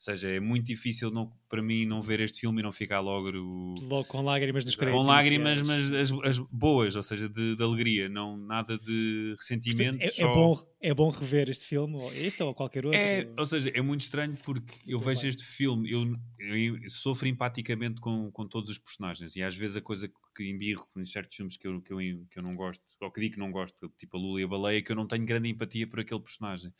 Ou 0.00 0.04
seja, 0.04 0.30
é 0.30 0.40
muito 0.40 0.64
difícil 0.64 1.10
não, 1.10 1.30
para 1.46 1.62
mim 1.62 1.84
não 1.84 2.00
ver 2.00 2.20
este 2.20 2.40
filme 2.40 2.60
e 2.60 2.62
não 2.62 2.72
ficar 2.72 3.00
logo 3.00 3.28
o- 3.36 3.74
Logo 3.82 4.04
com 4.04 4.22
lágrimas 4.22 4.64
nos 4.64 4.74
com 4.74 4.80
créditos 4.80 5.06
lágrimas, 5.06 5.58
iniciais. 5.58 6.10
mas 6.10 6.24
as, 6.24 6.38
as 6.38 6.38
boas, 6.50 6.96
ou 6.96 7.02
seja, 7.02 7.28
de, 7.28 7.54
de 7.54 7.62
alegria, 7.62 8.08
não 8.08 8.34
nada 8.34 8.78
de 8.78 9.36
ressentimento. 9.38 9.98
Portanto, 9.98 10.02
é, 10.02 10.06
é 10.06 10.10
só- 10.10 10.32
bom, 10.34 10.69
é 10.80 10.94
bom 10.94 11.10
rever 11.10 11.50
este 11.50 11.66
filme, 11.66 11.96
ou 11.96 12.12
este 12.14 12.42
ou 12.42 12.54
qualquer 12.54 12.86
outro. 12.86 12.98
É, 12.98 13.28
ou 13.36 13.44
seja, 13.44 13.70
é 13.74 13.82
muito 13.82 14.00
estranho 14.00 14.36
porque 14.42 14.74
eu 14.86 14.98
vejo 14.98 15.20
bem. 15.20 15.30
este 15.30 15.44
filme, 15.44 15.90
eu, 15.90 16.16
eu 16.38 16.88
sofro 16.88 17.28
empaticamente 17.28 18.00
com, 18.00 18.30
com 18.30 18.48
todos 18.48 18.70
os 18.70 18.78
personagens 18.78 19.36
e 19.36 19.42
às 19.42 19.54
vezes 19.54 19.76
a 19.76 19.80
coisa 19.82 20.10
que 20.34 20.44
embirro 20.48 20.88
em 20.96 21.04
certos 21.04 21.36
filmes 21.36 21.56
que 21.56 21.66
eu, 21.66 21.82
que, 21.82 21.92
eu, 21.92 21.98
que 21.98 22.38
eu 22.38 22.42
não 22.42 22.56
gosto, 22.56 22.82
ou 23.00 23.10
que 23.10 23.20
digo 23.20 23.34
que 23.34 23.40
não 23.40 23.50
gosto, 23.50 23.92
tipo 23.98 24.16
a 24.16 24.20
Lula 24.20 24.40
e 24.40 24.44
a 24.44 24.48
Baleia, 24.48 24.78
é 24.78 24.82
que 24.82 24.90
eu 24.90 24.96
não 24.96 25.06
tenho 25.06 25.26
grande 25.26 25.50
empatia 25.50 25.86
por 25.86 26.00
aquele 26.00 26.20
personagem. 26.20 26.72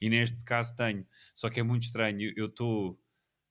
E 0.00 0.10
neste 0.10 0.44
caso 0.44 0.76
tenho. 0.76 1.06
Só 1.34 1.48
que 1.48 1.58
é 1.58 1.62
muito 1.62 1.84
estranho, 1.84 2.32
eu 2.36 2.46
estou 2.46 3.00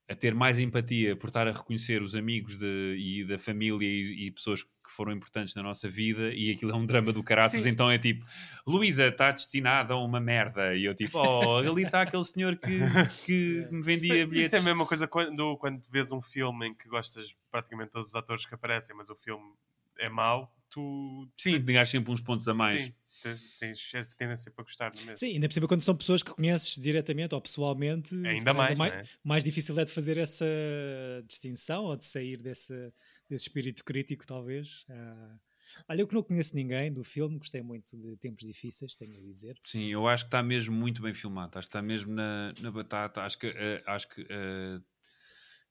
a 0.09 0.15
ter 0.15 0.33
mais 0.33 0.57
empatia 0.57 1.15
por 1.15 1.27
estar 1.27 1.47
a 1.47 1.51
reconhecer 1.51 2.01
os 2.01 2.15
amigos 2.15 2.55
de, 2.55 2.95
e 2.97 3.25
da 3.25 3.37
família 3.37 3.85
e, 3.85 4.27
e 4.27 4.31
pessoas 4.31 4.63
que 4.63 4.69
foram 4.89 5.11
importantes 5.11 5.53
na 5.53 5.61
nossa 5.61 5.89
vida 5.89 6.33
e 6.33 6.49
aquilo 6.49 6.71
é 6.71 6.75
um 6.75 6.85
drama 6.85 7.11
do 7.11 7.21
caraças, 7.21 7.63
Sim. 7.63 7.69
então 7.69 7.91
é 7.91 7.97
tipo 7.97 8.25
Luísa 8.65 9.07
está 9.07 9.29
destinada 9.31 9.93
a 9.93 9.97
uma 9.97 10.19
merda. 10.21 10.73
E 10.75 10.85
eu 10.85 10.95
tipo, 10.95 11.17
oh, 11.17 11.57
ali 11.57 11.83
está 11.83 12.03
aquele 12.03 12.23
senhor 12.23 12.55
que, 12.55 12.79
que 13.25 13.67
me 13.71 13.81
vendia 13.81 14.15
Isso 14.19 14.27
bilhetes. 14.27 14.53
é 14.53 14.57
a 14.59 14.61
mesma 14.61 14.85
coisa 14.85 15.07
quando, 15.07 15.57
quando 15.57 15.81
vês 15.89 16.09
um 16.13 16.21
filme 16.21 16.67
em 16.67 16.73
que 16.73 16.87
gostas 16.87 17.35
praticamente 17.51 17.91
todos 17.91 18.07
os 18.07 18.15
atores 18.15 18.45
que 18.45 18.55
aparecem, 18.55 18.95
mas 18.95 19.09
o 19.09 19.15
filme 19.15 19.43
é 19.99 20.07
mau, 20.07 20.49
tu 20.69 21.27
sim, 21.37 21.59
ganhas 21.61 21.89
sempre 21.89 22.11
uns 22.13 22.21
pontos 22.21 22.47
a 22.47 22.53
mais. 22.53 22.81
Sim, 22.83 22.89
te- 22.91 22.95
tens 23.59 23.91
essa 23.93 24.15
tendência 24.15 24.51
para 24.51 24.63
gostar 24.63 24.91
no 24.93 25.01
mesmo. 25.01 25.17
Sim, 25.17 25.33
ainda 25.33 25.47
por 25.47 25.53
cima 25.53 25.67
quando 25.67 25.81
são 25.81 25.95
pessoas 25.95 26.23
que 26.23 26.31
conheces 26.31 26.75
diretamente 26.75 27.33
ou 27.33 27.41
pessoalmente, 27.41 28.09
se 28.09 28.27
Ainda 28.27 28.53
mais, 28.53 28.77
mais, 28.77 28.93
não 28.93 28.99
é? 28.99 29.05
mais 29.23 29.43
difícil 29.43 29.77
é 29.79 29.85
de 29.85 29.91
fazer 29.91 30.17
essa 30.17 30.45
distinção 31.27 31.85
ou 31.85 31.95
de 31.95 32.05
sair 32.05 32.41
desse, 32.41 32.73
desse 33.29 33.43
espírito 33.43 33.83
crítico, 33.83 34.25
talvez. 34.25 34.85
Ah, 34.89 35.39
olha, 35.89 36.01
eu 36.01 36.07
que 36.07 36.15
não 36.15 36.23
conheço 36.23 36.55
ninguém 36.55 36.91
do 36.91 37.03
filme, 37.03 37.37
gostei 37.37 37.61
muito 37.61 37.97
de 37.97 38.17
Tempos 38.17 38.45
Difíceis, 38.45 38.95
tenho 38.95 39.17
a 39.17 39.21
dizer. 39.21 39.59
Sim, 39.65 39.87
eu 39.87 40.07
acho 40.07 40.25
que 40.25 40.27
está 40.27 40.41
mesmo 40.41 40.75
muito 40.75 41.01
bem 41.01 41.13
filmado. 41.13 41.57
Acho 41.57 41.67
que 41.67 41.69
está 41.69 41.81
mesmo 41.81 42.13
na, 42.13 42.53
na 42.61 42.71
batata. 42.71 43.21
Acho 43.21 43.37
que, 43.37 43.47
eh, 43.47 43.83
acho 43.85 44.07
que 44.09 44.25
eh, 44.29 44.79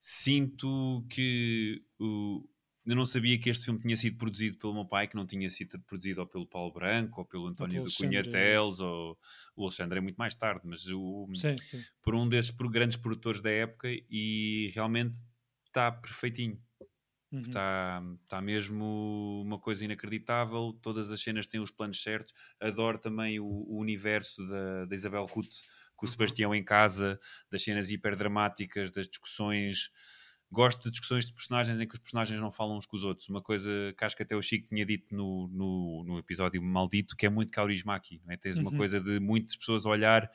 sinto 0.01 1.05
que 1.09 1.83
o, 1.99 2.49
eu 2.87 2.95
não 2.95 3.05
sabia 3.05 3.39
que 3.39 3.51
este 3.51 3.65
filme 3.65 3.81
tinha 3.81 3.97
sido 3.97 4.17
produzido 4.17 4.57
pelo 4.59 4.73
meu 4.73 4.85
pai, 4.85 5.09
que 5.09 5.17
não 5.17 5.27
tinha 5.27 5.51
sido 5.51 5.79
produzido 5.81 6.21
ou 6.21 6.27
pelo 6.27 6.47
Paulo 6.47 6.73
Branco, 6.73 7.21
ou 7.21 7.27
pelo 7.27 7.47
António 7.49 7.83
do 7.83 7.93
Cunha 7.93 8.21
Alexandre. 8.21 8.31
Teles, 8.31 8.81
ou 8.81 9.19
o 9.57 9.63
Alexandre 9.65 9.99
é 9.99 10.01
muito 10.01 10.17
mais 10.17 10.35
tarde, 10.35 10.63
mas 10.65 10.87
o, 10.87 11.29
Sim, 11.35 11.57
sim. 11.59 11.83
por 12.01 12.15
um 12.15 12.29
desses 12.29 12.53
grandes 12.53 12.97
produtores 12.97 13.43
da 13.43 13.51
época 13.51 13.89
e 13.91 14.71
realmente 14.73 15.19
está 15.67 15.91
perfeitinho. 15.91 16.61
Uhum. 17.33 17.41
Está 17.41 18.01
tá 18.29 18.41
mesmo 18.41 19.43
uma 19.45 19.59
coisa 19.59 19.85
inacreditável. 19.85 20.73
Todas 20.81 21.11
as 21.11 21.21
cenas 21.21 21.47
têm 21.49 21.61
os 21.61 21.73
planos 21.73 22.01
certos. 22.01 22.33
Adoro 22.61 22.99
também 22.99 23.41
o, 23.41 23.45
o 23.45 23.81
universo 23.81 24.47
da, 24.47 24.85
da 24.85 24.95
Isabel 24.95 25.27
Ruth 25.27 25.57
com 25.97 26.07
o 26.07 26.09
Sebastião 26.09 26.55
em 26.55 26.63
casa, 26.63 27.19
das 27.51 27.63
cenas 27.65 27.91
hiperdramáticas, 27.91 28.91
das 28.91 29.09
discussões. 29.09 29.91
Gosto 30.51 30.85
de 30.85 30.91
discussões 30.93 31.27
de 31.27 31.33
personagens 31.33 31.81
em 31.81 31.87
que 31.89 31.95
os 31.95 31.99
personagens 32.01 32.41
não 32.41 32.53
falam 32.53 32.79
uns 32.79 32.87
com 32.87 32.97
os 32.97 33.03
outros. 33.05 33.29
Uma 33.29 33.43
coisa 33.43 33.69
que 33.99 34.05
acho 34.05 34.17
que 34.17 34.23
até 34.23 34.37
o 34.37 34.41
Chico 34.43 34.69
tinha 34.69 34.87
dito 34.87 35.15
no, 35.15 35.49
no, 35.49 36.05
no 36.07 36.19
episódio 36.19 36.63
Maldito, 36.63 37.17
que 37.17 37.27
é 37.27 37.29
muito 37.29 37.53
Kaurismäki. 37.53 38.23
Não 38.25 38.33
é? 38.33 38.37
Tens 38.37 38.57
uma 38.57 38.71
Uhum. 38.71 38.77
coisa 38.77 39.01
de 39.01 39.19
muitas 39.19 39.57
pessoas 39.57 39.85
a 39.85 39.89
olhar 39.89 40.31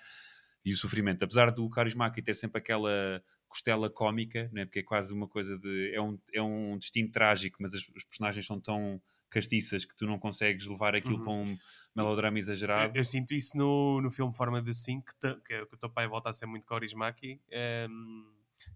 e 0.65 0.74
o 0.74 0.78
sofrimento. 0.78 1.24
Apesar 1.24 1.50
do 1.52 1.69
Kaurismäki 1.69 2.21
ter 2.21 2.34
sempre 2.36 2.60
aquela 2.60 3.24
costela 3.47 3.89
cómica, 3.89 4.50
né? 4.54 4.65
porque 4.65 4.80
é 4.80 4.84
quase 4.84 5.13
uma 5.13 5.28
coisa 5.28 5.58
de. 5.58 5.93
É 5.93 6.02
um, 6.02 6.19
é 6.34 6.41
um 6.41 6.78
destino 6.78 7.10
trágico, 7.10 7.58
mas 7.62 7.74
as, 7.74 7.82
os 7.95 8.04
personagens 8.04 8.45
são 8.45 8.60
tão 8.60 9.02
castiças 9.30 9.86
que 9.86 9.95
tu 9.95 10.06
não 10.06 10.19
consegues 10.19 10.67
levar 10.67 10.93
aquilo 10.93 11.19
Uhum. 11.19 11.24
para 11.24 11.32
um 11.34 11.58
melodrama 11.95 12.38
exagerado. 12.38 12.93
Eu, 12.97 13.00
eu 13.00 13.06
sinto 13.06 13.34
isso 13.34 13.58
no, 13.58 14.02
no 14.02 14.12
filme 14.12 14.34
Forma 14.34 14.62
de 14.62 14.74
5, 14.74 15.06
que, 15.19 15.36
que, 15.47 15.54
é- 15.54 15.65
que 15.65 15.74
o 15.74 15.78
teu 15.78 15.89
pai 15.89 16.06
volta 16.06 16.30
a 16.30 16.34
ser 16.34 16.45
muito 16.47 16.65
Kaurismäki. 16.65 17.39
ehm, 17.50 18.26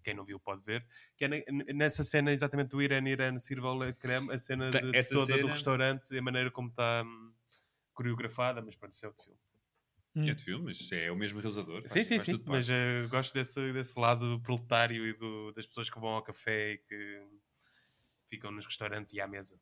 quem 0.02 0.14
não 0.14 0.24
viu 0.24 0.38
pode 0.40 0.62
ver. 0.64 0.86
Que 1.16 1.24
é 1.24 1.28
ne- 1.28 1.44
nessa 1.74 2.02
cena 2.04 2.32
exatamente 2.32 2.68
do 2.70 2.82
Irene 2.82 3.10
Irene 3.10 3.38
sirva 3.40 3.70
o 3.72 3.94
creme, 3.94 4.32
a 4.32 4.38
cena 4.38 4.70
de, 4.70 4.96
essa 4.96 5.14
toda 5.14 5.32
do 5.34 5.40
cena- 5.42 5.52
restaurante, 5.52 6.16
a 6.18 6.22
maneira 6.22 6.50
como 6.50 6.68
está 6.68 7.02
hum, 7.04 7.32
coreografada, 7.92 8.60
mas 8.62 8.76
pronto, 8.76 8.92
isso 8.92 9.04
é 9.04 9.08
outro 9.08 9.22
filme. 9.24 9.40
Hum. 10.16 10.28
É 10.30 10.34
de 10.34 10.44
filme, 10.44 10.64
mas 10.64 10.92
é 10.92 11.10
o 11.10 11.16
mesmo 11.16 11.40
realizador. 11.40 11.80
faz- 11.82 11.92
Sim, 11.92 12.04
sim, 12.04 12.14
faz 12.16 12.24
sim. 12.24 12.32
tudo 12.32 12.44
parte. 12.44 12.56
Mas 12.56 12.70
eh, 12.70 13.06
gosto 13.08 13.34
desse, 13.34 13.72
desse 13.72 13.98
lado 13.98 14.40
proletário 14.42 15.06
e 15.06 15.12
do- 15.12 15.52
das 15.52 15.66
pessoas 15.66 15.90
que 15.90 15.98
vão 16.00 16.10
ao 16.10 16.22
café 16.22 16.72
e 16.72 16.78
que 16.78 17.26
ficam 18.28 18.50
nos 18.50 18.64
restaurantes 18.64 19.12
e 19.14 19.20
à 19.20 19.26
mesa. 19.28 19.60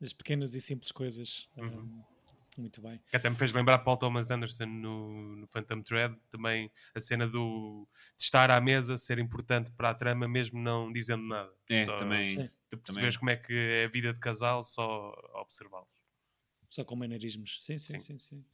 As 0.00 0.12
pequenas 0.12 0.54
e 0.54 0.60
simples 0.60 0.92
coisas. 0.92 1.48
Uhum. 1.56 2.02
Ah, 2.08 2.15
muito 2.60 2.80
bem. 2.80 3.00
Que 3.10 3.16
até 3.16 3.28
me 3.28 3.36
fez 3.36 3.52
lembrar 3.52 3.78
Paul 3.78 3.96
Thomas 3.96 4.30
Anderson 4.30 4.66
no, 4.66 5.36
no 5.36 5.46
Phantom 5.48 5.82
Thread, 5.82 6.16
também 6.30 6.70
a 6.94 7.00
cena 7.00 7.26
do, 7.26 7.88
de 8.16 8.22
estar 8.22 8.50
à 8.50 8.60
mesa 8.60 8.96
ser 8.96 9.18
importante 9.18 9.70
para 9.72 9.90
a 9.90 9.94
trama, 9.94 10.26
mesmo 10.26 10.60
não 10.60 10.92
dizendo 10.92 11.24
nada. 11.24 11.52
É, 11.68 11.84
Só 11.84 11.96
também. 11.96 12.26
Sim. 12.26 12.50
De 12.70 12.76
perceberes 12.76 13.16
também. 13.16 13.18
como 13.18 13.30
é 13.30 13.36
que 13.36 13.52
é 13.52 13.84
a 13.84 13.88
vida 13.88 14.12
de 14.12 14.18
casal 14.18 14.64
só 14.64 15.12
a 15.34 15.40
observá-los. 15.40 15.88
Só 16.68 16.84
com 16.84 16.96
maneirismos. 16.96 17.58
Sim, 17.60 17.78
sim, 17.78 17.98
sim. 17.98 18.18
Sim. 18.18 18.18
sim. 18.18 18.44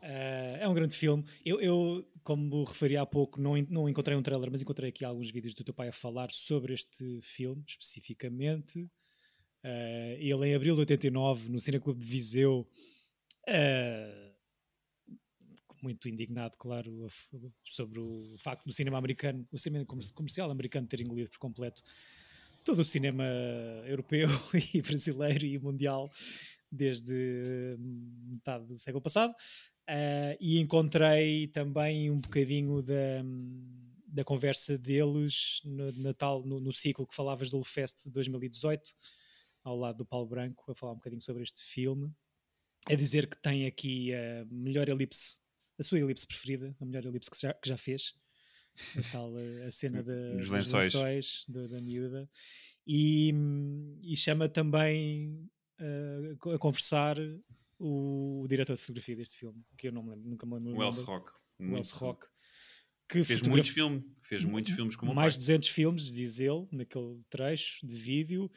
Ah, 0.00 0.58
é 0.60 0.68
um 0.68 0.74
grande 0.74 0.94
filme. 0.94 1.24
Eu, 1.44 1.60
eu, 1.60 2.08
como 2.22 2.64
referi 2.64 2.96
há 2.96 3.04
pouco, 3.04 3.40
não, 3.40 3.56
não 3.68 3.88
encontrei 3.88 4.16
um 4.16 4.22
trailer, 4.22 4.50
mas 4.50 4.62
encontrei 4.62 4.90
aqui 4.90 5.04
alguns 5.04 5.30
vídeos 5.30 5.54
do 5.54 5.64
teu 5.64 5.74
pai 5.74 5.88
a 5.88 5.92
falar 5.92 6.30
sobre 6.30 6.74
este 6.74 7.20
filme, 7.22 7.62
especificamente. 7.66 8.88
Ah, 9.62 10.14
ele, 10.18 10.48
em 10.48 10.54
abril 10.54 10.74
de 10.74 10.80
89, 10.80 11.50
no 11.50 11.60
Cineclube 11.60 12.00
de 12.00 12.06
Viseu, 12.06 12.68
ah, 13.48 14.28
muito 15.82 16.08
indignado, 16.08 16.56
claro, 16.56 17.08
sobre 17.64 18.00
o 18.00 18.36
facto 18.38 18.64
do 18.66 18.72
cinema 18.72 18.98
americano, 18.98 19.46
o 19.52 19.58
cinema 19.58 19.84
comer- 19.84 20.12
comercial 20.12 20.50
americano 20.50 20.86
ter 20.86 21.00
engolido 21.00 21.30
por 21.30 21.38
completo 21.38 21.82
todo 22.64 22.80
o 22.80 22.84
cinema 22.84 23.24
europeu 23.86 24.28
e 24.74 24.82
brasileiro 24.82 25.46
e 25.46 25.58
mundial 25.58 26.10
desde 26.70 27.76
hum, 27.78 28.32
metade 28.32 28.66
do 28.66 28.78
século 28.78 29.00
passado. 29.00 29.34
Ah, 29.86 30.36
e 30.38 30.58
encontrei 30.58 31.46
também 31.48 32.10
um 32.10 32.20
bocadinho 32.20 32.82
da, 32.82 33.22
hum, 33.24 33.88
da 34.06 34.24
conversa 34.24 34.76
deles 34.76 35.60
no, 35.64 35.92
Natal, 35.92 36.42
no, 36.44 36.60
no 36.60 36.72
ciclo 36.72 37.06
que 37.06 37.14
falavas 37.14 37.50
do 37.50 37.56
Ulfest 37.56 38.04
de 38.04 38.10
2018, 38.10 38.94
ao 39.64 39.76
lado 39.76 39.98
do 39.98 40.06
Paulo 40.06 40.26
Branco, 40.26 40.70
a 40.70 40.74
falar 40.74 40.92
um 40.92 40.96
bocadinho 40.96 41.22
sobre 41.22 41.42
este 41.42 41.62
filme, 41.62 42.12
a 42.90 42.94
dizer 42.94 43.26
que 43.28 43.36
tem 43.36 43.66
aqui 43.66 44.12
a 44.14 44.44
melhor 44.50 44.88
elipse, 44.88 45.36
a 45.78 45.82
sua 45.82 45.98
elipse 46.00 46.26
preferida, 46.26 46.74
a 46.80 46.84
melhor 46.84 47.04
elipse 47.06 47.30
que 47.30 47.40
já, 47.40 47.52
que 47.54 47.68
já 47.68 47.76
fez, 47.76 48.14
a 48.96 49.02
tal 49.12 49.38
eh, 49.38 49.66
a 49.66 49.70
cena 49.70 50.02
da, 50.02 50.32
dos 50.36 50.48
lençóis. 50.48 50.84
lençóis 50.94 51.44
da, 51.48 51.66
da 51.66 51.80
miúda, 51.80 52.28
e, 52.86 53.32
e 54.02 54.16
chama 54.16 54.48
também 54.48 55.48
eh, 55.78 56.34
a, 56.54 56.58
conversar 56.58 57.16
o, 57.78 58.46
diretor 58.48 58.74
de 58.74 58.80
fotografia 58.82 59.14
deste 59.16 59.36
filme, 59.36 59.62
que 59.76 59.88
eu 59.88 59.92
não 59.92 60.02
me 60.02 60.10
lembro, 60.10 60.28
nunca 60.30 60.46
me 60.46 60.54
lembro. 60.54 60.72
O 60.72 60.78
nome, 60.78 61.02
Rock. 61.02 61.30
o 61.58 61.62
Muito- 61.64 61.90
Rock. 61.94 62.26
Que 63.10 63.24
Fez 63.24 63.38
fotogra- 63.38 63.52
muitos 63.56 63.70
filmes. 63.70 64.04
Fez 64.22 64.44
muitos 64.44 64.74
filmes 64.74 64.94
como 64.94 65.12
o 65.12 65.14
mais 65.14 65.32
de 65.32 65.38
200 65.38 65.68
filmes, 65.70 66.12
diz 66.12 66.38
ele, 66.40 66.66
naquele 66.70 67.22
trecho 67.30 67.86
de 67.86 67.94
vídeo, 67.94 68.50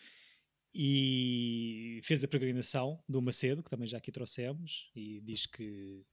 e 0.74 1.51
fez 2.12 2.26
a 2.26 2.28
peregrinação 2.28 3.02
do 3.08 3.22
Macedo, 3.22 3.64
que 3.64 3.70
também 3.70 3.88
já 3.88 3.98
aqui 3.98 4.12
trouxemos, 4.12 4.92
e 4.94 5.22
diz 5.22 5.46
que 5.46 6.06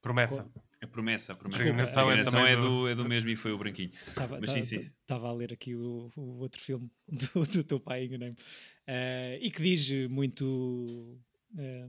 Promessa. 0.00 0.50
A 0.80 0.86
promessa, 0.88 1.32
a 1.32 1.36
promessa. 1.36 1.58
Peregrinação 1.62 2.08
a 2.08 2.12
é 2.12 2.16
peregrinação 2.16 2.46
é, 2.46 2.56
do- 2.56 2.88
é 2.88 2.94
do 2.96 3.08
mesmo 3.08 3.30
e 3.30 3.36
foi 3.36 3.52
o 3.52 3.58
branquinho. 3.58 3.92
Estava 4.08 4.40
Mas 4.40 4.50
sim, 4.50 4.62
sim. 4.64 4.90
a 5.08 5.32
ler 5.32 5.52
aqui 5.52 5.76
o, 5.76 6.10
o 6.16 6.38
outro 6.38 6.60
filme 6.60 6.90
do, 7.06 7.46
do 7.46 7.62
teu 7.64 7.78
pai, 7.78 8.06
enganei-me. 8.06 8.36
Eh, 8.88 9.38
e 9.40 9.50
que 9.52 9.62
diz 9.62 9.88
muito 10.08 11.20
eh, 11.56 11.88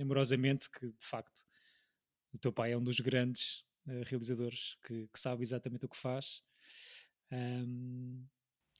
amorosamente 0.00 0.70
que, 0.70 0.86
de 0.86 1.06
facto, 1.06 1.40
o 2.32 2.38
teu 2.38 2.52
pai 2.52 2.72
é 2.72 2.76
um 2.78 2.84
dos 2.84 3.00
grandes 3.00 3.64
eh, 3.88 4.02
realizadores 4.04 4.76
que, 4.86 5.08
que 5.12 5.18
sabe 5.18 5.42
exatamente 5.42 5.86
o 5.86 5.88
que 5.88 5.96
faz. 5.96 6.40
Ahm, 7.32 8.24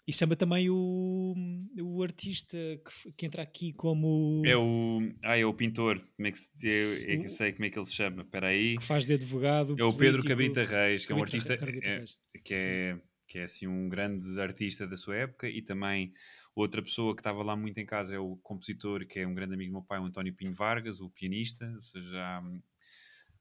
e 0.07 0.13
chama 0.13 0.37
também 0.37 0.69
o, 0.69 1.35
o 1.81 2.03
artista 2.03 2.57
que, 2.57 3.13
que 3.13 3.27
entra 3.27 3.43
aqui 3.43 3.73
como. 3.73 4.43
É 4.45 4.57
o, 4.57 5.01
ah, 5.23 5.39
é 5.39 5.47
o 5.47 5.55
pintor. 5.55 5.99
Como 6.17 6.29
é 6.29 6.33
que, 6.33 6.39
se, 6.39 7.09
é, 7.11 7.15
é 7.15 7.17
que 7.19 7.27
eu 7.27 7.31
sei 7.31 7.53
como 7.53 7.65
é 7.65 7.71
que 7.71 7.79
ele 7.79 7.87
se 7.87 7.95
chama. 7.95 8.23
Espera 8.23 8.49
aí. 8.49 8.77
que 8.77 8.85
faz 8.85 9.07
de 9.07 9.15
advogado. 9.15 9.75
É 9.79 9.85
o 9.85 9.93
Pedro 9.93 10.23
político. 10.23 10.29
Cabrita 10.29 10.65
Reis, 10.65 11.07
que 11.07 11.13
é 11.13 11.15
um 11.17 11.23
artista 11.23 11.55
é, 11.55 11.97
Reis. 11.97 12.19
que, 12.45 12.55
é, 12.55 13.01
que 13.27 13.39
é 13.39 13.45
assim 13.45 13.67
um 13.67 13.89
grande 13.89 14.39
artista 14.39 14.87
da 14.87 14.97
sua 14.97 15.17
época 15.17 15.49
e 15.49 15.63
também 15.63 16.13
outra 16.55 16.83
pessoa 16.83 17.15
que 17.15 17.21
estava 17.21 17.43
lá 17.43 17.57
muito 17.57 17.79
em 17.79 17.87
casa 17.87 18.15
é 18.15 18.19
o 18.19 18.37
compositor, 18.43 19.07
que 19.07 19.21
é 19.21 19.27
um 19.27 19.35
grande 19.35 19.55
amigo 19.55 19.71
do 19.71 19.79
meu 19.79 19.83
pai, 19.83 19.99
o 19.99 20.05
António 20.05 20.35
Pinho 20.35 20.53
Vargas, 20.53 21.01
o 21.01 21.09
pianista. 21.09 21.67
Ou 21.75 21.81
seja, 21.81 22.19
há- 22.21 22.43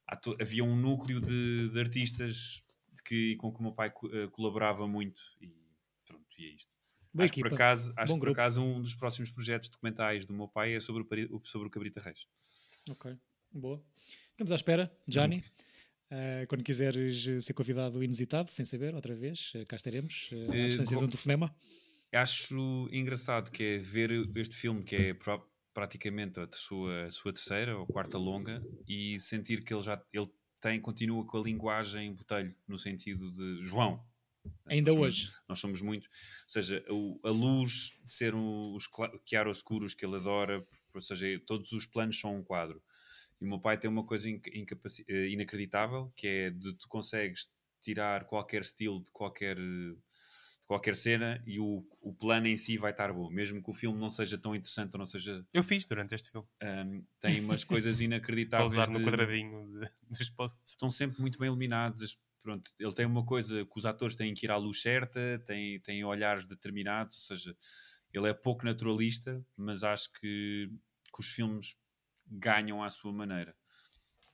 há 0.08 0.20
havia 0.42 0.64
um 0.64 0.78
núcleo 0.78 1.20
de, 1.20 1.70
de 1.70 1.80
artistas 1.80 2.64
que, 3.06 3.36
com 3.36 3.52
que 3.52 3.60
o 3.60 3.64
meu 3.64 3.74
pai 3.74 3.92
eh, 4.14 4.28
colaborava 4.32 4.88
muito 4.88 5.22
e 5.42 5.63
é 6.46 6.56
isto. 6.56 6.72
Boa 7.14 7.26
acho 7.26 7.34
que 7.34 7.42
por 7.42 7.54
acaso, 7.54 7.94
acho 7.96 8.18
por 8.20 8.30
acaso 8.30 8.62
um 8.64 8.82
dos 8.82 8.96
próximos 8.96 9.30
projetos 9.32 9.70
documentais 9.70 10.26
do 10.26 10.34
meu 10.34 10.48
pai 10.48 10.74
é 10.76 10.80
sobre 10.80 11.04
o, 11.30 11.42
sobre 11.46 11.68
o 11.68 11.72
Cabrita 11.72 12.02
Reis. 12.02 12.26
Ok, 12.90 13.16
boa. 13.52 13.84
Ficamos 14.32 14.52
à 14.52 14.56
espera, 14.56 14.92
Johnny. 15.08 15.44
Uh, 16.12 16.46
quando 16.48 16.64
quiseres 16.64 17.44
ser 17.46 17.54
convidado 17.54 18.04
inusitado, 18.04 18.52
sem 18.52 18.66
saber, 18.66 18.94
outra 18.94 19.16
vez, 19.16 19.52
uh, 19.56 19.66
cá 19.66 19.76
estaremos, 19.76 20.30
uh, 20.32 20.52
à 20.52 20.56
Eh, 20.56 20.68
distância 20.70 20.98
de 20.98 21.04
um 21.04 21.08
telefonema. 21.08 21.56
acho 22.14 22.88
engraçado 22.92 23.50
que 23.52 23.64
é 23.64 23.78
ver 23.80 24.12
este 24.36 24.56
filme 24.56 24.84
que 24.84 24.96
é 24.96 25.14
pro- 25.14 25.48
praticamente 25.74 26.40
a 26.40 26.48
sua, 26.52 27.06
a 27.06 27.12
sua 27.12 27.34
terceira 27.34 27.78
ou 27.78 27.88
quarta 27.88 28.18
longa 28.18 28.62
e 28.88 29.20
sentir 29.20 29.64
que 29.64 29.74
ele 29.74 29.82
já 29.82 30.04
ele 30.14 30.30
tem, 30.62 30.80
continua 30.80 31.26
com 31.26 31.38
a 31.40 31.44
linguagem 31.44 32.14
botelho 32.14 32.56
no 32.68 32.78
sentido 32.78 33.32
de 33.32 33.64
João. 33.66 34.04
Ainda 34.66 34.92
Nós 34.92 35.00
somos- 35.00 35.16
hoje. 35.26 35.32
Nós 35.48 35.60
somos 35.60 35.82
muito, 35.82 36.06
ou 36.06 36.50
seja, 36.50 36.84
o- 36.90 37.20
a 37.24 37.30
luz 37.30 37.92
de 38.04 38.12
ser 38.12 38.34
um, 38.36 38.74
os 38.76 38.88
chiaroscuros 39.26 39.94
que 39.94 40.06
ele 40.06 40.16
adora, 40.16 40.66
ou 40.94 41.02
seja, 41.02 41.26
todos 41.46 41.72
os 41.72 41.86
planos 41.86 42.20
são 42.20 42.36
um 42.38 42.44
quadro. 42.44 42.82
E 43.42 43.46
o 43.46 43.48
meu 43.48 43.60
pai 43.60 43.78
tem 43.78 43.90
uma 43.90 44.06
coisa 44.06 44.30
eh, 44.30 45.28
inacreditável, 45.30 46.12
que 46.16 46.28
é 46.28 46.50
de 46.50 46.74
tu 46.74 46.88
consegues 46.88 47.50
tirar 47.82 48.26
qualquer 48.26 48.62
estilo 48.62 49.04
de 49.04 49.12
qualquer, 49.12 49.58
de 49.58 49.98
qualquer 50.66 50.96
cena 50.96 51.44
e 51.46 51.60
o, 51.60 51.86
o 52.02 52.14
plano 52.14 52.48
em 52.48 52.56
si 52.56 52.78
vai 52.78 52.92
estar 52.92 53.12
bom. 53.12 53.30
Mesmo 53.30 53.62
que 53.62 53.70
o 53.70 53.74
filme 53.74 54.00
não 54.00 54.10
seja 54.10 54.38
tão 54.38 54.56
interessante 54.56 54.94
ou 54.94 55.00
não 55.00 55.06
seja... 55.06 55.46
Eu 55.54 55.62
fiz 55.64 55.86
durante 55.86 56.16
este 56.16 56.32
filme. 56.32 56.48
ahm, 56.62 57.02
tem 57.20 57.42
umas 57.42 57.64
coisas 57.66 57.98
Para 57.98 58.06
inacreditáveis. 58.06 58.72
usar 58.72 58.90
no 58.90 59.00
de- 59.00 59.04
quadradinho 59.06 59.68
de- 59.80 60.18
dos 60.18 60.30
posts. 60.30 60.70
estão 60.70 60.90
sempre 60.90 61.20
muito 61.20 61.38
bem 61.38 61.48
iluminados. 61.48 62.02
as- 62.02 62.18
Pronto, 62.44 62.70
ele 62.78 62.94
tem 62.94 63.06
uma 63.06 63.26
coisa 63.26 63.66
que 63.66 63.78
os 63.78 63.86
atores 63.86 64.18
têm 64.18 64.34
que 64.34 64.46
ir 64.46 64.52
à 64.52 64.58
luz 64.58 64.82
certa, 64.82 65.42
têm, 65.46 65.80
têm 65.80 66.04
olhares 66.04 66.46
determinados, 66.46 67.16
ou 67.16 67.38
seja, 67.38 67.58
ele 68.14 68.30
é 68.30 68.34
pouco 68.34 68.66
naturalista, 68.66 69.44
mas 69.56 69.82
acho 69.82 70.12
que, 70.12 70.70
que 71.14 71.20
os 71.22 71.28
filmes 71.30 71.78
ganham 72.28 72.84
à 72.84 72.90
sua 72.90 73.14
maneira 73.14 73.56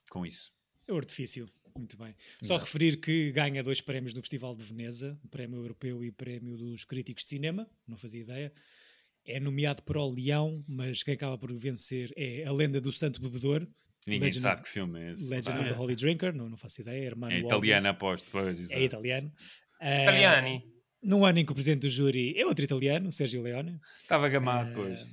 com 0.09 0.25
isso. 0.25 0.51
É 0.87 0.91
o 0.91 0.97
artifício, 0.97 1.47
muito 1.75 1.95
bem. 1.97 2.15
Só 2.41 2.57
referir 2.57 2.99
que 2.99 3.31
ganha 3.31 3.61
dois 3.61 3.79
prémios 3.79 4.15
no 4.15 4.21
Festival 4.21 4.55
de 4.55 4.63
Veneza, 4.63 5.19
Prémio 5.29 5.59
Europeu 5.59 6.03
e 6.03 6.11
Prémio 6.11 6.57
dos 6.57 6.83
Críticos 6.83 7.23
de 7.23 7.29
Cinema, 7.29 7.69
não 7.87 7.95
fazia 7.95 8.21
ideia. 8.21 8.53
É 9.23 9.39
nomeado 9.39 9.83
para 9.83 10.01
o 10.01 10.09
Leão, 10.09 10.63
mas 10.67 11.03
quem 11.03 11.13
acaba 11.13 11.37
por 11.37 11.53
vencer 11.53 12.11
é 12.17 12.43
A 12.43 12.51
Lenda 12.51 12.81
do 12.81 12.91
Santo 12.91 13.21
Bebedor, 13.21 13.67
Ninguém 14.07 14.21
Legend 14.27 14.41
sabe 14.41 14.55
of- 14.61 14.63
que 14.63 14.69
filme 14.69 14.99
é 14.99 15.11
esse. 15.11 15.29
Legend 15.29 15.57
Pá, 15.57 15.59
of 15.61 15.69
the 15.69 15.75
Holy 15.79 15.95
Drinker, 15.95 16.33
não, 16.33 16.49
não 16.49 16.57
faço 16.57 16.81
ideia, 16.81 17.05
Hermano 17.05 17.31
é 17.33 17.35
Walden. 17.41 17.47
italiano, 17.57 17.87
aposto. 17.89 18.29
Pois, 18.31 18.59
exato. 18.59 18.79
É 18.79 18.83
italiano. 18.83 19.31
Italiani. 19.81 20.63
num 21.01 21.23
ano 21.25 21.39
em 21.39 21.45
que 21.45 21.51
o 21.51 21.55
presidente 21.55 21.81
do 21.81 21.89
júri 21.89 22.37
é 22.37 22.45
outro 22.45 22.63
italiano, 22.65 23.09
Sérgio 23.11 23.41
Leone. 23.41 23.79
Estava 24.01 24.27
gamado, 24.27 24.73
pois. 24.73 25.07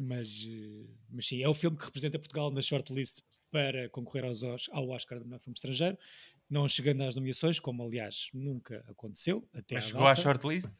Mas, 0.00 0.44
eh, 0.46 0.86
mas 1.10 1.26
sim, 1.26 1.42
é 1.42 1.48
o 1.48 1.54
filme 1.54 1.76
que 1.76 1.84
representa 1.84 2.18
Portugal 2.18 2.50
na 2.50 2.60
shortlist 2.60 3.20
para 3.50 3.88
concorrer 3.90 4.24
aos, 4.24 4.42
Os- 4.42 4.68
ao 4.72 4.88
Oscar 4.90 5.18
do 5.20 5.24
melhor 5.24 5.38
filme 5.40 5.54
estrangeiro, 5.54 5.96
não 6.50 6.68
chegando 6.68 7.02
às 7.04 7.14
nomeações, 7.14 7.58
como 7.60 7.82
aliás 7.84 8.28
nunca 8.34 8.84
aconteceu 8.88 9.48
até 9.54 9.76
Mas 9.76 9.84
à 9.84 9.86
chegou 9.86 10.02
à 10.06 10.10
data. 10.10 10.20
shortlist? 10.22 10.74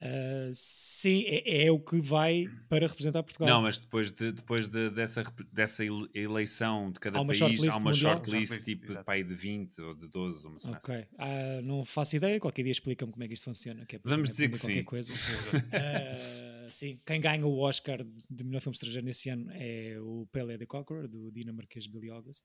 Ah, 0.00 0.50
sim, 0.52 1.24
é, 1.26 1.64
é 1.66 1.72
o 1.72 1.80
que 1.80 2.00
vai 2.00 2.46
para 2.68 2.86
representar 2.86 3.20
Portugal. 3.24 3.48
Não, 3.48 3.62
mas 3.62 3.78
depois, 3.78 4.12
de, 4.12 4.30
depois 4.30 4.68
de- 4.68 4.90
dessa, 4.90 5.24
dessa 5.52 5.84
ele- 5.84 6.08
eleição 6.14 6.92
de 6.92 7.00
cada 7.00 7.18
Há 7.18 7.20
uma 7.20 7.26
país, 7.28 7.38
shortlist 7.38 7.68
há 7.74 7.76
uma 7.78 7.92
shortlist 7.92 8.64
tipo 8.64 8.84
exato. 8.84 9.04
para 9.04 9.14
aí 9.14 9.24
de 9.24 9.34
20 9.34 9.80
ou 9.80 9.94
de 9.96 10.06
12, 10.06 10.44
ou 10.46 10.52
uma 10.52 10.58
cena 10.60 10.76
assim. 10.76 10.92
Ok, 10.92 11.06
Ah, 11.18 11.60
não 11.62 11.84
faço 11.84 12.14
ideia, 12.14 12.38
qualquer 12.38 12.62
dia 12.62 12.70
explicam 12.70 13.10
como 13.10 13.24
é 13.24 13.28
que 13.28 13.34
isto 13.34 13.44
funciona. 13.44 13.84
Que 13.86 13.96
é 13.96 14.00
Vamos 14.04 14.28
também 14.28 14.30
dizer 14.30 14.48
que 14.50 14.58
sim. 14.58 14.66
qualquer 14.66 14.84
Coisa. 14.84 15.12
Ah, 15.72 16.68
sim, 16.70 17.00
quem 17.04 17.20
ganha 17.20 17.44
o 17.46 17.58
Oscar 17.58 18.04
de 18.30 18.44
melhor 18.44 18.60
filme 18.60 18.74
estrangeiro 18.74 19.04
nesse 19.04 19.28
ano 19.30 19.50
é 19.52 19.96
o 20.00 20.28
Pelé 20.30 20.56
the 20.58 20.66
Conqueror, 20.66 21.08
do 21.08 21.32
dinamarquês 21.32 21.86
Billy 21.88 22.10
August, 22.10 22.44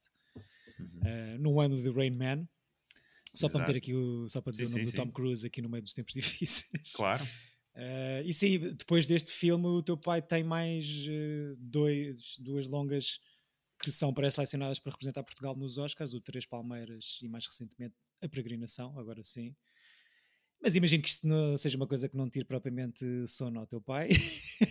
Ah, 1.03 1.37
no 1.39 1.59
ano 1.59 1.75
de 1.79 1.89
Rain 1.91 2.11
Man. 2.15 2.47
Só 3.35 3.49
para 3.49 3.61
meter 3.61 3.75
aqui 3.77 3.95
o, 3.95 4.27
só 4.29 4.41
para 4.41 4.51
dizer 4.53 4.65
Sim, 4.67 4.73
o 4.73 4.77
nome 4.77 4.85
sim, 4.85 4.91
do 4.91 4.95
Tom 4.97 5.05
sim. 5.07 5.11
Cruise 5.11 5.45
aqui 5.47 5.61
no 5.61 5.69
meio 5.69 5.81
dos 5.81 5.93
tempos 5.93 6.13
difíceis. 6.15 6.91
Claro. 6.93 7.23
Ah, 7.75 8.21
e 8.23 8.33
sim, 8.33 8.59
depois 8.59 9.07
deste 9.07 9.31
filme, 9.31 9.65
o 9.65 9.81
teu 9.81 9.97
pai 9.97 10.21
tem 10.21 10.43
mais 10.43 10.85
eh, 11.09 11.55
dois, 11.57 12.35
duas 12.39 12.67
longas 12.67 13.19
que 13.81 13.91
são 13.91 14.13
pré-selecionadas 14.13 14.79
para 14.79 14.91
representar 14.91 15.23
Portugal 15.23 15.55
nos 15.55 15.77
Oscars, 15.77 16.13
o 16.13 16.21
Três 16.21 16.45
Palmeiras 16.45 17.19
e 17.21 17.27
mais 17.27 17.45
recentemente 17.47 17.95
a 18.21 18.29
Peregrinação, 18.29 18.97
agora 18.97 19.23
sim. 19.23 19.55
Mas 20.61 20.75
imagino 20.75 21.03
que 21.03 21.09
isto 21.09 21.27
não 21.27 21.57
seja 21.57 21.75
uma 21.75 21.87
coisa 21.87 22.07
que 22.07 22.15
não 22.15 22.29
tire 22.29 22.45
propriamente 22.45 23.05
sono 23.27 23.59
ao 23.59 23.67
teu 23.67 23.81
pai. 23.81 24.09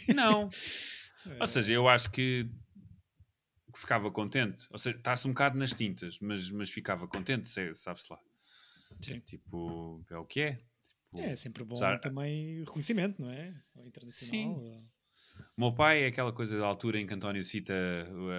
Não. 0.08 0.48
Ou 1.38 1.46
seja, 1.46 1.74
eu 1.74 1.86
acho 1.88 2.10
que 2.10 2.48
ficava 3.74 4.10
contente. 4.10 4.66
Ou 4.70 4.78
seja, 4.78 4.96
está-se 4.96 5.26
um 5.26 5.32
bocado 5.32 5.58
nas 5.58 5.74
tintas, 5.74 6.18
mas, 6.20 6.50
mas 6.50 6.70
ficava 6.70 7.06
contente, 7.06 7.50
sei- 7.50 7.74
sabe-se 7.74 8.10
lá. 8.10 8.18
Sim. 9.00 9.20
Tipo, 9.20 10.04
é 10.10 10.16
o 10.16 10.24
que 10.24 10.40
é. 10.40 10.52
Tipo, 10.54 11.18
É 11.18 11.36
sempre 11.36 11.62
bom 11.64 11.74
Apesar- 11.74 11.98
também 12.00 12.60
reconhecimento, 12.60 13.20
não 13.20 13.30
é? 13.30 13.54
Ao 13.76 13.86
internacional. 13.86 14.82
O 15.56 15.60
meu 15.60 15.74
pai 15.74 16.02
é 16.04 16.06
aquela 16.06 16.32
coisa 16.32 16.58
da 16.58 16.66
altura 16.66 16.98
em 17.00 17.06
que 17.06 17.12
António 17.12 17.42
cita 17.44 17.74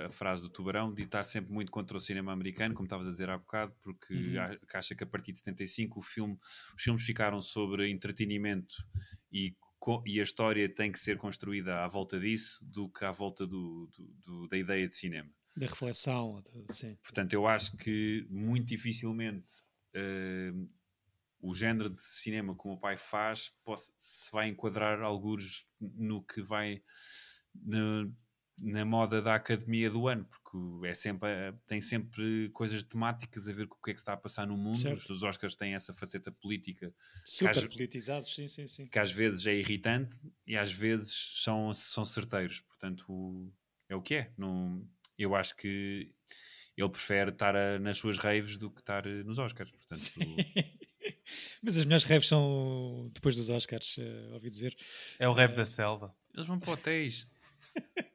a 0.08 0.12
frase 0.12 0.42
do 0.42 0.50
Tubarão 0.50 0.94
de 0.94 1.04
estar 1.04 1.24
sempre 1.24 1.52
muito 1.52 1.72
contra 1.72 1.96
o 1.98 2.00
cinema 2.00 2.32
americano, 2.32 2.74
como 2.74 2.86
estavas 2.86 3.08
a 3.08 3.12
dizer 3.12 3.30
há 3.30 3.38
bocado, 3.38 3.74
porque 3.82 4.14
Uhum. 4.14 4.58
acha 4.74 4.96
que 4.96 5.04
a 5.04 5.08
partir 5.08 5.32
de 5.32 5.40
75 5.40 6.00
o 6.00 6.02
filme, 6.04 6.38
os 6.76 6.82
filmes 6.84 7.04
ficaram 7.04 7.42
sobre 7.42 7.90
entretenimento 7.90 8.76
e, 9.32 9.56
e 10.06 10.20
a 10.20 10.24
história 10.24 10.68
tem 10.70 10.92
que 10.92 11.00
ser 11.00 11.18
construída 11.18 11.84
à 11.84 11.88
volta 11.88 12.20
disso 12.20 12.64
do 12.66 12.90
que 12.90 13.04
à 13.06 13.12
volta 13.12 13.46
do- 13.46 13.88
do- 13.96 14.14
do- 14.26 14.48
da 14.48 14.58
ideia 14.58 14.88
de 14.88 14.94
cinema. 14.96 15.30
Da 15.56 15.68
reflexão, 15.68 16.44
sim. 16.70 16.96
Portanto, 17.04 17.34
eu 17.34 17.46
acho 17.48 17.76
que 17.78 18.26
muito 18.30 18.66
dificilmente 18.68 19.46
eh, 19.94 20.54
o 21.42 21.54
género 21.54 21.90
de 21.90 22.02
cinema 22.02 22.56
que 22.56 22.66
o 22.66 22.70
meu 22.70 22.78
pai 22.78 22.98
faz 22.98 23.50
possa- 23.66 23.94
se 23.98 24.32
vai 24.32 24.48
enquadrar 24.48 25.02
alguns 25.02 25.68
no 25.80 26.24
que 26.24 26.42
vai 26.42 26.82
na, 27.54 28.08
na 28.58 28.86
moda 28.86 29.22
da 29.22 29.36
academia 29.36 29.90
do 29.90 30.08
ano, 30.08 30.26
porque 30.26 30.88
é 30.88 30.94
sempre, 30.94 31.30
tem 31.68 31.82
sempre 31.82 32.50
coisas 32.52 32.84
temáticas 32.84 33.48
a 33.48 33.54
ver 33.54 33.68
com 33.68 33.76
o 33.76 33.82
que 33.82 33.92
é 33.92 33.94
que 33.94 34.00
se 34.00 34.04
está 34.04 34.14
a 34.14 34.18
passar 34.18 34.48
no 34.48 34.56
mundo. 34.56 34.78
Certo. 34.78 35.12
Os 35.12 35.24
Oscars 35.24 35.56
têm 35.56 35.74
essa 35.74 35.94
faceta 35.94 36.32
política 36.32 36.94
Super 37.26 37.50
às- 37.58 37.66
politizados, 37.66 38.34
sim, 38.36 38.48
sim, 38.48 38.68
sim. 38.68 38.88
que 38.88 39.00
às 39.00 39.12
vezes 39.12 39.46
é 39.48 39.56
irritante 39.56 40.18
e 40.48 40.56
às 40.56 40.72
vezes 40.72 41.42
são, 41.44 41.74
são 41.74 42.06
certeiros. 42.06 42.60
Portanto, 42.62 43.06
o- 43.12 43.52
é 43.90 43.96
o 43.96 44.02
que 44.02 44.16
é. 44.16 44.32
Não, 44.38 44.88
eu 45.18 45.36
acho 45.36 45.56
que 45.58 46.14
ele 46.78 46.90
prefere 46.90 47.30
estar 47.32 47.56
a- 47.56 47.78
nas 47.80 47.98
suas 47.98 48.18
raves 48.18 48.58
do 48.58 48.70
que 48.72 48.82
estar 48.82 49.06
eh, 49.06 49.24
nos 49.24 49.38
Oscars. 49.40 49.72
Portanto, 49.72 50.12
Mas 51.62 51.78
as 51.78 51.86
melhores 51.86 52.04
reves 52.06 52.28
são 52.28 53.10
depois 53.14 53.36
dos 53.38 53.50
Oscars, 53.50 53.98
eh, 54.00 54.30
ouvi 54.34 54.50
dizer. 54.50 54.76
É 55.20 55.28
o 55.28 55.34
rap 55.34 55.56
da 55.56 55.66
selva. 55.66 56.16
eles 56.34 56.48
vão 56.48 56.60
para 56.60 56.72
hotéis. 56.72 57.28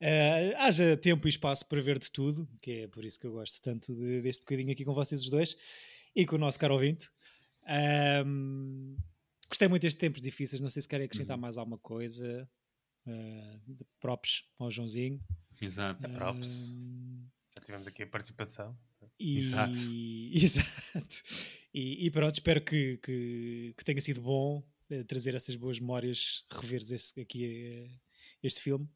Eh, 0.00 0.54
haja 0.58 0.96
tempo 0.98 1.26
e 1.26 1.30
espaço 1.30 1.66
para 1.66 1.80
ver 1.80 1.98
de 1.98 2.10
tudo, 2.10 2.46
que 2.60 2.70
é 2.82 2.88
por 2.88 3.04
isso 3.06 3.18
que 3.18 3.26
eu 3.26 3.32
gosto 3.32 3.62
tanto 3.62 3.94
de- 3.94 4.20
deste 4.20 4.40
bocadinho 4.42 4.70
aqui 4.72 4.84
com 4.84 4.92
vocês 4.92 5.22
os 5.22 5.30
dois 5.30 5.56
e 6.14 6.26
com 6.26 6.36
o 6.36 6.38
nosso 6.38 6.58
caro 6.58 6.74
ouvinte. 6.74 7.08
Gostei 9.48 9.68
muito 9.68 9.82
destes 9.82 10.00
tempos 10.00 10.20
difíceis, 10.20 10.60
não 10.60 10.68
sei 10.68 10.82
se 10.82 10.88
querem 10.88 11.06
acrescentar 11.06 11.38
mais 11.38 11.56
alguma 11.56 11.78
coisa. 11.78 12.48
Uh, 13.06 13.60
de 13.66 13.84
props 14.00 14.44
ao 14.58 14.70
Joãozinho. 14.70 15.20
Exato. 15.60 16.04
É 16.04 16.08
props. 16.08 16.74
Tivemos 17.64 17.86
aqui 17.86 18.02
a 18.02 18.06
participação. 18.06 18.76
E, 19.18 19.38
Exato. 19.38 19.78
Exato. 20.32 21.16
E, 21.72 22.06
e 22.06 22.10
pronto, 22.10 22.34
espero 22.34 22.60
que, 22.62 22.98
que, 22.98 23.74
que 23.76 23.84
tenha 23.84 24.00
sido 24.00 24.20
bom 24.20 24.62
eh, 24.90 25.02
trazer 25.04 25.34
essas 25.34 25.56
boas 25.56 25.78
memórias, 25.80 26.44
reveres 26.50 26.90
esse, 26.92 27.20
aqui 27.20 27.44
eh, 27.44 27.90
este 28.42 28.60
filme 28.60 28.88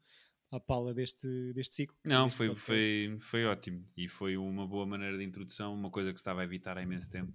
à 0.51 0.59
pala 0.59 0.93
deste, 0.93 1.27
deste 1.53 1.75
ciclo. 1.75 1.97
Não, 2.05 2.25
deste 2.25 2.37
foi, 2.37 2.47
podcast. 2.49 3.07
foi, 3.07 3.19
foi 3.19 3.45
ótimo. 3.45 3.85
E 3.97 4.07
foi 4.07 4.37
uma 4.37 4.67
boa 4.67 4.85
maneira 4.85 5.17
de 5.17 5.23
introdução, 5.23 5.73
uma 5.73 5.89
coisa 5.89 6.11
que 6.11 6.17
se 6.17 6.21
estava 6.21 6.41
a 6.41 6.43
evitar 6.43 6.77
há 6.77 6.81
imenso 6.81 7.09
tempo. 7.09 7.33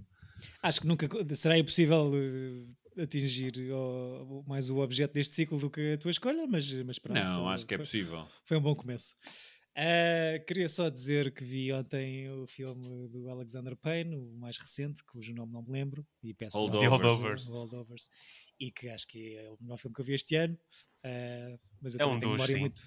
Acho 0.63 0.81
que 0.81 0.87
nunca 0.87 1.09
será 1.35 1.57
impossível 1.59 2.11
eh, 2.97 3.03
atingir 3.03 3.53
o- 3.73 4.45
mais 4.47 4.69
o 4.71 4.79
objeto 4.79 5.13
deste 5.15 5.35
ciclo 5.35 5.59
do 5.59 5.71
que 5.71 5.93
a 5.95 5.99
tua 5.99 6.11
escolha, 6.11 6.47
mas, 6.47 6.73
mas 6.85 6.99
pronto. 6.99 7.19
não, 7.21 7.49
acho 7.49 7.67
que 7.67 7.75
é 7.75 7.79
foi- 7.79 7.85
possível. 7.87 8.27
Foi 8.45 8.57
um 8.57 8.61
bom 8.63 8.75
começo. 8.75 9.15
Ah, 9.77 10.39
queria 10.47 10.69
só 10.69 10.89
dizer 10.89 11.33
que 11.35 11.45
vi 11.45 11.73
ontem 11.73 12.31
o 12.31 12.47
filme 12.47 13.09
do 13.09 13.29
Alexander 13.29 13.77
Payne, 13.77 14.15
o 14.17 14.37
mais 14.37 14.57
recente, 14.57 15.03
cujo 15.05 15.35
nome 15.35 15.53
não 15.53 15.63
me 15.63 15.71
lembro, 15.73 16.07
e 16.23 16.33
peço 16.33 16.57
Holdovers. 16.59 16.91
Holdovers. 16.93 17.47
Holdovers. 17.49 18.09
E 18.61 18.71
que 18.71 18.89
acho 18.89 19.07
que 19.09 19.35
é 19.37 19.51
o 19.51 19.59
melhor 19.61 19.77
filme 19.79 19.95
que 19.95 20.01
eu 20.01 20.05
vi 20.05 20.15
este 20.15 20.37
ano. 20.37 20.57
Ah, 21.05 21.59
mas 21.83 21.95
eu 21.95 21.99
É 22.01 22.05
também 22.05 22.17
um 22.17 22.21
tenho, 22.21 22.33
dos, 22.33 22.41
memória 22.41 22.55
sim. 22.55 22.61
muito, 22.61 22.83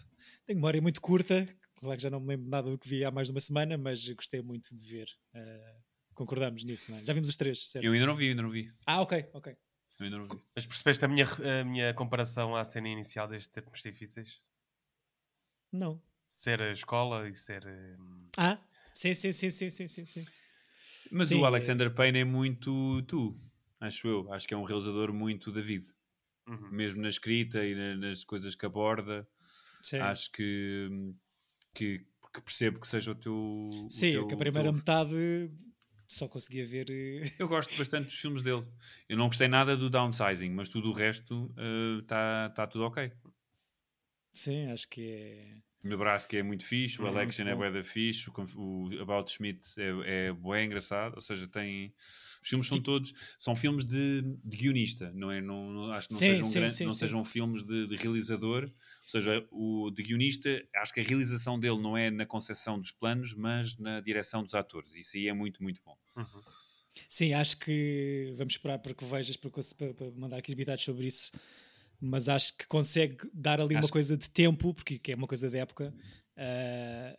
tenho 0.45 0.57
memória 0.59 0.81
muito 0.81 1.01
curta, 1.01 1.47
claro 1.75 1.97
que 1.97 2.03
já 2.03 2.09
não 2.09 2.19
me 2.21 2.27
lembro 2.29 2.49
nada 2.49 2.69
do 2.69 2.77
que 2.77 2.88
vi 2.88 3.03
há 3.03 3.11
mais 3.11 3.27
de 3.27 3.31
uma 3.33 3.41
semana, 3.41 3.77
mas 3.77 4.07
gostei 4.09 4.41
muito 4.41 4.73
de 4.75 4.89
ver. 4.89 5.07
Ah, 5.35 5.75
concordamos 6.13 6.63
nisso, 6.63 6.89
não 6.91 6.99
é? 6.99 7.03
Já 7.05 7.13
vimos 7.13 7.27
os 7.27 7.35
três, 7.35 7.69
certo? 7.69 7.83
Eu 7.83 7.91
ainda 7.91 8.05
não 8.05 8.15
vi, 8.15 8.29
ainda 8.29 8.41
não 8.41 8.49
vi. 8.49 8.71
Ah, 8.85 9.01
ok, 9.01 9.29
ok. 9.33 9.55
Eu 9.99 10.05
ainda 10.05 10.17
não 10.19 10.27
vi. 10.27 10.41
Mas 10.55 10.65
percebeste 10.65 11.03
a 11.03 11.07
minha, 11.07 11.25
a 11.25 11.63
minha 11.65 11.93
comparação 11.93 12.55
à 12.55 12.63
cena 12.63 12.88
inicial 12.88 13.27
destes 13.27 13.51
tempos 13.51 13.81
difíceis? 13.81 14.39
Não. 15.71 16.01
Ser 16.30 16.61
a 16.61 16.71
escola 16.71 17.28
e 17.30 17.36
ser. 17.36 17.65
hum, 17.99 18.28
Ah, 18.38 18.59
sim, 18.93 19.13
sim, 19.13 19.32
sim, 19.32 19.49
sim, 19.49 19.69
sim, 19.69 19.88
sim. 19.88 20.05
sim. 20.05 20.25
Mas 21.11 21.30
Sim, 21.30 21.36
o 21.41 21.43
é- 21.43 21.47
Alexander 21.47 21.93
Payne 21.93 22.19
é 22.19 22.23
muito 22.25 23.01
tu, 23.03 23.39
acho 23.80 24.07
eu. 24.07 24.32
Acho 24.34 24.47
que 24.47 24.53
é 24.53 24.57
um 24.57 24.63
realizador 24.63 25.13
muito 25.13 25.51
David. 25.51 25.86
uhum. 26.47 26.69
Mesmo 26.71 27.01
na 27.01 27.09
escrita 27.09 27.65
e 27.65 27.73
na- 27.75 27.95
nas 27.95 28.23
coisas 28.23 28.55
que 28.55 28.65
aborda. 28.65 29.28
Sim. 29.84 29.99
Acho 30.01 30.32
que, 30.32 30.89
que, 31.73 31.99
que 32.34 32.41
percebo 32.41 32.80
que 32.80 32.88
seja 32.88 33.11
o 33.11 33.15
teu. 33.15 33.34
o 33.34 33.88
Sim, 33.89 34.11
teu- 34.11 34.28
que 34.28 34.34
a 34.34 34.38
o 34.38 34.39
primeira 34.39 34.71
teu- 34.71 34.73
metade 34.73 35.51
só 36.07 36.28
conseguia 36.28 36.65
ver. 36.65 36.89
eh, 36.89 37.32
Eu 37.39 37.47
gosto 37.47 37.75
bastante 37.78 38.05
dos 38.07 38.15
filmes 38.19 38.41
dele. 38.41 38.65
Eu 39.07 39.17
não 39.17 39.28
gostei 39.28 39.47
nada 39.47 39.78
do 39.78 39.89
downsizing, 39.89 40.49
mas 40.51 40.69
tudo 40.69 40.89
o 40.89 40.93
resto 40.93 41.53
está 42.01 42.49
tá 42.49 42.67
tudo 42.67 42.86
ok. 42.86 43.11
Sim, 44.34 44.71
acho 44.71 44.88
que 44.89 45.01
é. 45.11 45.63
O 45.88 45.89
Nebraska 45.89 46.38
é 46.38 46.43
muito 46.43 46.65
fixe, 46.65 47.01
o 47.01 47.07
É, 47.07 47.09
Election 47.11 47.47
é 47.47 47.53
bom. 47.53 47.59
bué 47.59 47.71
da 47.71 47.83
fixe, 47.83 48.29
o, 48.29 48.33
o 48.57 49.01
About 49.01 49.31
Schmidt 49.31 49.61
é, 49.77 50.27
é 50.27 50.33
bué 50.33 50.65
engraçado, 50.65 51.15
ou 51.15 51.21
seja, 51.21 51.47
tem... 51.47 51.93
Os 52.43 52.49
filmes 52.49 52.67
são 52.67 52.81
todos... 52.81 53.13
São 53.39 53.55
filmes 53.55 53.85
de, 53.85 54.21
de 54.43 54.57
guionista, 54.57 55.11
não 55.15 55.31
é? 55.31 55.39
Não, 55.41 55.71
não- 55.71 55.91
acho 55.91 56.07
que 56.07 56.13
não, 56.13 56.19
Sim, 56.19 56.27
sejam, 56.43 56.45
sim, 56.49 56.69
sim, 56.69 56.83
não 56.85 56.91
sejam 56.91 57.23
filmes 57.23 57.63
de, 57.63 57.88
de 57.88 57.95
realizador, 57.95 58.63
ou 58.65 59.09
seja, 59.09 59.47
o 59.51 59.89
de 59.91 60.03
guionista, 60.03 60.61
acho 60.75 60.93
que 60.93 60.99
a 60.99 61.03
realização 61.03 61.57
dele 61.59 61.79
não 61.81 61.97
é 61.97 62.11
na 62.11 62.25
concepção 62.25 62.77
dos 62.77 62.91
planos, 62.91 63.33
mas 63.33 63.77
na 63.77 64.01
direção 64.01 64.43
dos 64.43 64.53
atores. 64.55 64.93
Isso 64.93 65.15
aí 65.15 65.27
é 65.29 65.33
muito, 65.33 65.63
muito 65.63 65.81
bom. 65.85 65.97
Uhum. 66.17 66.41
Sim, 67.07 67.33
acho 67.33 67.57
que 67.59 68.33
vamos 68.35 68.53
esperar 68.53 68.79
para 68.79 68.93
que 68.93 69.05
vejas 69.05 69.38
para, 69.38 69.49
para- 69.93 70.11
mandar 70.15 70.38
aqui 70.38 70.51
habitados 70.51 70.83
sobre 70.83 71.07
isso. 71.07 71.31
Mas 72.00 72.30
acho 72.30 72.56
que 72.58 72.68
consegue 72.68 73.18
dar 73.34 73.60
ali 73.60 73.74
uma 73.74 73.80
Acho 73.80 73.88
que- 73.88 73.93
coisa 73.93 74.16
de 74.18 74.30
tempo, 74.30 74.74
porque 74.74 75.00
que 75.00 75.12
é 75.12 75.16
uma 75.16 75.28
coisa 75.28 75.50
de 75.50 75.58
época. 75.58 75.93
ah, 76.38 77.18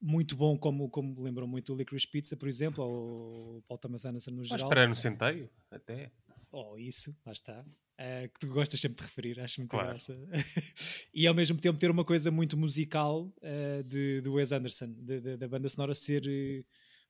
muito 0.00 0.36
bom, 0.36 0.56
como, 0.56 0.88
como 0.90 1.20
lembram 1.22 1.46
muito 1.48 1.72
o 1.72 1.76
Licorice 1.76 2.06
Pizza, 2.06 2.36
por 2.36 2.46
exemplo, 2.48 2.84
ou 2.84 3.58
o 3.58 3.62
Paul 3.62 3.78
Thomas 3.78 4.04
Anderson 4.04 4.30
no 4.30 4.36
Mas 4.38 4.46
geral. 4.48 4.68
para 4.68 4.86
no 4.86 4.94
centeio, 4.94 5.50
até. 5.70 6.12
Ou 6.52 6.78
isso, 6.78 7.16
lá 7.26 7.32
está. 7.32 7.64
Ah, 7.98 8.28
que 8.32 8.38
tu 8.38 8.46
gostas 8.48 8.78
sempre 8.80 8.98
de 8.98 9.02
referir, 9.08 9.40
acho 9.40 9.60
muito 9.60 9.70
Claro. 9.70 9.88
graça. 9.88 10.16
e 11.12 11.26
ao 11.26 11.34
mesmo 11.34 11.58
tempo 11.60 11.78
ter 11.80 11.90
uma 11.90 12.04
coisa 12.04 12.30
muito 12.30 12.56
musical 12.56 13.32
ah, 13.42 13.82
de, 13.84 14.20
do 14.20 14.34
Wes 14.34 14.52
Anderson, 14.52 14.92
de- 14.92 15.20
de- 15.20 15.36
da 15.36 15.48
banda 15.48 15.68
sonora 15.68 15.94
ser 15.94 16.22
eh, 16.28 16.62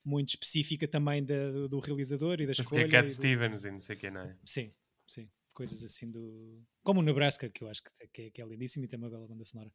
muito 0.05 0.31
específica 0.31 0.89
também 0.89 1.23
da- 1.25 1.51
do, 1.51 1.69
do 1.69 1.79
realizador 1.81 2.41
e 2.41 2.47
da 2.47 2.51
Mas 2.57 2.61
porque 2.63 2.79
é 2.79 2.89
Cat 2.89 3.11
Stevens 3.13 3.65
e 3.65 3.71
não 3.71 3.79
sei 3.81 3.97
o 3.97 3.99
que, 3.99 4.11
não 4.11 4.23
é? 4.23 4.37
Sim, 4.47 4.73
sim. 5.07 5.29
Coisas 5.59 5.83
assim 5.83 6.09
do. 6.09 6.63
Como 6.85 7.01
o 7.01 7.03
Nebraska, 7.03 7.49
que 7.49 7.65
eu 7.65 7.69
acho 7.69 7.83
que, 7.83 7.91
que 8.13 8.23
é, 8.23 8.31
que 8.31 8.41
é 8.41 8.47
lindíssimo 8.47 8.85
e 8.85 8.89
tem 8.89 8.97
uma 8.97 9.11
bela 9.11 9.27
banda 9.27 9.45
sonora. 9.45 9.73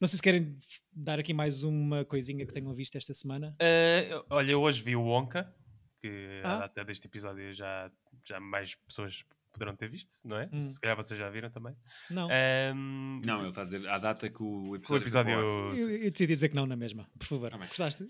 Não 0.00 0.06
sei 0.06 0.16
se 0.16 0.22
querem 0.22 0.56
dar 0.92 1.18
aqui 1.18 1.34
mais 1.34 1.64
uma 1.64 2.04
coisinha 2.04 2.46
que 2.46 2.52
tenham 2.52 2.72
visto 2.72 2.94
esta 2.96 3.12
semana. 3.12 3.56
Uh, 3.60 4.24
olha, 4.30 4.52
eu 4.52 4.60
hoje 4.60 4.80
vi 4.80 4.94
o 4.94 5.02
Wonka, 5.02 5.52
que 6.00 6.40
Ah. 6.44 6.58
data 6.58 6.84
deste 6.84 7.08
episódio 7.08 7.52
já, 7.52 7.90
já 8.24 8.38
mais 8.38 8.76
pessoas 8.76 9.24
poderão 9.52 9.74
ter 9.74 9.90
visto, 9.90 10.20
não 10.22 10.38
é? 10.38 10.48
Hum. 10.52 10.62
Se 10.62 10.78
calhar 10.78 10.96
vocês 10.96 11.18
já 11.18 11.28
viram 11.28 11.50
também. 11.50 11.74
Não. 12.08 12.28
Um, 12.28 13.20
Não, 13.24 13.40
ele 13.40 13.48
está 13.48 13.62
a 13.62 13.64
dizer 13.64 13.88
à 13.88 13.98
data 13.98 14.30
que 14.30 14.40
o 14.40 14.68
o 14.68 14.76
episódio... 14.76 15.02
episódio. 15.02 15.32
Eu, 15.32 15.90
eu 15.90 16.10
decidi 16.12 16.28
dizer 16.28 16.48
que 16.48 16.54
não 16.54 16.64
na 16.64 16.76
mesma. 16.76 17.10
Por 17.18 17.26
favor, 17.26 17.50
bem. 17.50 17.58
gostaste? 17.66 18.06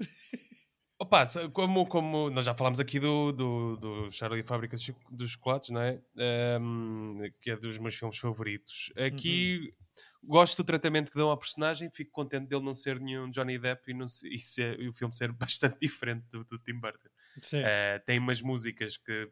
Opa, 1.09 1.25
como, 1.55 1.87
como 1.87 2.29
nós 2.29 2.45
já 2.45 2.55
falámos 2.55 2.79
aqui 2.81 3.01
do, 3.01 3.33
do, 3.33 3.77
do 3.77 4.13
Charlie 4.13 4.43
Fábrica 4.43 4.77
dos 4.77 4.85
Choc- 4.85 5.11
dos 5.11 5.31
Chocolates, 5.31 5.71
não 5.71 5.81
é? 5.81 6.03
Um, 6.61 7.23
que 7.41 7.51
é 7.51 7.57
dos 7.57 7.79
meus 7.79 7.95
filmes 7.95 8.19
favoritos. 8.19 8.93
Aqui 8.95 9.73
gosto 10.23 10.59
do 10.63 10.67
tratamento 10.67 11.11
que 11.11 11.17
dão 11.17 11.31
ao 11.31 11.39
personagem, 11.39 11.91
fico 11.91 12.11
contente 12.11 12.47
dele 12.49 12.63
não 12.63 12.75
ser 12.75 13.01
nenhum 13.01 13.31
Johnny 13.31 13.59
Depp 13.59 13.91
e, 13.91 13.95
não 13.95 14.05
e 14.25 14.39
ser- 14.39 14.79
e 14.79 14.87
o 14.89 14.93
filme 14.93 15.15
ser 15.15 15.33
bastante 15.33 15.79
diferente 15.81 16.27
do, 16.29 16.45
do 16.45 16.59
Tim 16.59 16.75
Burton. 16.79 17.09
Uh, 17.63 18.05
tem 18.05 18.19
umas 18.19 18.43
músicas 18.43 18.99
que 18.99 19.31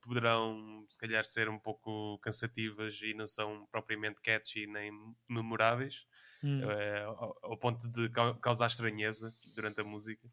poderão, 0.00 0.86
se 0.88 0.96
calhar, 0.96 1.26
ser 1.26 1.50
um 1.50 1.58
pouco 1.58 2.18
cansativas 2.20 2.98
e 3.02 3.12
não 3.12 3.26
são 3.26 3.66
propriamente 3.70 4.20
catchy 4.22 4.66
nem 4.66 4.90
memoráveis, 5.28 6.06
Hum. 6.42 6.60
uh, 6.62 7.08
ao, 7.10 7.38
ao 7.42 7.58
ponto 7.58 7.86
de 7.90 8.08
cau- 8.08 8.36
causar 8.36 8.68
estranheza 8.68 9.30
durante 9.54 9.80
a 9.80 9.84
música. 9.84 10.26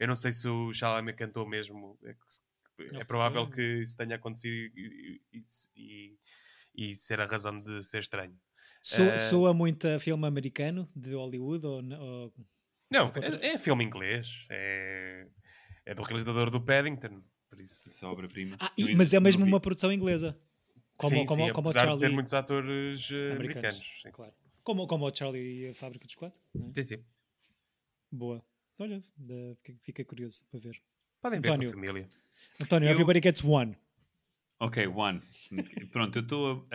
Eu 0.00 0.08
não 0.08 0.16
sei 0.16 0.32
se 0.32 0.48
o 0.48 0.72
Chalamet 0.72 1.16
cantou 1.16 1.46
mesmo, 1.46 1.98
é, 2.02 2.14
que 2.14 2.96
é 2.96 3.04
provável 3.04 3.48
que 3.50 3.60
isso 3.82 3.94
tenha 3.96 4.16
acontecido 4.16 4.54
e, 4.76 5.20
e- 5.32 5.44
e- 5.76 6.18
e 6.74 6.94
ser 6.94 7.20
a 7.20 7.26
razão 7.26 7.60
de 7.60 7.82
ser 7.84 7.98
estranho. 8.00 8.34
So- 8.82 9.02
eh, 9.02 9.18
Soa 9.18 9.52
muito 9.52 9.86
a 9.86 10.00
filme 10.00 10.26
americano 10.26 10.90
de 10.96 11.14
Hollywood 11.14 11.66
ou, 11.66 11.82
ou- 11.84 12.32
Não, 12.90 13.12
é, 13.16 13.48
é 13.52 13.58
filme 13.58 13.84
inglês, 13.84 14.46
é, 14.48 15.26
é 15.84 15.94
do 15.94 16.02
realizador 16.02 16.50
do 16.50 16.60
Paddington, 16.64 17.22
por 17.50 17.60
isso. 17.60 17.90
Essa 17.90 18.08
obra-prima. 18.08 18.56
Ah, 18.58 18.72
mas 18.96 19.12
é 19.12 19.20
mesmo 19.20 19.44
uma 19.44 19.60
produção 19.60 19.92
inglesa. 19.92 20.40
Como, 20.96 21.10
sim, 21.10 21.24
como, 21.26 21.46
sim, 21.46 21.52
como 21.52 21.68
o 21.68 21.70
apesar 21.70 21.80
de 21.84 21.86
Charlie 21.92 22.08
ter 22.08 22.14
muitos 22.14 22.32
atores 22.34 23.10
eh, 23.10 23.32
americanos. 23.32 23.76
americanos. 23.76 24.00
sim. 24.02 24.10
Claro. 24.10 24.34
Como, 24.62 24.86
como 24.86 25.06
o 25.06 25.14
Charlie 25.14 25.66
e 25.66 25.68
a 25.68 25.74
Fábrica 25.74 26.06
de 26.06 26.12
Chocolate. 26.14 26.36
é? 26.56 26.72
Sim, 26.74 26.82
sim. 26.82 27.04
Boa. 28.10 28.42
Olha, 28.80 29.02
fica- 29.82 30.04
curioso 30.04 30.42
para 30.50 30.60
ver. 30.60 30.82
Podem 31.20 31.38
António. 31.38 31.68
ver 31.68 31.74
com 31.74 31.80
a 31.80 31.86
família. 31.86 32.08
António, 32.60 32.86
Eu- 32.88 32.92
Everybody 32.92 33.20
Gets 33.22 33.44
One. 33.44 33.76
Ok, 34.58 34.86
One. 34.88 35.20
Pronto, 35.92 36.18
eu 36.18 36.22
estou 36.22 36.66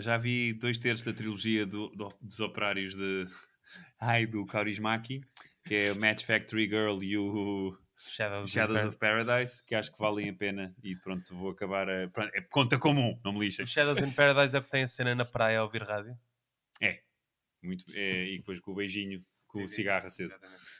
já 0.00 0.16
vi 0.16 0.52
dois 0.54 0.78
terços 0.78 1.04
da 1.04 1.12
trilogia 1.12 1.66
do- 1.66 1.88
do- 1.90 2.14
dos 2.20 2.40
operários 2.40 2.94
de 2.94 3.26
Ai 4.00 4.26
do 4.26 4.46
Kaurismäki, 4.46 5.22
que 5.66 5.74
é 5.74 5.92
o 5.92 6.00
Match 6.00 6.24
Factory 6.24 6.66
Girl 6.68 7.02
e 7.02 7.16
o 7.18 7.76
Shadows, 7.98 8.50
Shadows 8.50 8.88
of 8.88 8.96
Paradise, 8.98 9.62
que 9.64 9.74
acho 9.74 9.90
que 9.92 9.98
valem 9.98 10.28
a 10.28 10.34
pena 10.34 10.74
e 10.82 10.94
pronto, 10.96 11.34
vou 11.34 11.50
acabar 11.50 11.88
a. 11.88 12.08
Pronto, 12.08 12.30
é 12.34 12.40
conta 12.42 12.78
comum, 12.78 13.18
não 13.24 13.32
me 13.32 13.40
lixem. 13.40 13.64
Os 13.64 13.70
Shadows 13.72 13.98
in 14.02 14.12
Paradise 14.12 14.56
é 14.56 14.60
porque 14.60 14.72
tem 14.72 14.82
a 14.84 14.88
cena 14.88 15.14
na 15.14 15.24
praia 15.24 15.58
a 15.60 15.64
ouvir 15.64 15.82
rádio. 15.82 16.16
É, 16.82 17.02
muito, 17.62 17.84
é, 17.94 18.24
e 18.26 18.38
depois 18.38 18.60
com 18.60 18.72
o 18.72 18.74
beijinho, 18.74 19.24
com 19.58 19.64
o 19.64 19.68
cigarro 19.68 20.06
aceso. 20.06 20.38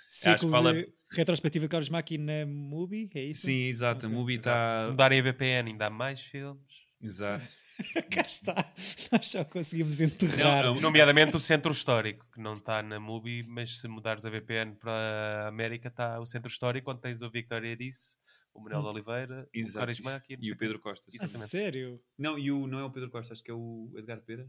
Ciclo 0.09 0.47
que 0.47 0.51
fala- 0.51 0.73
de 0.73 0.93
retrospectiva 1.13 1.65
de 1.65 1.69
Carlos 1.69 1.89
Maki 1.89 2.17
na 2.19 2.47
Movie, 2.47 3.11
é 3.15 3.25
isso? 3.25 3.47
Sim, 3.47 3.65
exato, 3.65 4.07
a 4.07 4.09
Ok. 4.09 4.19
movie 4.19 4.35
Exato. 4.37 4.73
Se 4.75 4.79
está. 4.81 4.91
mudarem 4.91 5.19
a 5.19 5.23
VPN 5.23 5.71
ainda 5.71 5.87
há 5.87 5.91
mais 5.91 6.21
filmes. 6.23 6.63
Exato. 7.01 7.45
Cá 8.11 8.23
está. 8.23 8.73
Nós 9.13 9.29
só 9.29 9.45
conseguimos 9.45 10.01
enterrar. 10.01 10.65
Não, 10.65 10.75
não, 10.77 10.81
Nomeadamente 10.81 11.37
o 11.37 11.41
Centro 11.41 11.71
Histórico, 11.73 12.27
que 12.33 12.41
não 12.41 12.57
está 12.57 12.83
na 12.83 12.99
MUBI, 12.99 13.43
mas 13.43 13.81
se 13.81 13.87
mudares 13.89 14.25
a 14.25 14.31
VPN 14.31 14.75
para 14.77 15.45
a 15.45 15.49
América 15.49 15.89
está 15.89 16.19
o 16.19 16.25
Centro 16.27 16.51
Histórico, 16.51 16.91
onde 16.91 17.03
tens 17.03 17.21
o 17.21 17.31
Victoria 17.31 17.73
Erice, 17.73 18.17
o 18.55 18.61
Manuel 18.63 18.81
de 18.83 18.89
Oliveira, 18.89 19.43
o 19.55 19.59
Exato. 19.59 19.79
Carismaki 19.81 20.39
E 20.41 20.53
o 20.53 20.57
Pedro 20.57 20.79
Costa. 20.81 21.05
A 21.11 21.15
Exatamente. 21.15 21.51
sério? 21.51 22.01
Não, 22.17 22.39
e 22.39 22.51
o, 22.51 22.67
não 22.67 22.79
é 22.79 22.85
o 22.85 22.91
Pedro 22.91 23.11
Costa, 23.11 23.35
acho 23.35 23.43
que 23.45 23.51
é 23.51 23.55
o 23.55 23.93
Edgar 23.99 24.23
Pera. 24.23 24.49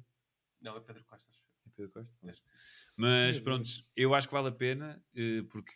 Não, 0.61 0.78
é 0.78 0.80
Pedro 0.80 1.03
Costa. 1.03 1.30
É. 2.23 2.34
Mas 2.95 3.39
pronto, 3.39 3.69
eu 3.95 4.13
acho 4.15 4.28
que 4.28 4.34
vale 4.34 4.49
a 4.49 4.51
pena 4.51 5.01
eh, 5.15 5.43
porque 5.49 5.73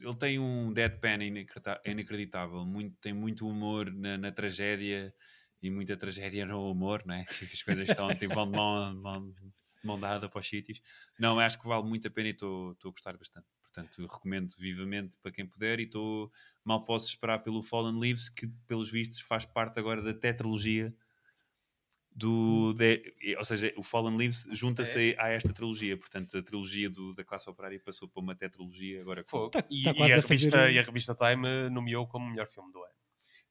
ele 0.00 0.16
tem 0.16 0.38
um 0.38 0.72
deadpan 0.72 1.18
inacreditável, 1.84 2.64
muito, 2.64 2.96
tem 3.00 3.12
muito 3.12 3.46
humor 3.48 3.92
na, 3.92 4.18
na 4.18 4.32
tragédia 4.32 5.14
e 5.62 5.70
muita 5.70 5.96
tragédia 5.96 6.44
no 6.46 6.70
humor, 6.70 7.02
né? 7.06 7.24
As 7.52 7.62
coisas 7.62 7.88
estão, 7.88 8.08
tipo, 8.14 8.34
vão 8.34 8.46
de 8.46 8.56
mão, 8.56 8.94
mão, 8.94 9.34
mão 9.82 10.00
dada 10.00 10.28
para 10.28 10.40
os 10.40 10.48
sítios. 10.48 10.80
Não, 11.18 11.38
acho 11.38 11.60
que 11.60 11.66
vale 11.66 11.84
muito 11.84 12.06
a 12.08 12.10
pena 12.10 12.28
e 12.28 12.32
estou 12.32 12.76
a 12.84 12.88
gostar 12.88 13.16
bastante. 13.16 13.46
Portanto, 13.62 14.02
recomendo 14.02 14.54
vivamente 14.58 15.18
para 15.22 15.32
quem 15.32 15.46
puder 15.46 15.80
e 15.80 15.84
estou 15.84 16.30
mal 16.64 16.84
posso 16.84 17.08
esperar 17.08 17.40
pelo 17.40 17.62
Fallen 17.62 17.98
Leaves, 17.98 18.28
que 18.28 18.48
pelos 18.66 18.90
vistos 18.90 19.20
faz 19.20 19.44
parte 19.44 19.78
agora 19.78 20.02
da 20.02 20.14
tetralogia 20.14 20.94
do. 22.16 22.72
de- 22.72 23.14
ou 23.38 23.44
seja, 23.44 23.72
o 23.76 23.82
Fallen 23.82 24.16
Leaves 24.16 24.46
junta-se 24.52 25.14
a 25.18 25.28
esta 25.28 25.52
trilogia. 25.52 25.96
Portanto, 25.96 26.38
a 26.38 26.42
trilogia 26.42 26.88
do- 26.88 27.14
da 27.14 27.22
classe 27.24 27.48
operária 27.50 27.78
passou 27.78 28.08
para 28.08 28.22
uma 28.22 28.34
tetralogia 28.34 29.00
agora. 29.02 29.22
com-. 29.22 29.50
Tá- 29.50 29.64
e, 29.70 29.82
tá 29.84 29.90
e 29.90 29.94
quase 29.94 30.14
a 30.14 30.16
a 30.16 30.20
revista, 30.20 30.58
um- 30.64 30.68
e 30.70 30.78
a 30.78 30.82
revista 30.82 31.14
Time 31.14 31.46
eh, 31.46 31.68
nomeou 31.70 32.06
como 32.08 32.26
o 32.26 32.30
melhor 32.30 32.46
filme 32.48 32.72
do 32.72 32.82
ano. 32.82 32.94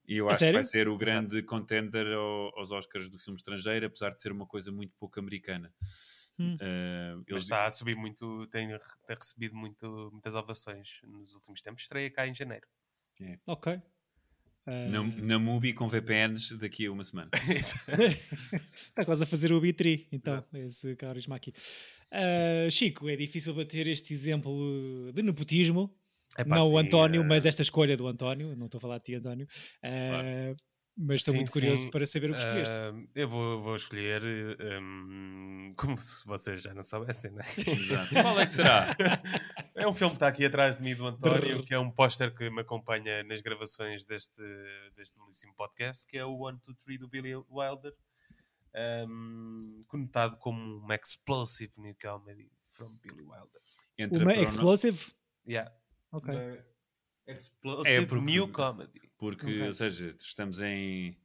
E 0.08 0.18
eu 0.18 0.30
A 0.30 0.34
acho 0.34 0.40
que 0.46 0.52
vai 0.52 0.64
sério? 0.64 0.70
ser 0.70 0.88
o 0.88 0.98
grande 0.98 1.42
contender 1.44 2.06
ao- 2.08 2.58
aos 2.60 2.72
Oscars 2.72 3.10
do 3.10 3.18
filme 3.20 3.38
estrangeiro, 3.38 3.86
apesar 3.88 4.12
de 4.12 4.22
ser 4.22 4.32
uma 4.32 4.46
coisa 4.46 4.72
muito 4.72 4.94
pouco 5.00 5.20
americana. 5.20 5.74
Hum. 6.38 6.56
Eh, 6.60 7.14
Mas 7.16 7.28
eles- 7.28 7.44
está 7.44 7.66
a 7.66 7.70
subir 7.72 7.96
muito, 7.96 8.46
tem, 8.48 8.68
tem 9.08 9.16
recebido 9.18 9.56
muito, 9.56 10.10
muitas 10.12 10.36
ovações 10.36 11.00
nos 11.04 11.34
últimos 11.34 11.62
tempos. 11.62 11.84
Estreia 11.84 12.12
cá 12.12 12.28
em 12.28 12.36
janeiro. 12.36 12.68
Ok. 13.48 13.80
Ah, 14.68 14.88
na, 14.90 15.04
na 15.04 15.40
Mubi 15.40 15.74
com 15.74 15.88
VPNs 15.88 16.58
daqui 16.58 16.88
a 16.88 16.92
uma 16.92 17.04
semana. 17.04 17.30
Está 17.46 19.06
quase 19.06 19.24
a 19.24 19.28
fazer 19.28 19.52
o 19.54 19.62
B3, 19.62 20.08
então, 20.12 20.44
esse 20.54 20.96
carisma 20.96 21.36
aqui. 21.36 21.54
Ah, 22.12 22.70
Chico, 22.70 23.08
é 23.10 23.16
difícil 23.16 23.54
bater 23.54 23.88
este 23.88 24.14
exemplo 24.14 25.12
de 25.14 25.22
nepotismo. 25.22 25.94
Epá, 26.38 26.58
não 26.58 26.70
o 26.70 26.78
António, 26.78 27.22
eh, 27.22 27.26
mas 27.26 27.46
esta 27.46 27.62
escolha 27.62 27.96
do 27.96 28.08
António. 28.08 28.56
Não 28.56 28.66
estou 28.66 28.78
a 28.80 28.82
falar 28.82 28.98
de 28.98 29.04
ti, 29.06 29.16
António. 29.16 29.48
Ah, 29.84 30.54
Mas 30.98 31.22
estou 31.22 31.34
Sim, 31.34 31.40
muito 31.40 31.52
curioso 31.52 31.84
sim. 31.84 31.92
para 31.92 32.06
saber 32.06 32.32
o 32.32 32.34
que 32.34 32.40
escolheste. 32.40 32.76
Ah, 32.78 32.94
eu 33.16 33.30
vou, 33.30 33.62
vou 33.62 33.76
escolher 33.76 34.22
hum, 34.82 35.74
como 35.78 35.98
se 35.98 36.26
vocês 36.26 36.62
já 36.62 36.74
não 36.74 36.84
soubessem, 36.84 37.32
né? 37.32 37.44
Exato. 37.58 38.14
Qual 38.16 38.40
é 38.40 38.46
que 38.46 38.52
será? 38.52 38.96
É 39.86 39.88
um 39.88 39.94
filme 39.94 40.14
que 40.14 40.16
está 40.16 40.28
aqui 40.28 40.44
atrás 40.44 40.78
de 40.78 40.82
mim 40.82 40.96
do 40.96 41.06
António, 41.06 41.64
que 41.64 41.72
é 41.72 41.78
um 41.78 41.92
póster 41.92 42.34
que 42.34 42.50
me 42.50 42.62
acompanha 42.62 43.24
nas 43.24 43.40
gravações 43.40 44.04
deste, 44.04 44.42
deste 44.96 45.16
belíssimo 45.20 45.54
podcast, 45.54 46.08
que 46.08 46.18
é 46.18 46.26
o 46.26 46.40
One, 46.40 46.58
Two, 46.62 46.74
Three 46.84 46.98
do 46.98 47.08
Billy 47.08 47.36
Wilder, 47.36 47.94
um, 49.08 49.84
conotado 49.88 50.38
como 50.38 50.78
uma 50.80 50.96
explosive 50.96 51.72
new 51.78 51.96
comedy 52.02 52.50
from 52.72 52.98
Billy 53.00 53.22
Wilder. 53.22 53.62
Entra 53.96 54.24
Uma 54.24 54.34
Explosive? 54.34 55.14
Yeah. 55.48 55.72
Ok. 56.12 56.34
Uma 56.34 56.58
Explosive 57.38 57.96
É, 57.96 58.06
porque- 58.08 58.26
new 58.26 58.52
comedy. 58.52 59.02
Porque, 59.20 59.46
Ok. 59.46 59.68
ou 59.68 59.74
seja, 59.76 60.16
estamos 60.18 60.62
em 60.62 61.16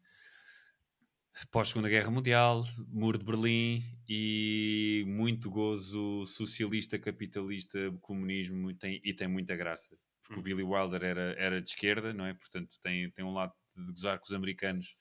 pós-segunda 1.51 1.89
guerra 1.89 2.11
mundial, 2.11 2.65
muro 2.89 3.19
de 3.19 3.25
Berlim 3.25 3.83
e 4.09 5.05
muito 5.07 5.51
gozo 5.51 6.27
socialista, 6.27 6.99
capitalista, 6.99 7.79
comunismo 8.01 8.75
tem, 8.75 9.01
e 9.05 9.15
tem 9.15 9.29
muita 9.29 9.57
graça. 9.57 9.97
Porque 10.23 10.35
o 10.37 10.41
Hum. 10.41 10.43
Billy 10.43 10.63
Wilder 10.63 11.03
era, 11.03 11.35
era 11.39 11.63
de 11.63 11.71
esquerda, 11.71 12.13
não 12.13 12.27
é? 12.27 12.35
Portanto, 12.35 12.77
tem, 12.83 13.11
tem 13.11 13.25
um 13.25 13.33
lado 13.33 13.53
de 13.77 13.93
gozar 13.93 14.19
com 14.19 14.27
os 14.27 14.33
americanos 14.33 14.97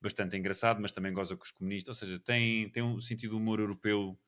bastante 0.00 0.36
engraçado, 0.36 0.80
mas 0.82 0.92
também 0.92 1.12
goza 1.12 1.36
com 1.36 1.44
os 1.44 1.50
comunistas. 1.50 1.96
Ou 1.96 2.06
seja, 2.06 2.20
tem, 2.20 2.68
tem 2.70 2.82
um 2.82 3.00
sentido 3.00 3.30
de 3.30 3.36
humor 3.36 3.58
europeu 3.58 4.18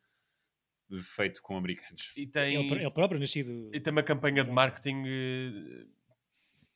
feito 1.02 1.42
com 1.42 1.56
americanos. 1.56 2.12
E 2.16 2.26
tem, 2.26 2.54
Ele, 2.54 2.74
ele 2.82 2.90
próprio 2.94 3.20
nascido. 3.20 3.70
E 3.74 3.80
tem 3.80 3.92
uma 3.92 4.02
campanha 4.02 4.44
de 4.44 4.50
marketing 4.50 5.02
eh, 5.06 5.86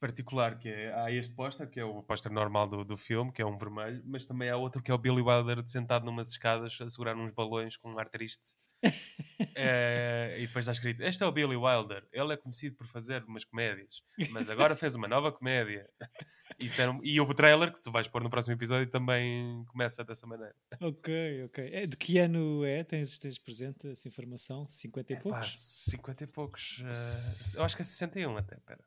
particular, 0.01 0.59
que 0.59 0.69
é, 0.69 0.93
há 0.95 1.13
este 1.13 1.35
póster, 1.37 1.69
que 1.69 1.79
é 1.79 1.85
o 1.85 2.03
póster 2.03 2.33
normal 2.33 2.67
do, 2.67 2.85
do 2.85 2.97
filme, 2.97 3.31
que 3.31 3.43
é 3.43 3.47
um 3.47 3.57
vermelho, 3.57 4.03
mas 4.07 4.25
também 4.25 4.49
há 4.49 4.57
outro 4.57 4.83
que 4.83 4.91
é 4.91 4.95
o 4.95 4.99
Billy 4.99 5.23
Wilder 5.23 5.63
sentado 5.69 6.05
numas 6.05 6.31
escadas 6.31 6.77
a 6.81 6.89
segurar 6.89 7.17
uns 7.17 7.33
balões 7.33 7.77
com 7.77 7.93
um 7.93 7.99
ar 7.99 8.09
triste. 8.09 8.57
Eh, 9.57 10.37
e 10.39 10.47
depois 10.47 10.65
está 10.65 10.73
escrito, 10.73 11.03
este 11.03 11.23
é 11.23 11.27
o 11.27 11.33
Billy 11.33 11.57
Wilder, 11.57 12.07
ele 12.13 12.35
é 12.35 12.37
conhecido 12.37 12.77
por 12.77 12.87
fazer 12.87 13.25
umas 13.25 13.45
comédias, 13.45 14.03
mas 14.31 14.49
agora 14.51 14.77
fez 14.77 14.95
uma 14.95 15.09
nova 15.09 15.33
comédia. 15.33 15.89
Era 16.79 16.99
E 17.03 17.21
o 17.21 17.35
trailer, 17.35 17.73
que 17.73 17.83
tu 17.83 17.91
vais 17.91 18.07
pôr 18.07 18.23
no 18.23 18.29
próximo 18.29 18.55
episódio, 18.55 18.87
também 18.91 19.65
começa 19.67 20.05
dessa 20.05 20.27
maneira. 20.27 20.55
Ok, 20.81 21.45
ok. 21.45 21.71
É, 21.73 21.87
de 21.87 21.97
que 21.97 22.19
ano 22.19 22.65
é? 22.65 22.85
Tens, 22.85 23.19
tens 23.19 23.39
presente 23.39 23.89
essa 23.89 24.07
informação? 24.09 24.69
50 24.69 25.13
e 25.13 25.17
Pá, 25.17 25.23
poucos? 25.23 25.59
50 25.59 26.25
e 26.25 26.27
poucos. 26.27 26.83
eh, 26.85 27.59
eu 27.59 27.65
acho 27.65 27.77
que 27.77 27.83
é 27.83 27.85
61 27.85 28.37
até, 28.37 28.57
pera. 28.61 28.85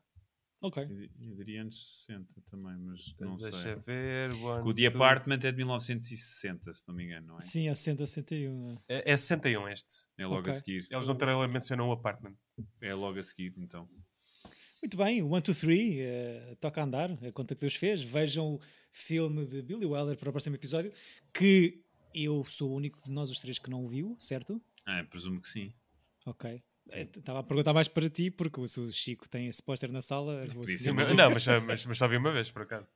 Ok. 0.60 0.82
Eu 1.20 1.34
diria 1.36 1.60
anos 1.60 2.04
60 2.06 2.40
também, 2.50 2.76
mas 2.78 3.14
não 3.20 3.36
Deixa 3.36 3.60
sei. 3.62 3.74
ver. 3.76 4.30
Porque 4.30 4.44
one, 4.46 4.68
o 4.70 4.74
The 4.74 4.90
two- 4.90 4.96
Apartment 4.96 5.40
é 5.44 5.50
de 5.52 5.56
1960, 5.58 6.72
se 6.74 6.88
não 6.88 6.94
me 6.94 7.04
engano, 7.04 7.26
não 7.26 7.38
é? 7.38 7.42
Sim, 7.42 7.68
é 7.68 7.74
60, 7.74 8.06
61. 8.06 8.78
É, 8.88 9.12
é 9.12 9.16
61 9.16 9.68
este. 9.68 9.92
É 10.16 10.24
logo 10.26 10.40
Ok. 10.40 10.50
a 10.50 10.52
seguir. 10.54 10.86
Eles 10.90 11.06
no 11.06 11.14
trailer 11.14 11.48
mencionam 11.48 11.88
o 11.88 11.92
apartment. 11.92 12.34
É 12.80 12.94
logo 12.94 13.18
a 13.18 13.22
seguir, 13.22 13.52
então. 13.58 13.88
Muito 14.82 14.96
bem, 14.96 15.22
o 15.22 15.26
1, 15.34 15.40
2, 15.40 15.58
3 15.60 15.94
eh, 15.98 16.56
toca 16.60 16.80
a 16.80 16.84
andar, 16.84 17.10
a 17.10 17.32
conta 17.32 17.54
que 17.54 17.60
Deus 17.62 17.74
fez. 17.74 18.02
Vejam 18.02 18.54
o 18.54 18.60
filme 18.90 19.46
de 19.46 19.62
Billy 19.62 19.86
Wilder 19.86 20.16
para 20.16 20.28
o 20.28 20.32
próximo 20.32 20.56
episódio, 20.56 20.92
que 21.32 21.82
eu 22.14 22.44
sou 22.44 22.70
o 22.70 22.74
único 22.76 23.00
de 23.02 23.10
nós 23.10 23.30
os 23.30 23.38
três 23.38 23.58
que 23.58 23.68
não 23.70 23.84
o 23.84 23.88
viu, 23.88 24.14
certo? 24.18 24.62
Ah, 24.86 25.02
presumo 25.04 25.40
que 25.40 25.48
sim. 25.48 25.74
Ok. 26.26 26.62
Estava 26.86 27.40
a 27.40 27.42
perguntar 27.42 27.72
mais 27.72 27.88
para 27.88 28.08
ti, 28.10 28.30
porque 28.30 28.60
o 28.60 28.66
Chico 28.92 29.28
tem 29.28 29.48
esse 29.48 29.62
póster 29.62 29.90
na 29.90 30.02
sala. 30.02 30.44
vou. 30.46 30.64
Não, 31.14 31.30
mas, 31.32 31.46
mas, 31.46 31.86
mas 31.86 31.98
só 31.98 32.06
vi 32.06 32.16
uma 32.16 32.32
vez, 32.32 32.50
por 32.50 32.62
acaso. 32.62 32.86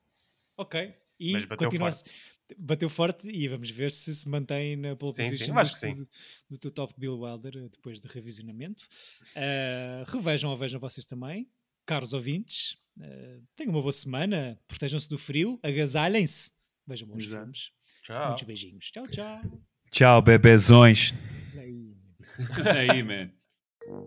Ok. 0.56 0.94
E 1.18 1.32
Mas 1.32 1.44
bateu 1.46 1.70
forte. 1.72 2.10
Bateu 2.56 2.88
forte 2.88 3.28
e 3.28 3.46
vamos 3.46 3.68
ver 3.68 3.90
se 3.90 4.14
se 4.14 4.26
mantém 4.28 4.74
na 4.74 4.96
pole 4.96 5.12
Sim, 5.14 5.24
sim, 5.36 5.52
position 5.52 5.90
que 5.90 5.94
do, 5.94 6.08
do 6.50 6.58
teu 6.58 6.70
top 6.70 6.94
de 6.94 7.00
Bill 7.00 7.18
Wilder 7.20 7.56
eh, 7.56 7.68
depois 7.70 8.00
de 8.00 8.08
revisionamento. 8.08 8.88
Eh, 9.34 10.04
revejam 10.06 10.50
ou 10.50 10.56
vejam 10.56 10.80
vocês 10.80 11.04
também, 11.04 11.46
caros 11.84 12.14
ouvintes. 12.14 12.78
Eh, 12.98 13.40
tenham 13.54 13.72
uma 13.72 13.82
boa 13.82 13.92
semana, 13.92 14.58
protejam-se 14.66 15.08
do 15.10 15.18
frio, 15.18 15.60
agasalhem-se, 15.62 16.52
vejam 16.86 17.06
bons 17.06 17.24
Exato. 17.24 17.42
filmes. 17.42 17.72
Tchau. 18.02 18.26
Muitos 18.28 18.44
beijinhos. 18.44 18.90
Tchau, 18.90 19.06
tchau. 19.08 19.42
Tchau, 19.90 20.22
bebezões. 20.22 21.12
Aí. 21.54 21.94
Aí, 22.74 23.02
man. 23.02 23.30
Tira 23.88 24.04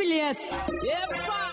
bilhete! 0.00 0.42
Epa! 0.82 1.45